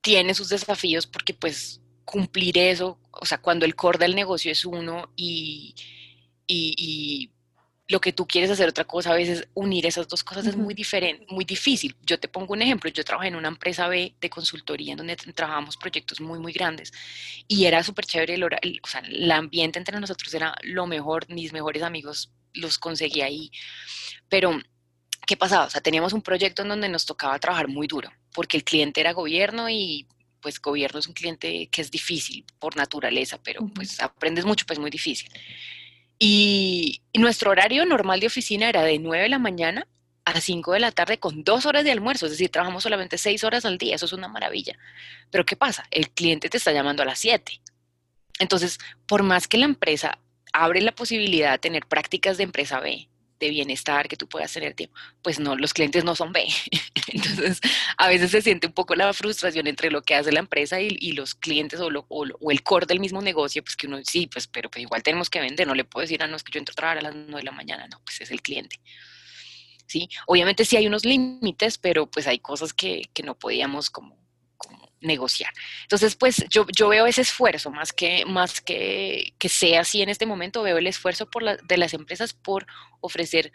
tiene 0.00 0.34
sus 0.34 0.48
desafíos 0.48 1.06
porque 1.06 1.34
pues 1.34 1.80
cumplir 2.04 2.56
eso, 2.56 2.98
o 3.12 3.26
sea, 3.26 3.38
cuando 3.38 3.66
el 3.66 3.74
core 3.74 3.98
del 3.98 4.14
negocio 4.14 4.50
es 4.50 4.64
uno 4.64 5.12
y, 5.14 5.74
y, 6.46 7.30
lo 7.88 8.00
que 8.00 8.12
tú 8.12 8.26
quieres 8.26 8.50
hacer 8.50 8.68
otra 8.68 8.84
cosa, 8.84 9.12
a 9.12 9.16
veces 9.16 9.48
unir 9.54 9.86
esas 9.86 10.06
dos 10.06 10.22
cosas 10.22 10.46
es 10.46 10.56
muy 10.56 10.74
diferente, 10.74 11.24
muy 11.30 11.46
difícil. 11.46 11.96
Yo 12.02 12.20
te 12.20 12.28
pongo 12.28 12.52
un 12.52 12.60
ejemplo, 12.60 12.90
yo 12.90 13.02
trabajé 13.02 13.28
en 13.28 13.36
una 13.36 13.48
empresa 13.48 13.88
B 13.88 14.14
de 14.20 14.30
consultoría 14.30 14.92
en 14.92 14.98
donde 14.98 15.16
trabajamos 15.16 15.78
proyectos 15.78 16.20
muy, 16.20 16.38
muy 16.38 16.52
grandes 16.52 16.92
y 17.48 17.64
era 17.64 17.82
súper 17.82 18.04
chévere, 18.04 18.34
el, 18.34 18.44
o 18.44 18.86
sea, 18.86 19.00
el 19.00 19.30
ambiente 19.32 19.78
entre 19.78 19.98
nosotros 19.98 20.32
era 20.34 20.54
lo 20.62 20.86
mejor, 20.86 21.28
mis 21.30 21.54
mejores 21.54 21.82
amigos 21.82 22.30
los 22.52 22.78
conseguí 22.78 23.22
ahí, 23.22 23.50
pero 24.28 24.60
¿qué 25.26 25.38
pasaba? 25.38 25.64
O 25.64 25.70
sea, 25.70 25.80
teníamos 25.80 26.12
un 26.12 26.20
proyecto 26.20 26.62
en 26.62 26.68
donde 26.68 26.90
nos 26.90 27.06
tocaba 27.06 27.38
trabajar 27.38 27.68
muy 27.68 27.86
duro, 27.86 28.10
porque 28.34 28.58
el 28.58 28.64
cliente 28.64 29.00
era 29.00 29.12
gobierno 29.12 29.70
y 29.70 30.06
pues 30.42 30.60
gobierno 30.60 30.98
es 30.98 31.08
un 31.08 31.14
cliente 31.14 31.68
que 31.68 31.80
es 31.80 31.90
difícil 31.90 32.44
por 32.58 32.76
naturaleza, 32.76 33.40
pero 33.42 33.66
pues 33.74 33.98
aprendes 34.00 34.44
mucho, 34.44 34.66
pues 34.66 34.78
muy 34.78 34.90
difícil. 34.90 35.30
Y 36.18 37.02
nuestro 37.14 37.50
horario 37.50 37.86
normal 37.86 38.20
de 38.20 38.26
oficina 38.26 38.68
era 38.68 38.82
de 38.82 38.98
9 38.98 39.24
de 39.24 39.28
la 39.28 39.38
mañana 39.38 39.86
a 40.24 40.40
5 40.40 40.72
de 40.72 40.80
la 40.80 40.92
tarde 40.92 41.18
con 41.18 41.42
dos 41.44 41.64
horas 41.64 41.84
de 41.84 41.92
almuerzo, 41.92 42.26
es 42.26 42.32
decir, 42.32 42.50
trabajamos 42.50 42.82
solamente 42.82 43.16
seis 43.16 43.44
horas 43.44 43.64
al 43.64 43.78
día, 43.78 43.94
eso 43.94 44.06
es 44.06 44.12
una 44.12 44.28
maravilla. 44.28 44.78
Pero 45.30 45.46
¿qué 45.46 45.56
pasa? 45.56 45.84
El 45.90 46.10
cliente 46.10 46.48
te 46.48 46.58
está 46.58 46.72
llamando 46.72 47.02
a 47.02 47.06
las 47.06 47.18
7. 47.18 47.60
Entonces, 48.38 48.78
por 49.06 49.22
más 49.22 49.48
que 49.48 49.58
la 49.58 49.64
empresa 49.64 50.18
abre 50.52 50.80
la 50.80 50.92
posibilidad 50.92 51.52
de 51.52 51.58
tener 51.58 51.86
prácticas 51.86 52.36
de 52.36 52.44
empresa 52.44 52.80
B, 52.80 53.08
de 53.38 53.50
bienestar 53.50 54.08
que 54.08 54.16
tú 54.16 54.28
puedas 54.28 54.52
tener 54.52 54.74
tiempo, 54.74 54.96
pues 55.22 55.38
no, 55.38 55.56
los 55.56 55.72
clientes 55.72 56.04
no 56.04 56.14
son 56.14 56.32
B. 56.32 56.46
Entonces, 57.08 57.60
a 57.96 58.08
veces 58.08 58.30
se 58.30 58.42
siente 58.42 58.66
un 58.66 58.72
poco 58.72 58.94
la 58.94 59.12
frustración 59.12 59.66
entre 59.66 59.90
lo 59.90 60.02
que 60.02 60.14
hace 60.14 60.32
la 60.32 60.40
empresa 60.40 60.80
y, 60.80 61.12
los 61.12 61.34
clientes 61.34 61.80
o, 61.80 61.88
o, 62.08 62.50
el 62.50 62.62
core 62.62 62.86
del 62.86 63.00
mismo 63.00 63.22
negocio, 63.22 63.62
pues 63.62 63.76
que 63.76 63.86
uno 63.86 63.98
sí, 64.04 64.26
pues, 64.26 64.46
pero 64.46 64.70
pues 64.70 64.82
igual 64.82 65.02
tenemos 65.02 65.30
que 65.30 65.40
vender, 65.40 65.66
no 65.66 65.74
le 65.74 65.84
puedo 65.84 66.02
decir 66.02 66.22
a 66.22 66.26
ah, 66.26 66.28
no, 66.28 66.36
es 66.36 66.42
que 66.42 66.52
yo 66.52 66.58
entro 66.58 66.72
a 66.72 66.76
trabajar 66.76 66.98
a 66.98 67.02
las 67.02 67.14
9 67.14 67.38
de 67.38 67.44
la 67.44 67.52
mañana, 67.52 67.88
no, 67.88 68.00
pues 68.04 68.20
es 68.20 68.30
el 68.30 68.42
cliente. 68.42 68.80
¿Sí? 69.86 70.08
Obviamente 70.26 70.66
sí 70.66 70.76
hay 70.76 70.86
unos 70.86 71.06
límites, 71.06 71.78
pero 71.78 72.06
pues 72.06 72.26
hay 72.26 72.40
cosas 72.40 72.74
que, 72.74 73.08
que 73.14 73.22
no 73.22 73.38
podíamos 73.38 73.88
como 73.88 74.17
negociar. 75.00 75.52
Entonces, 75.82 76.16
pues 76.16 76.44
yo, 76.48 76.88
veo 76.88 77.06
ese 77.06 77.22
esfuerzo, 77.22 77.70
más 77.70 77.92
que, 77.92 78.24
más 78.26 78.60
que, 78.60 79.34
que 79.38 79.48
sea 79.48 79.80
así 79.80 80.02
en 80.02 80.08
este 80.08 80.26
momento, 80.26 80.62
veo 80.62 80.78
el 80.78 80.86
esfuerzo 80.86 81.30
por 81.30 81.60
de 81.62 81.76
las 81.76 81.94
empresas 81.94 82.32
por 82.32 82.66
ofrecer 83.00 83.52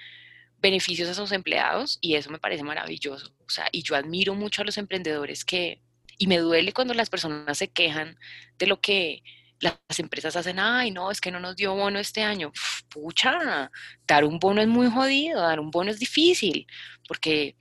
beneficios 0.63 1.10
a 1.10 1.13
sus 1.13 1.32
empleados 1.34 1.97
y 2.01 2.15
eso 2.15 2.29
me 2.29 2.39
parece 2.39 2.63
maravilloso. 2.63 3.36
O 3.45 3.49
sea, 3.49 3.67
y 3.71 3.84
yo 3.84 3.95
admiro 3.95 4.34
mucho 4.34 4.62
a 4.62 4.65
los 4.65 4.77
emprendedores 4.77 5.43
que, 5.43 5.82
y 6.17 6.27
me 6.27 6.38
duele 6.38 6.71
cuando 6.71 6.93
las 6.93 7.10
personas 7.10 7.58
se 7.58 7.67
quejan 7.67 8.17
de 8.58 8.67
lo 8.67 8.79
que 8.79 9.23
las 9.60 9.77
empresas 9.97 10.36
hacen, 10.36 10.60
ay, 10.60 10.91
no, 10.91 11.12
es 11.12 11.21
que 11.21 11.32
no 11.32 11.39
nos 11.39 11.56
dio 11.56 11.75
bono 11.75 11.99
este 11.99 12.21
año. 12.21 12.51
pucha, 12.89 13.71
dar 14.08 14.23
un 14.23 14.39
bono 14.39 14.62
es 14.62 14.67
muy 14.67 14.89
jodido, 14.89 15.41
dar 15.41 15.60
un 15.60 15.71
bono 15.71 15.91
es 15.91 15.99
difícil, 15.99 16.67
porque 17.08 17.56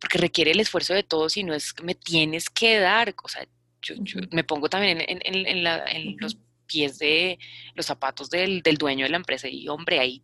porque 0.00 0.18
requiere 0.18 0.52
el 0.52 0.60
esfuerzo 0.60 0.94
de 0.94 1.02
todos 1.02 1.36
y 1.36 1.44
no 1.44 1.54
es 1.54 1.72
que 1.72 1.82
me 1.82 1.94
tienes 1.94 2.48
que 2.50 2.78
dar, 2.78 3.14
o 3.22 3.28
sea, 3.28 3.46
yo, 3.82 3.94
me 4.30 4.44
pongo 4.44 4.68
también 4.68 5.00
en, 5.00 5.20
en, 5.24 5.46
en, 5.46 5.64
la, 5.64 5.84
en 5.86 6.16
los 6.18 6.36
pies 6.66 6.98
de 6.98 7.38
los 7.74 7.86
zapatos 7.86 8.30
del, 8.30 8.62
del, 8.62 8.76
dueño 8.76 9.04
de 9.04 9.10
la 9.10 9.16
empresa 9.16 9.48
y 9.48 9.68
hombre, 9.68 9.98
hay, 9.98 10.22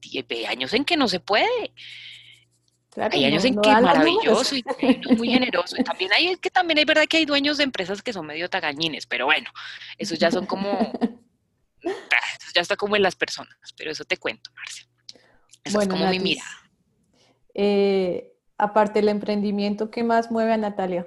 años 0.48 0.72
en 0.74 0.84
que 0.84 0.96
no 0.96 1.08
se 1.08 1.20
puede. 1.20 1.72
hay 2.96 3.24
años 3.24 3.44
en 3.44 3.60
que 3.60 3.70
es 3.70 3.80
maravilloso 3.80 4.54
y 4.56 4.64
muy 5.16 5.30
generoso. 5.30 5.76
Y 5.78 5.84
también 5.84 6.12
hay 6.12 6.36
que 6.36 6.50
también 6.50 6.78
hay 6.78 6.84
verdad 6.84 7.06
que 7.08 7.16
hay 7.16 7.24
dueños 7.24 7.56
de 7.56 7.64
empresas 7.64 8.02
que 8.02 8.12
son 8.12 8.26
medio 8.26 8.48
tagañines, 8.48 9.06
pero 9.06 9.26
bueno, 9.26 9.50
esos 9.98 10.18
ya 10.18 10.30
son 10.30 10.46
como 10.46 10.92
ah, 11.86 12.38
ya 12.54 12.60
está 12.60 12.76
como 12.76 12.94
en 12.94 13.02
las 13.02 13.16
personas, 13.16 13.56
pero 13.76 13.90
eso 13.90 14.04
te 14.04 14.18
cuento, 14.18 14.50
Marcia. 14.54 14.86
Eso 15.64 15.80
es 15.80 15.88
como 15.88 16.06
mi 16.10 16.18
mira. 16.18 16.44
Eh, 17.54 18.33
aparte 18.58 19.00
del 19.00 19.08
emprendimiento, 19.08 19.90
¿qué 19.90 20.02
más 20.02 20.30
mueve 20.30 20.52
a 20.52 20.56
Natalia? 20.56 21.06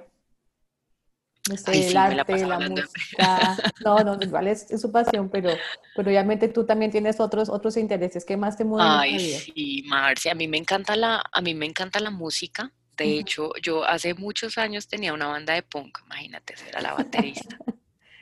No 1.48 1.56
sé, 1.56 1.88
el 1.88 1.96
arte, 1.96 2.46
la, 2.46 2.58
música. 2.58 3.56
No, 3.82 3.98
no, 4.00 4.18
igual 4.20 4.48
es, 4.48 4.66
su 4.78 4.92
pasión, 4.92 5.30
pero, 5.30 5.50
pero 5.96 6.10
obviamente 6.10 6.48
tú 6.48 6.66
también 6.66 6.90
tienes 6.90 7.20
otros, 7.20 7.48
otros 7.48 7.78
intereses. 7.78 8.24
¿Qué 8.24 8.36
más 8.36 8.58
te 8.58 8.64
mueve? 8.64 8.86
Ay, 8.86 9.18
sí, 9.18 9.82
Marcia, 9.86 10.32
a 10.32 10.34
mí 10.34 10.46
me 10.46 10.58
encanta 10.58 10.94
la, 10.94 11.22
a 11.32 11.40
mí 11.40 11.54
me 11.54 11.64
encanta 11.64 12.00
la 12.00 12.10
música. 12.10 12.70
De 12.98 13.18
hecho, 13.18 13.52
yo 13.62 13.84
hace 13.84 14.12
muchos 14.14 14.58
años 14.58 14.88
tenía 14.88 15.12
una 15.14 15.28
banda 15.28 15.54
de 15.54 15.62
punk, 15.62 16.00
imagínate, 16.04 16.54
era 16.68 16.80
la 16.80 16.94
baterista. 16.94 17.56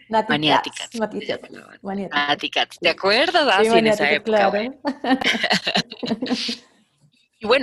Maniáticas. 0.08 0.90
Maniáticas. 1.82 2.68
¿Te 2.80 2.90
acuerdas? 2.90 3.48
Ah, 3.50 3.64
sí, 3.64 3.70
en 3.76 3.86
esa 3.88 4.10
época. 4.10 4.46
Y 4.46 4.50
bueno, 4.50 4.76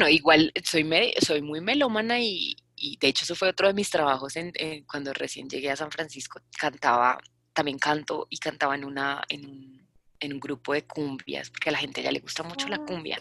igual 0.10 0.52
soy, 0.64 1.14
soy 1.20 1.42
muy 1.42 1.62
melómana 1.62 2.20
y, 2.20 2.56
de 3.00 3.08
hecho 3.08 3.24
eso 3.24 3.36
fue 3.36 3.50
otro 3.50 3.68
de 3.68 3.74
mis 3.74 3.90
trabajos 3.90 4.36
en, 4.36 4.52
cuando 4.86 5.14
recién 5.14 5.50
llegué 5.50 5.72
a 5.72 5.76
San 5.76 5.92
Francisco. 5.92 6.42
Cantaba, 6.58 7.18
también 7.54 7.80
canto 7.80 8.28
y 8.30 8.38
cantaba 8.38 8.76
en, 8.76 8.84
una, 8.84 9.24
en, 9.30 9.46
un, 9.46 9.88
en 10.24 10.34
un 10.34 10.40
grupo 10.40 10.74
de 10.74 10.84
cumbias, 10.84 11.50
porque 11.50 11.70
a 11.70 11.72
la 11.74 11.78
gente 11.78 12.02
ya 12.02 12.12
le 12.12 12.20
gusta 12.20 12.44
mucho 12.44 12.68
la 12.68 12.78
ah, 12.78 12.86
cumbia. 12.86 13.20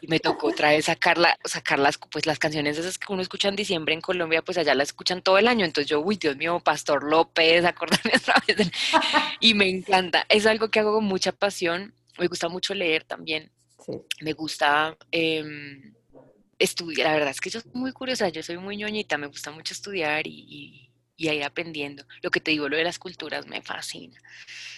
Y 0.00 0.06
me 0.06 0.20
tocó 0.20 0.48
otra 0.48 0.70
vez 0.70 0.84
sacarla, 0.84 1.38
sacar 1.44 1.78
las, 1.78 1.98
pues, 1.98 2.26
las 2.26 2.38
canciones 2.38 2.76
esas 2.76 2.98
que 2.98 3.12
uno 3.12 3.22
escucha 3.22 3.48
en 3.48 3.56
diciembre 3.56 3.94
en 3.94 4.00
Colombia, 4.00 4.42
pues 4.42 4.58
allá 4.58 4.74
las 4.74 4.88
escuchan 4.88 5.22
todo 5.22 5.38
el 5.38 5.48
año. 5.48 5.64
Entonces 5.64 5.88
yo, 5.88 6.00
uy, 6.00 6.16
Dios 6.16 6.36
mío, 6.36 6.60
Pastor 6.60 7.02
López, 7.02 7.64
acordarme 7.64 8.12
otra 8.16 8.34
vez. 8.46 8.70
y 9.40 9.54
me 9.54 9.68
encanta. 9.68 10.24
Es 10.28 10.46
algo 10.46 10.70
que 10.70 10.80
hago 10.80 10.94
con 10.94 11.04
mucha 11.04 11.32
pasión. 11.32 11.94
Me 12.18 12.26
gusta 12.26 12.48
mucho 12.48 12.74
leer 12.74 13.04
también. 13.04 13.50
Me 14.20 14.32
gusta 14.32 14.96
em, 15.10 15.94
estudiar, 16.58 17.08
la 17.08 17.14
verdad 17.14 17.30
es 17.30 17.40
que 17.40 17.50
yo 17.50 17.60
soy 17.60 17.70
muy 17.74 17.92
curiosa, 17.92 18.28
yo 18.28 18.42
soy 18.42 18.58
muy 18.58 18.76
ñoñita, 18.76 19.16
me 19.16 19.26
gusta 19.26 19.50
mucho 19.50 19.74
estudiar 19.74 20.26
y, 20.26 20.84
ir 21.16 21.42
aprendiendo. 21.42 22.04
Lo 22.22 22.30
que 22.30 22.40
te 22.40 22.52
digo, 22.52 22.68
lo 22.68 22.76
de 22.76 22.84
las 22.84 22.98
culturas 22.98 23.46
me 23.46 23.60
fascina. 23.60 24.20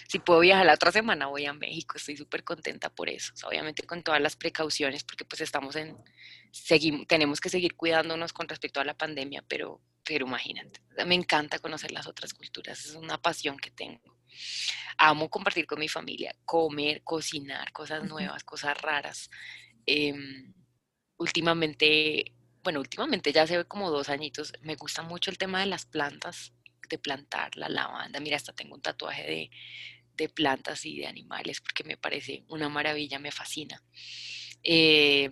Si 0.07 0.17
puedo 0.17 0.39
viajar 0.39 0.65
la 0.65 0.73
otra 0.73 0.91
semana, 0.91 1.27
voy 1.27 1.45
a 1.45 1.53
México, 1.53 1.97
estoy 1.97 2.17
súper 2.17 2.43
contenta 2.43 2.89
por 2.89 3.09
eso. 3.09 3.33
obviamente 3.47 3.83
con 3.83 4.01
todas 4.01 4.19
las 4.19 4.35
precauciones, 4.35 5.03
porque 5.03 5.23
pues 5.23 5.41
estamos 5.41 5.75
en, 5.75 5.95
seguimos, 6.51 7.05
tenemos 7.07 7.39
que 7.39 7.49
seguir 7.49 7.75
cuidándonos 7.75 8.33
con 8.33 8.47
respecto 8.47 8.79
a 8.79 8.85
la 8.85 8.95
pandemia, 8.95 9.43
pero, 9.47 9.81
pero 10.03 10.25
imagínate, 10.25 10.81
me 11.05 11.15
encanta 11.15 11.59
conocer 11.59 11.91
las 11.91 12.07
otras 12.07 12.33
culturas, 12.33 12.85
es 12.85 12.95
una 12.95 13.21
pasión 13.21 13.57
que 13.57 13.69
tengo. 13.69 14.20
Amo 14.97 15.29
compartir 15.29 15.65
con 15.65 15.79
mi 15.79 15.87
familia, 15.87 16.35
comer, 16.45 17.03
cocinar, 17.03 17.71
cosas 17.71 18.03
nuevas, 18.03 18.43
cosas 18.43 18.79
raras. 18.81 19.29
Em, 19.85 20.53
últimamente, 21.17 22.33
bueno, 22.63 22.79
últimamente 22.79 23.31
ya 23.31 23.43
hace 23.43 23.65
como 23.65 23.91
dos 23.91 24.09
añitos, 24.09 24.53
me 24.61 24.75
gusta 24.75 25.01
mucho 25.03 25.31
el 25.31 25.37
tema 25.37 25.59
de 25.59 25.67
las 25.67 25.85
plantas, 25.85 26.53
de 26.89 26.97
plantar 26.97 27.55
la 27.57 27.69
lavanda. 27.69 28.19
Mira, 28.19 28.37
hasta 28.37 28.53
tengo 28.53 28.75
un 28.75 28.81
tatuaje 28.81 29.23
de, 29.23 29.51
de 30.15 30.29
plantas 30.29 30.85
y 30.85 30.97
de 30.99 31.07
animales 31.07 31.61
porque 31.61 31.83
me 31.83 31.97
parece 31.97 32.43
una 32.47 32.69
maravilla, 32.69 33.19
me 33.19 33.31
fascina. 33.31 33.83
Eh, 34.63 35.31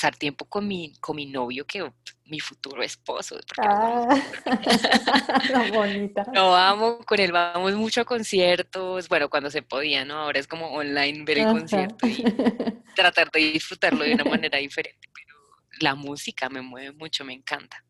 pasar 0.00 0.16
tiempo 0.16 0.46
con 0.46 0.66
mi, 0.66 0.94
con 0.98 1.14
mi 1.14 1.26
novio, 1.26 1.66
que 1.66 1.92
mi 2.24 2.40
futuro 2.40 2.82
esposo. 2.82 3.38
Ah, 3.58 4.08
bonita. 5.70 6.24
Lo 6.32 6.54
amo, 6.54 7.00
con 7.04 7.20
él 7.20 7.32
vamos 7.32 7.74
mucho 7.74 8.00
a 8.00 8.04
conciertos, 8.06 9.10
bueno, 9.10 9.28
cuando 9.28 9.50
se 9.50 9.60
podía, 9.60 10.06
¿no? 10.06 10.14
Ahora 10.14 10.40
es 10.40 10.46
como 10.46 10.68
online 10.68 11.24
ver 11.24 11.40
el 11.40 11.48
concierto 11.48 12.06
y 12.06 12.24
tratar 12.96 13.30
de 13.30 13.40
disfrutarlo 13.40 14.02
de 14.02 14.14
una 14.14 14.24
manera 14.24 14.56
diferente, 14.56 15.06
pero 15.12 15.36
la 15.80 15.94
música 15.94 16.48
me 16.48 16.62
mueve 16.62 16.92
mucho, 16.92 17.22
me 17.26 17.34
encanta. 17.34 17.84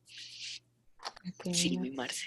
sí, 1.52 1.78
mi 1.78 1.92
Marce. 1.92 2.26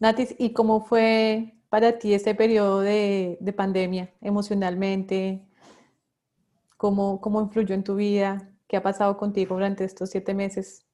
Natis, 0.00 0.34
¿y 0.38 0.52
cómo 0.52 0.84
fue 0.84 1.54
para 1.70 1.98
ti 1.98 2.12
este 2.12 2.34
periodo 2.34 2.80
de, 2.82 3.38
de 3.40 3.52
pandemia 3.54 4.12
emocionalmente? 4.20 5.40
¿Cómo, 6.76 7.22
¿Cómo 7.22 7.40
influyó 7.40 7.74
en 7.74 7.84
tu 7.84 7.94
vida? 7.94 8.50
¿Qué 8.68 8.76
ha 8.76 8.82
pasado 8.82 9.16
contigo 9.16 9.54
durante 9.54 9.84
estos 9.84 10.10
siete 10.10 10.34
meses? 10.34 10.86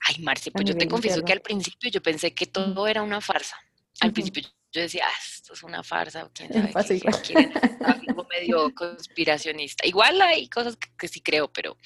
Ay, 0.00 0.22
Marci, 0.22 0.50
pues 0.50 0.64
yo 0.64 0.76
te 0.76 0.88
confieso 0.88 1.22
que 1.22 1.32
al 1.32 1.42
principio 1.42 1.90
yo 1.90 2.02
pensé 2.02 2.32
que 2.32 2.46
todo 2.46 2.86
era 2.86 3.02
una 3.02 3.20
farsa. 3.20 3.56
Al 4.00 4.12
principio 4.12 4.42
yo 4.72 4.80
decía, 4.80 5.04
ah, 5.06 5.18
esto 5.20 5.52
es 5.52 5.62
una 5.62 5.82
farsa, 5.82 6.30
quién 6.32 6.72
sabe 6.72 7.00
qué, 7.26 7.50
algo 7.84 8.24
medio 8.30 8.74
conspiracionista. 8.74 9.86
Igual 9.86 10.20
hay 10.22 10.48
cosas 10.48 10.76
que, 10.76 11.08
sí 11.08 11.20
creo, 11.20 11.52
pero, 11.52 11.76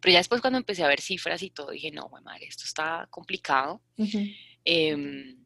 pero 0.00 0.12
ya 0.12 0.18
después 0.18 0.40
cuando 0.40 0.58
empecé 0.58 0.82
a 0.82 0.88
ver 0.88 1.00
cifras 1.00 1.42
y 1.42 1.50
todo, 1.50 1.70
dije, 1.70 1.90
no, 1.90 2.08
madre, 2.22 2.46
esto 2.46 2.64
está 2.64 3.06
complicado. 3.10 3.82
Em, 4.64 5.36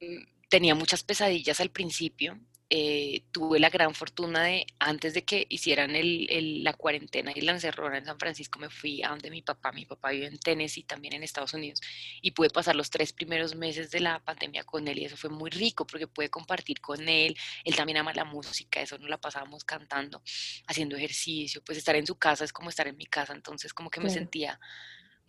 mm, 0.00 0.24
tenía 0.48 0.74
muchas 0.74 1.02
pesadillas 1.02 1.60
al 1.60 1.70
principio, 1.70 2.38
eh, 2.74 3.24
tuve 3.32 3.60
la 3.60 3.68
gran 3.68 3.94
fortuna 3.94 4.44
de, 4.44 4.64
antes 4.78 5.12
de 5.12 5.24
que 5.24 5.46
hicieran 5.50 5.92
la 5.92 6.72
cuarentena 6.72 7.30
y 7.34 7.42
la 7.42 7.52
encerrona 7.52 7.98
en 7.98 8.06
San 8.06 8.18
Francisco, 8.18 8.58
me 8.58 8.70
fui 8.70 9.02
a 9.02 9.10
donde 9.10 9.28
mi 9.28 9.42
papá, 9.42 9.72
mi 9.72 9.84
papá 9.84 10.08
vive 10.08 10.24
en 10.24 10.38
Tennessee, 10.38 10.82
también 10.82 11.12
en 11.12 11.22
Estados 11.22 11.52
Unidos, 11.52 11.82
y 12.22 12.30
pude 12.30 12.48
pasar 12.48 12.74
los 12.74 12.88
tres 12.88 13.12
primeros 13.12 13.54
meses 13.54 13.90
de 13.90 14.00
la 14.00 14.20
pandemia 14.20 14.64
con 14.64 14.88
él, 14.88 15.00
y 15.00 15.04
eso 15.04 15.18
fue 15.18 15.28
muy 15.28 15.50
rico 15.50 15.86
porque 15.86 16.06
pude 16.06 16.30
compartir 16.30 16.80
con 16.80 17.06
él, 17.10 17.36
él 17.62 17.76
también 17.76 17.98
ama 17.98 18.14
la 18.14 18.24
música, 18.24 18.80
eso 18.80 18.96
nos 18.96 19.10
la 19.10 19.18
pasábamos 19.18 19.64
cantando, 19.64 20.22
haciendo 20.66 20.96
ejercicio, 20.96 21.62
pues 21.62 21.76
estar 21.76 21.94
en 21.94 22.06
su 22.06 22.14
casa 22.14 22.42
es 22.42 22.54
como 22.54 22.70
estar 22.70 22.88
en 22.88 22.96
mi 22.96 23.04
casa, 23.04 23.34
entonces 23.34 23.74
como 23.74 23.90
que 23.90 24.00
me 24.00 24.08
sentía 24.08 24.58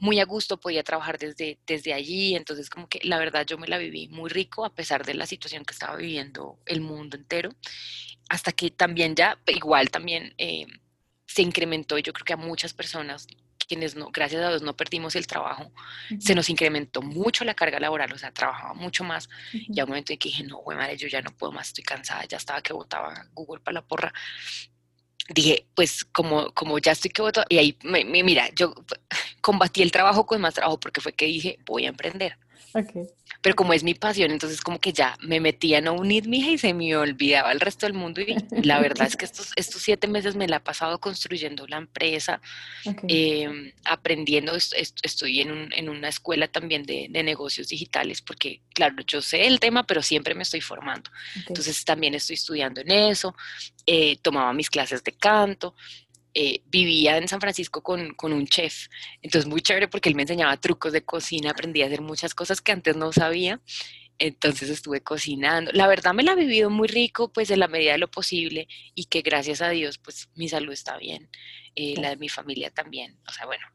muy 0.03 0.19
a 0.19 0.25
gusto, 0.25 0.59
podía 0.59 0.83
trabajar 0.83 1.17
desde, 1.17 1.57
desde 1.65 1.93
allí, 1.93 2.35
entonces 2.35 2.69
como 2.69 2.89
que 2.89 2.99
la 3.03 3.17
verdad 3.17 3.45
yo 3.45 3.57
me 3.57 3.69
la 3.69 3.77
viví 3.77 4.09
muy 4.09 4.29
rico 4.29 4.65
a 4.65 4.75
pesar 4.75 5.05
de 5.05 5.13
la 5.13 5.25
situación 5.25 5.63
que 5.63 5.71
estaba 5.71 5.95
viviendo 5.95 6.59
el 6.65 6.81
mundo 6.81 7.15
entero, 7.15 7.51
hasta 8.27 8.51
que 8.51 8.69
también 8.69 9.15
ya, 9.15 9.39
igual 9.47 9.89
también 9.91 10.33
eh, 10.37 10.65
se 11.25 11.41
incrementó, 11.41 11.97
yo 11.99 12.11
creo 12.11 12.25
que 12.25 12.33
a 12.33 12.37
muchas 12.37 12.73
personas 12.73 13.27
quienes 13.65 13.95
no, 13.95 14.09
gracias 14.11 14.43
a 14.43 14.49
Dios 14.49 14.61
no 14.61 14.75
perdimos 14.75 15.15
el 15.15 15.25
trabajo, 15.25 15.71
se 16.19 16.35
nos 16.35 16.49
incrementó 16.49 17.01
mucho 17.01 17.45
la 17.45 17.53
carga 17.53 17.79
laboral, 17.79 18.11
o 18.11 18.17
sea, 18.17 18.33
trabajaba 18.33 18.73
mucho 18.73 19.05
más, 19.05 19.29
y 19.53 19.79
a 19.79 19.85
un 19.85 19.91
momento 19.91 20.11
en 20.11 20.19
que 20.19 20.27
dije, 20.27 20.43
no, 20.43 20.57
güey, 20.57 20.77
madre, 20.77 20.97
yo 20.97 21.07
ya 21.07 21.21
no 21.21 21.31
puedo 21.31 21.53
más, 21.53 21.69
estoy 21.69 21.85
cansada, 21.85 22.25
ya 22.25 22.35
estaba 22.35 22.61
que 22.61 22.73
votaba 22.73 23.25
Google 23.33 23.61
para 23.61 23.75
la 23.75 23.85
porra, 23.85 24.13
dije, 25.29 25.65
pues 25.73 26.03
como, 26.03 26.51
como 26.51 26.77
ya 26.77 26.91
estoy 26.91 27.11
que 27.11 27.21
voto, 27.21 27.45
y 27.47 27.57
ahí, 27.57 27.77
me, 27.83 28.03
mira, 28.03 28.49
yo 28.53 28.75
combatí 29.43 29.81
el 29.81 29.91
trabajo 29.91 30.25
con 30.25 30.39
más 30.39 30.53
trabajo 30.53 30.79
porque 30.79 31.01
fue 31.01 31.11
que 31.11 31.25
dije, 31.25 31.59
voy 31.65 31.85
a 31.85 31.89
emprender. 31.89 32.37
Pero 33.41 33.55
como 33.55 33.73
es 33.73 33.83
mi 33.83 33.93
pasión, 33.93 34.31
entonces 34.31 34.61
como 34.61 34.79
que 34.79 34.93
ya 34.93 35.15
me 35.21 35.39
metía 35.39 35.77
en 35.77 35.89
unir 35.89 36.27
mi 36.27 36.39
hija 36.39 36.51
y 36.51 36.57
se 36.57 36.73
me 36.73 36.95
olvidaba 36.95 37.51
el 37.51 37.59
resto 37.59 37.85
del 37.85 37.93
mundo. 37.93 38.21
Y 38.21 38.35
la 38.63 38.79
verdad 38.79 39.05
es 39.05 39.15
que 39.15 39.25
estos, 39.25 39.51
estos 39.55 39.81
siete 39.81 40.07
meses 40.07 40.35
me 40.35 40.47
la 40.47 40.57
he 40.57 40.59
pasado 40.59 40.99
construyendo 40.99 41.67
la 41.67 41.77
empresa, 41.77 42.41
em, 43.07 43.71
aprendiendo. 43.83 44.55
estoy 44.55 45.41
en, 45.41 45.51
un, 45.51 45.73
en, 45.73 45.89
una 45.89 46.07
escuela 46.07 46.47
también 46.47 46.83
de, 46.83 47.07
de, 47.09 47.23
negocios 47.23 47.67
digitales 47.67 48.21
porque, 48.21 48.61
claro, 48.73 48.95
yo 49.05 49.21
sé 49.21 49.45
el 49.45 49.59
tema, 49.59 49.83
pero 49.83 50.01
siempre 50.01 50.33
me 50.33 50.43
estoy 50.43 50.61
formando. 50.61 51.11
Entonces 51.47 51.83
también 51.85 52.15
estoy 52.15 52.35
estudiando 52.35 52.81
en 52.81 52.91
eso. 52.91 53.35
Eh, 53.85 54.17
tomaba 54.21 54.53
mis 54.53 54.69
clases 54.69 55.03
de 55.03 55.11
canto. 55.11 55.75
Eh, 56.35 56.61
vivía 56.65 57.17
en 57.17 57.27
San 57.27 57.39
Francisco 57.39 57.83
con, 57.83 58.15
un 58.19 58.47
chef. 58.47 58.87
Entonces, 59.21 59.47
muy 59.47 59.61
chévere 59.61 59.87
porque 59.87 60.09
él 60.09 60.15
me 60.15 60.23
enseñaba 60.23 60.57
trucos 60.57 60.91
de 60.91 61.05
cocina, 61.05 61.51
aprendí 61.51 61.83
a 61.83 61.85
hacer 61.85 62.01
muchas 62.01 62.33
cosas 62.33 62.61
que 62.61 62.71
antes 62.71 62.95
no 62.95 63.11
sabía. 63.11 63.61
Entonces 64.19 64.69
estuve 64.69 65.01
cocinando. 65.01 65.71
La 65.73 65.87
verdad 65.87 66.13
me 66.13 66.23
la 66.23 66.33
he 66.33 66.35
vivido 66.35 66.69
muy 66.69 66.87
rico, 66.87 67.31
pues 67.31 67.49
en 67.51 67.59
la 67.59 67.67
medida 67.67 67.93
de 67.93 67.97
lo 67.97 68.09
posible 68.09 68.67
y 68.95 69.05
que 69.05 69.21
gracias 69.21 69.61
a 69.61 69.69
Dios, 69.69 69.97
pues 69.97 70.29
mi 70.35 70.47
salud 70.49 70.71
está 70.71 70.97
bien, 70.97 71.29
eh, 71.75 71.95
la 71.97 72.09
de 72.09 72.17
mi 72.17 72.29
familia 72.29 72.69
también. 72.69 73.17
O 73.27 73.31
sea, 73.31 73.45
bueno, 73.45 73.65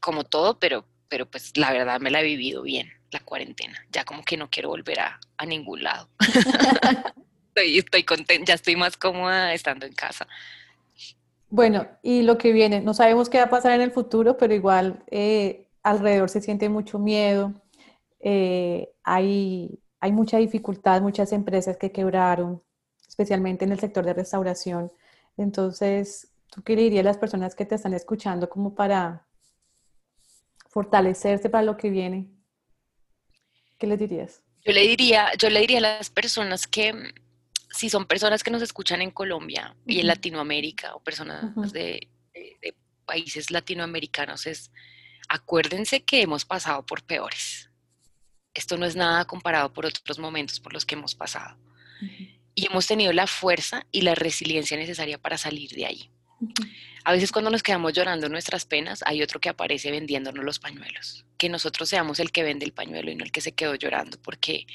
como 0.00 0.24
todo, 0.24 0.58
pero, 0.58 0.86
pero 1.08 1.28
pues 1.28 1.56
la 1.56 1.72
verdad 1.72 2.00
me 2.00 2.10
la 2.10 2.20
he 2.20 2.24
vivido 2.24 2.62
bien, 2.62 2.92
la 3.10 3.20
cuarentena. 3.20 3.84
Ya 3.90 4.04
como 4.04 4.24
que 4.24 4.36
no 4.36 4.50
quiero 4.50 4.68
volver 4.68 5.00
a, 5.00 5.20
a 5.36 5.46
ningún 5.46 5.82
lado. 5.82 6.08
estoy, 7.48 7.78
estoy 7.78 8.04
contenta, 8.04 8.46
ya 8.46 8.54
estoy 8.54 8.76
más 8.76 8.96
cómoda 8.96 9.52
estando 9.52 9.86
en 9.86 9.94
casa. 9.94 10.26
Bueno, 11.56 11.88
y 12.02 12.20
lo 12.20 12.36
que 12.36 12.52
viene, 12.52 12.82
no 12.82 12.92
sabemos 12.92 13.30
qué 13.30 13.38
va 13.38 13.44
a 13.44 13.48
pasar 13.48 13.72
en 13.72 13.80
el 13.80 13.90
futuro, 13.90 14.36
pero 14.36 14.52
igual 14.52 15.02
eh, 15.10 15.70
alrededor 15.82 16.28
se 16.28 16.42
siente 16.42 16.68
mucho 16.68 16.98
miedo, 16.98 17.54
eh, 18.20 18.90
hay, 19.02 19.80
hay 19.98 20.12
mucha 20.12 20.36
dificultad, 20.36 21.00
muchas 21.00 21.32
empresas 21.32 21.78
que 21.78 21.92
quebraron, 21.92 22.62
especialmente 23.08 23.64
en 23.64 23.72
el 23.72 23.80
sector 23.80 24.04
de 24.04 24.12
restauración. 24.12 24.92
Entonces, 25.38 26.28
¿tú 26.50 26.62
qué 26.62 26.76
le 26.76 26.82
dirías 26.82 27.06
a 27.06 27.08
las 27.08 27.16
personas 27.16 27.54
que 27.54 27.64
te 27.64 27.76
están 27.76 27.94
escuchando 27.94 28.50
como 28.50 28.74
para 28.74 29.26
fortalecerse 30.68 31.48
para 31.48 31.64
lo 31.64 31.78
que 31.78 31.88
viene? 31.88 32.28
¿Qué 33.78 33.86
les 33.86 33.98
dirías? 33.98 34.42
Yo 34.62 34.72
le 34.72 34.82
diría, 34.82 35.28
yo 35.38 35.48
le 35.48 35.60
diría 35.60 35.78
a 35.78 35.96
las 35.96 36.10
personas 36.10 36.66
que 36.66 36.92
si 37.76 37.90
son 37.90 38.06
personas 38.06 38.42
que 38.42 38.50
nos 38.50 38.62
escuchan 38.62 39.02
en 39.02 39.10
Colombia 39.10 39.76
y 39.86 40.00
en 40.00 40.06
Latinoamérica 40.06 40.94
o 40.94 41.00
personas 41.00 41.72
de, 41.72 42.08
países 43.04 43.52
latinoamericanos, 43.52 44.46
es 44.46 44.72
acuérdense 45.28 46.02
que 46.02 46.22
hemos 46.22 46.44
pasado 46.44 46.84
por 46.84 47.04
peores. 47.04 47.70
Esto 48.52 48.76
no 48.76 48.86
es 48.86 48.96
nada 48.96 49.24
comparado 49.26 49.72
por 49.72 49.86
otros 49.86 50.18
momentos 50.18 50.58
por 50.58 50.72
los 50.72 50.84
que 50.84 50.96
hemos 50.96 51.14
pasado. 51.14 51.56
Y 52.54 52.66
hemos 52.66 52.86
tenido 52.86 53.12
la 53.12 53.26
fuerza 53.26 53.86
y 53.92 54.00
la 54.00 54.14
resiliencia 54.14 54.76
necesaria 54.76 55.18
para 55.18 55.38
salir 55.38 55.70
de 55.70 55.86
ahí. 55.86 56.10
A 57.04 57.12
veces 57.12 57.30
cuando 57.30 57.50
nos 57.50 57.62
quedamos 57.62 57.92
llorando 57.92 58.28
nuestras 58.28 58.64
penas, 58.64 59.02
hay 59.06 59.22
otro 59.22 59.40
que 59.40 59.48
aparece 59.48 59.90
vendiéndonos 59.90 60.44
los 60.44 60.58
pañuelos. 60.58 61.24
Que 61.38 61.48
nosotros 61.48 61.88
seamos 61.88 62.18
el 62.18 62.32
que 62.32 62.42
vende 62.42 62.64
el 62.64 62.72
pañuelo 62.72 63.10
y 63.10 63.14
no 63.14 63.24
el 63.24 63.30
que 63.30 63.40
se 63.40 63.52
quedó 63.52 63.74
llorando, 63.74 64.20
porque 64.20 64.66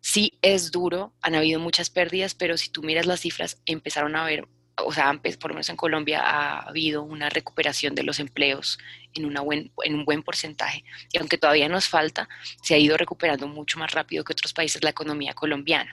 Sí 0.00 0.38
es 0.42 0.70
duro, 0.70 1.12
han 1.22 1.34
habido 1.34 1.60
muchas 1.60 1.90
pérdidas, 1.90 2.34
pero 2.34 2.56
si 2.56 2.70
tú 2.70 2.82
miras 2.82 3.06
las 3.06 3.20
cifras, 3.20 3.60
empezaron 3.66 4.16
a 4.16 4.22
haber, 4.22 4.46
o 4.76 4.92
sea, 4.92 5.12
por 5.40 5.50
lo 5.50 5.54
menos 5.54 5.68
en 5.68 5.76
Colombia 5.76 6.20
ha 6.22 6.60
habido 6.60 7.02
una 7.02 7.28
recuperación 7.28 7.94
de 7.94 8.04
los 8.04 8.20
empleos 8.20 8.78
en, 9.14 9.24
una 9.24 9.40
buen, 9.40 9.72
en 9.84 9.94
un 9.94 10.04
buen 10.04 10.22
porcentaje. 10.22 10.84
Y 11.12 11.18
aunque 11.18 11.38
todavía 11.38 11.68
nos 11.68 11.88
falta, 11.88 12.28
se 12.62 12.74
ha 12.74 12.78
ido 12.78 12.96
recuperando 12.96 13.48
mucho 13.48 13.78
más 13.78 13.92
rápido 13.92 14.24
que 14.24 14.32
otros 14.32 14.52
países 14.52 14.84
la 14.84 14.90
economía 14.90 15.34
colombiana, 15.34 15.92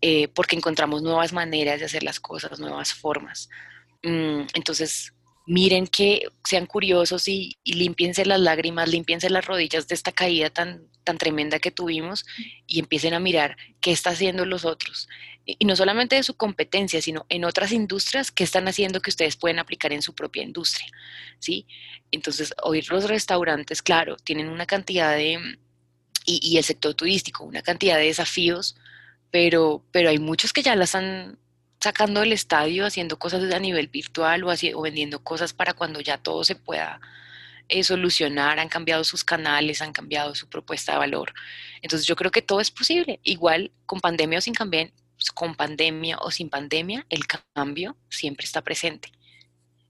eh, 0.00 0.28
porque 0.28 0.56
encontramos 0.56 1.02
nuevas 1.02 1.32
maneras 1.32 1.80
de 1.80 1.86
hacer 1.86 2.02
las 2.02 2.20
cosas, 2.20 2.58
nuevas 2.58 2.94
formas. 2.94 3.50
Mm, 4.02 4.46
entonces, 4.54 5.12
miren 5.46 5.86
que 5.86 6.26
sean 6.44 6.66
curiosos 6.66 7.28
y, 7.28 7.58
limpiense 7.64 8.24
las 8.24 8.40
lágrimas, 8.40 8.88
limpiense 8.88 9.30
las 9.30 9.44
rodillas 9.44 9.88
de 9.88 9.94
esta 9.94 10.12
caída 10.12 10.50
tan, 10.50 10.88
tan 11.04 11.18
tremenda 11.18 11.58
que 11.58 11.70
tuvimos 11.70 12.24
y 12.66 12.78
empiecen 12.78 13.14
a 13.14 13.20
mirar 13.20 13.56
qué 13.80 13.92
están 13.92 14.14
haciendo 14.14 14.46
los 14.46 14.64
otros. 14.64 15.08
Y 15.46 15.66
no 15.66 15.76
solamente 15.76 16.16
de 16.16 16.22
su 16.22 16.34
competencia, 16.34 17.02
sino 17.02 17.26
en 17.28 17.44
otras 17.44 17.72
industrias 17.72 18.30
que 18.30 18.44
están 18.44 18.66
haciendo 18.66 19.00
que 19.00 19.10
ustedes 19.10 19.36
pueden 19.36 19.58
aplicar 19.58 19.92
en 19.92 20.00
su 20.00 20.14
propia 20.14 20.42
industria. 20.42 20.88
¿sí? 21.38 21.66
Entonces, 22.10 22.54
hoy 22.62 22.80
los 22.82 23.08
restaurantes, 23.08 23.82
claro, 23.82 24.16
tienen 24.16 24.48
una 24.48 24.64
cantidad 24.64 25.14
de, 25.14 25.38
y, 26.24 26.40
y 26.42 26.56
el 26.56 26.64
sector 26.64 26.94
turístico, 26.94 27.44
una 27.44 27.60
cantidad 27.60 27.98
de 27.98 28.06
desafíos, 28.06 28.76
pero, 29.30 29.84
pero 29.90 30.08
hay 30.08 30.18
muchos 30.18 30.54
que 30.54 30.62
ya 30.62 30.76
las 30.76 30.94
han 30.94 31.38
sacando 31.84 32.20
del 32.20 32.32
estadio, 32.32 32.86
haciendo 32.86 33.18
cosas 33.18 33.52
a 33.52 33.58
nivel 33.58 33.88
virtual 33.88 34.42
o, 34.44 34.48
o 34.48 34.82
vendiendo 34.82 35.22
cosas 35.22 35.52
para 35.52 35.74
cuando 35.74 36.00
ya 36.00 36.16
todo 36.16 36.42
se 36.42 36.54
pueda 36.54 36.98
eh, 37.68 37.84
solucionar, 37.84 38.58
han 38.58 38.70
cambiado 38.70 39.04
sus 39.04 39.22
canales, 39.22 39.82
han 39.82 39.92
cambiado 39.92 40.34
su 40.34 40.48
propuesta 40.48 40.92
de 40.92 40.98
valor. 40.98 41.34
Entonces 41.82 42.06
yo 42.06 42.16
creo 42.16 42.30
que 42.30 42.40
todo 42.40 42.60
es 42.60 42.70
posible. 42.70 43.20
Igual 43.22 43.70
con 43.84 44.00
pandemia 44.00 44.38
o 44.38 44.40
sin 44.40 44.54
con 45.34 45.54
pandemia 45.54 46.16
o 46.20 46.30
sin 46.30 46.48
pandemia, 46.48 47.04
el 47.10 47.26
cambio 47.26 47.96
siempre 48.08 48.46
está 48.46 48.62
presente. 48.62 49.12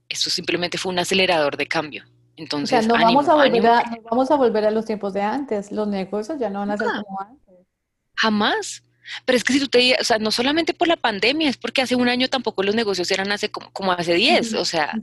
Esto 0.09 0.29
simplemente 0.29 0.77
fue 0.77 0.91
un 0.91 0.99
acelerador 0.99 1.55
de 1.55 1.65
cambio. 1.65 2.03
Entonces, 2.35 2.85
no, 2.85 2.95
vamos 2.95 3.29
a 3.29 3.35
volver 3.35 3.65
a, 3.67 3.83
no 3.83 4.01
vamos 4.11 4.29
a 4.29 4.35
volver 4.35 4.65
a 4.65 4.71
los 4.71 4.83
tiempos 4.83 5.13
de 5.13 5.21
antes. 5.21 5.71
Los 5.71 5.87
negocios 5.87 6.37
ya 6.39 6.49
no 6.49 6.59
van 6.59 6.71
a 6.71 6.77
ser 6.77 6.87
como 6.87 7.21
antes. 7.21 7.55
Jamás. 8.17 8.83
Pero 9.25 9.37
es 9.37 9.43
que 9.43 9.53
si 9.53 9.59
tú 9.59 9.67
te, 9.67 9.95
o 9.99 10.03
sea, 10.03 10.17
no 10.17 10.31
solamente 10.31 10.73
por 10.73 10.87
la 10.87 10.97
pandemia, 10.97 11.49
es 11.49 11.57
porque 11.57 11.81
hace 11.81 11.95
un 11.95 12.07
año 12.09 12.27
tampoco 12.27 12.63
los 12.63 12.75
negocios 12.75 13.09
eran 13.11 13.31
hace 13.31 13.49
como, 13.49 13.91
hace 13.91 14.13
10, 14.13 14.53
o 14.53 14.65
sea, 14.65 14.93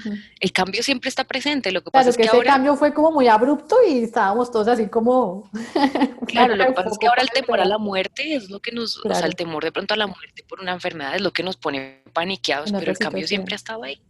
el 0.40 0.53
cambio 0.53 0.82
siempre 0.82 1.09
está 1.09 1.24
presente. 1.24 1.72
Lo 1.72 1.82
que 1.82 1.90
pasa 1.90 2.11
es 2.11 2.16
que, 2.16 2.24
ese 2.24 2.42
cambio 2.42 2.76
fue 2.76 2.92
como 2.92 3.12
muy 3.12 3.28
abrupto 3.28 3.76
y 3.88 4.05
estábamos 4.05 4.50
todos 4.50 4.68
así 4.68 4.88
como... 4.88 5.50
claro, 6.26 6.57
lo 6.57 6.66
que 6.66 6.72
pasa 6.72 6.90
es 6.90 6.98
que 6.98 7.07
ahora 7.07 7.22
el 7.22 7.30
temor 7.30 7.61
a 7.61 7.64
la 7.72 7.78
muerte 7.78 8.34
es 8.34 8.50
lo 8.50 8.61
que 8.61 8.72
nos, 8.72 9.05
o 9.05 9.14
sea, 9.14 9.26
el 9.26 9.36
temor 9.36 9.64
de 9.64 9.72
pronto 9.72 9.94
a 9.94 9.96
la 9.96 10.07
muerte 10.07 10.44
por 10.48 10.61
una 10.61 10.72
enfermedad 10.72 11.14
es 11.14 11.20
lo 11.20 11.32
que 11.32 11.42
nos 11.42 11.57
pone 11.57 12.03
paniqueados, 12.12 12.72
pero 12.72 12.90
el 12.90 12.98
cambio 12.98 13.26
siempre 13.26 13.55
ha 13.55 13.57
estado 13.57 13.84
ahí. 13.84 14.00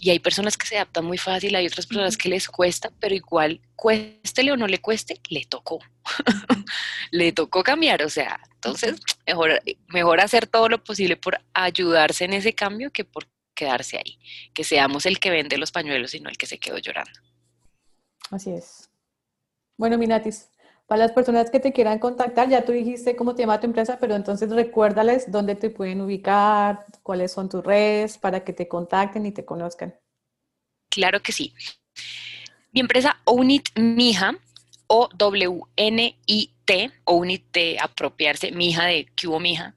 Y 0.00 0.10
hay 0.10 0.18
personas 0.18 0.56
que 0.56 0.66
se 0.66 0.76
adaptan 0.76 1.04
muy 1.04 1.18
fácil, 1.18 1.54
hay 1.54 1.66
otras 1.66 1.86
personas 1.86 2.16
que 2.16 2.28
les 2.28 2.48
cuesta, 2.48 2.90
pero 2.98 3.14
igual, 3.14 3.60
cuéstele 3.76 4.52
o 4.52 4.56
no 4.56 4.66
le 4.66 4.80
cueste, 4.80 5.20
le 5.28 5.44
tocó. 5.44 5.78
le 7.10 7.32
tocó 7.32 7.62
cambiar, 7.62 8.02
o 8.02 8.08
sea, 8.08 8.40
entonces 8.54 9.00
mejor, 9.26 9.62
mejor 9.88 10.20
hacer 10.20 10.46
todo 10.46 10.68
lo 10.68 10.82
posible 10.82 11.16
por 11.16 11.40
ayudarse 11.52 12.24
en 12.24 12.32
ese 12.32 12.54
cambio 12.54 12.90
que 12.90 13.04
por 13.04 13.28
quedarse 13.54 13.98
ahí. 13.98 14.18
Que 14.52 14.64
seamos 14.64 15.06
el 15.06 15.18
que 15.18 15.30
vende 15.30 15.58
los 15.58 15.72
pañuelos 15.72 16.14
y 16.14 16.20
no 16.20 16.28
el 16.28 16.36
que 16.36 16.46
se 16.46 16.58
quedó 16.58 16.78
llorando. 16.78 17.20
Así 18.30 18.50
es. 18.50 18.90
Bueno, 19.76 19.98
Minatis, 19.98 20.48
para 20.86 21.04
las 21.04 21.12
personas 21.12 21.50
que 21.50 21.60
te 21.60 21.72
quieran 21.72 21.98
contactar, 21.98 22.48
ya 22.48 22.64
tú 22.64 22.72
dijiste 22.72 23.16
cómo 23.16 23.34
te 23.34 23.42
llama 23.42 23.60
tu 23.60 23.66
empresa, 23.66 23.98
pero 23.98 24.14
entonces 24.14 24.50
recuérdales 24.50 25.30
dónde 25.30 25.54
te 25.54 25.70
pueden 25.70 26.00
ubicar, 26.00 26.84
cuáles 27.02 27.32
son 27.32 27.48
tus 27.48 27.64
redes 27.64 28.18
para 28.18 28.44
que 28.44 28.52
te 28.52 28.68
contacten 28.68 29.24
y 29.26 29.32
te 29.32 29.44
conozcan. 29.44 29.94
Claro 30.90 31.20
que 31.22 31.32
sí. 31.32 31.54
Mi 32.72 32.80
empresa 32.80 33.20
Ownit 33.24 33.68
Mija, 33.78 34.34
o 34.86 35.08
W 35.16 35.60
N 35.76 36.16
I 36.26 36.50
T, 36.64 36.90
Ownit 37.04 37.52
de 37.52 37.78
apropiarse, 37.80 38.52
Mija 38.52 38.84
de 38.84 39.08
hubo 39.26 39.40
Mija, 39.40 39.74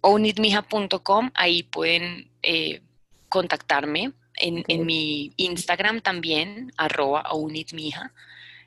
ownitmija.com, 0.00 1.30
ahí 1.34 1.62
pueden 1.64 2.30
eh, 2.42 2.80
contactarme. 3.28 4.12
En, 4.36 4.64
mi 4.84 5.32
Instagram 5.36 6.00
también, 6.00 6.72
arroba 6.76 7.22
ownitmija. 7.30 8.12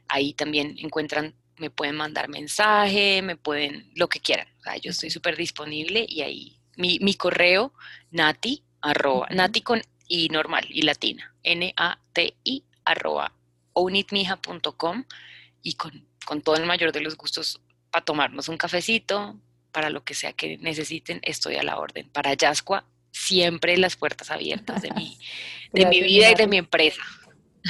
Ahí 0.07 0.33
también 0.33 0.75
encuentran, 0.79 1.33
me 1.57 1.69
pueden 1.69 1.95
mandar 1.95 2.29
mensaje, 2.29 3.21
me 3.21 3.35
pueden, 3.35 3.91
lo 3.95 4.07
que 4.09 4.19
quieran. 4.19 4.47
yo 4.81 4.91
estoy 4.91 5.09
súper 5.09 5.35
disponible 5.35 6.05
y 6.07 6.21
ahí 6.21 6.57
mi, 6.75 6.99
mi 6.99 7.15
correo, 7.15 7.73
nati, 8.11 8.63
arroba, 8.81 9.27
nati 9.31 9.61
con 9.61 9.81
i 10.07 10.29
normal 10.29 10.65
y 10.69 10.83
latina, 10.83 11.33
N-A-T-I, 11.43 12.63
arroba, 12.85 13.33
ownitmija.com 13.73 15.03
y 15.63 15.73
con, 15.73 16.07
con 16.25 16.41
todo 16.41 16.55
el 16.55 16.65
mayor 16.65 16.91
de 16.91 17.01
los 17.01 17.17
gustos 17.17 17.59
para 17.91 18.05
tomarnos 18.05 18.47
un 18.47 18.57
cafecito, 18.57 19.35
para 19.71 19.89
lo 19.89 20.03
que 20.03 20.13
sea 20.13 20.33
que 20.33 20.57
necesiten, 20.57 21.19
estoy 21.23 21.55
a 21.55 21.63
la 21.63 21.77
orden. 21.77 22.09
Para 22.09 22.33
Yascua, 22.33 22.85
siempre 23.11 23.77
las 23.77 23.95
puertas 23.95 24.31
abiertas 24.31 24.81
de 24.81 24.91
mi, 24.91 25.17
de 25.73 25.85
mi 25.85 26.01
vida 26.01 26.31
y 26.31 26.35
de 26.35 26.47
mi 26.47 26.57
empresa. 26.57 27.01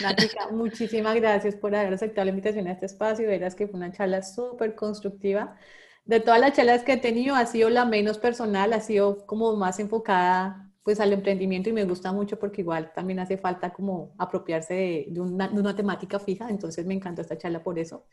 Nática, 0.01 0.49
muchísimas 0.51 1.15
gracias 1.15 1.55
por 1.55 1.75
haber 1.75 1.93
aceptado 1.93 2.25
la 2.25 2.31
invitación 2.31 2.67
a 2.67 2.71
este 2.71 2.85
espacio. 2.85 3.27
Verás 3.27 3.55
que 3.55 3.67
fue 3.67 3.77
una 3.77 3.91
charla 3.91 4.21
súper 4.23 4.75
constructiva. 4.75 5.57
De 6.05 6.19
todas 6.19 6.39
las 6.39 6.53
charlas 6.53 6.83
que 6.83 6.93
he 6.93 6.97
tenido, 6.97 7.35
ha 7.35 7.45
sido 7.45 7.69
la 7.69 7.85
menos 7.85 8.17
personal, 8.17 8.73
ha 8.73 8.79
sido 8.79 9.25
como 9.25 9.55
más 9.55 9.79
enfocada 9.79 10.63
pues 10.83 11.01
al 11.01 11.11
emprendimiento 11.11 11.69
y 11.69 11.73
me 11.73 11.83
gusta 11.83 12.13
mucho 12.13 12.39
porque 12.39 12.61
igual 12.61 12.93
también 12.95 13.19
hace 13.19 13.37
falta 13.37 13.71
como 13.71 14.15
apropiarse 14.17 15.05
de, 15.09 15.19
una, 15.19 15.49
de 15.49 15.59
una 15.59 15.75
temática 15.75 16.17
fija, 16.17 16.49
entonces 16.49 16.85
me 16.85 16.93
encantó 16.93 17.21
esta 17.21 17.37
charla 17.37 17.61
por 17.61 17.77
eso. 17.77 18.05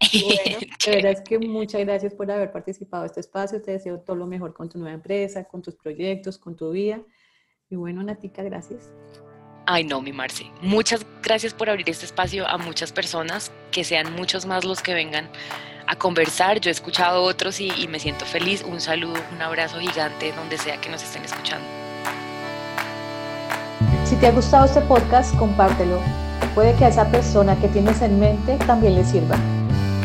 Bueno, 0.00 0.58
de 0.86 0.94
verdad 0.94 1.12
es 1.12 1.20
que 1.22 1.38
muchas 1.40 1.80
gracias 1.80 2.14
por 2.14 2.30
haber 2.30 2.52
participado 2.52 3.02
en 3.02 3.06
este 3.06 3.20
espacio. 3.20 3.60
Te 3.60 3.72
deseo 3.72 4.00
todo 4.00 4.16
lo 4.16 4.26
mejor 4.26 4.54
con 4.54 4.68
tu 4.68 4.78
nueva 4.78 4.94
empresa, 4.94 5.44
con 5.44 5.60
tus 5.60 5.74
proyectos, 5.74 6.38
con 6.38 6.54
tu 6.54 6.70
vida. 6.70 7.02
Y 7.68 7.76
bueno, 7.76 8.02
Natica, 8.02 8.42
gracias. 8.42 8.92
Ay, 9.66 9.84
no, 9.84 10.00
mi 10.00 10.12
Marce. 10.12 10.50
Muchas 10.62 11.04
gracias 11.22 11.54
por 11.54 11.70
abrir 11.70 11.88
este 11.88 12.06
espacio 12.06 12.46
a 12.48 12.58
muchas 12.58 12.92
personas, 12.92 13.52
que 13.70 13.84
sean 13.84 14.12
muchos 14.14 14.46
más 14.46 14.64
los 14.64 14.82
que 14.82 14.94
vengan 14.94 15.28
a 15.86 15.96
conversar. 15.96 16.60
Yo 16.60 16.70
he 16.70 16.72
escuchado 16.72 17.22
otros 17.22 17.60
y, 17.60 17.70
y 17.76 17.86
me 17.86 18.00
siento 18.00 18.24
feliz. 18.24 18.62
Un 18.62 18.80
saludo, 18.80 19.20
un 19.32 19.42
abrazo 19.42 19.78
gigante 19.78 20.32
donde 20.32 20.58
sea 20.58 20.80
que 20.80 20.88
nos 20.88 21.02
estén 21.02 21.24
escuchando. 21.24 21.66
Si 24.04 24.16
te 24.16 24.26
ha 24.26 24.32
gustado 24.32 24.66
este 24.66 24.80
podcast, 24.80 25.36
compártelo. 25.36 26.00
Puede 26.54 26.74
que 26.74 26.84
a 26.84 26.88
esa 26.88 27.08
persona 27.10 27.54
que 27.60 27.68
tienes 27.68 28.02
en 28.02 28.18
mente 28.18 28.56
también 28.66 28.96
le 28.96 29.04
sirva. 29.04 29.36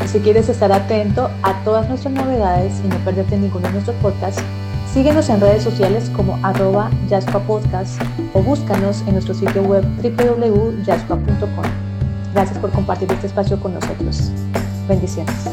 Si 0.06 0.20
quieres 0.20 0.48
estar 0.48 0.72
atento 0.72 1.32
a 1.42 1.64
todas 1.64 1.90
nuestras 1.90 2.14
novedades 2.14 2.80
y 2.84 2.88
no 2.88 2.98
perderte 3.00 3.36
ninguno 3.36 3.66
de 3.68 3.74
nuestros 3.74 3.96
podcasts, 3.98 4.44
síguenos 4.96 5.28
en 5.28 5.42
redes 5.42 5.62
sociales 5.62 6.10
como 6.16 6.40
arroba 6.42 6.90
Podcast 7.46 8.02
o 8.34 8.42
búscanos 8.42 9.02
en 9.02 9.12
nuestro 9.12 9.34
sitio 9.34 9.62
web 9.64 9.84
www.jaspa.com. 10.02 11.66
Gracias 12.34 12.58
por 12.60 12.72
compartir 12.72 13.12
este 13.12 13.28
espacio 13.28 13.60
con 13.60 13.74
nosotros. 13.74 14.32
Bendiciones. 14.88 15.50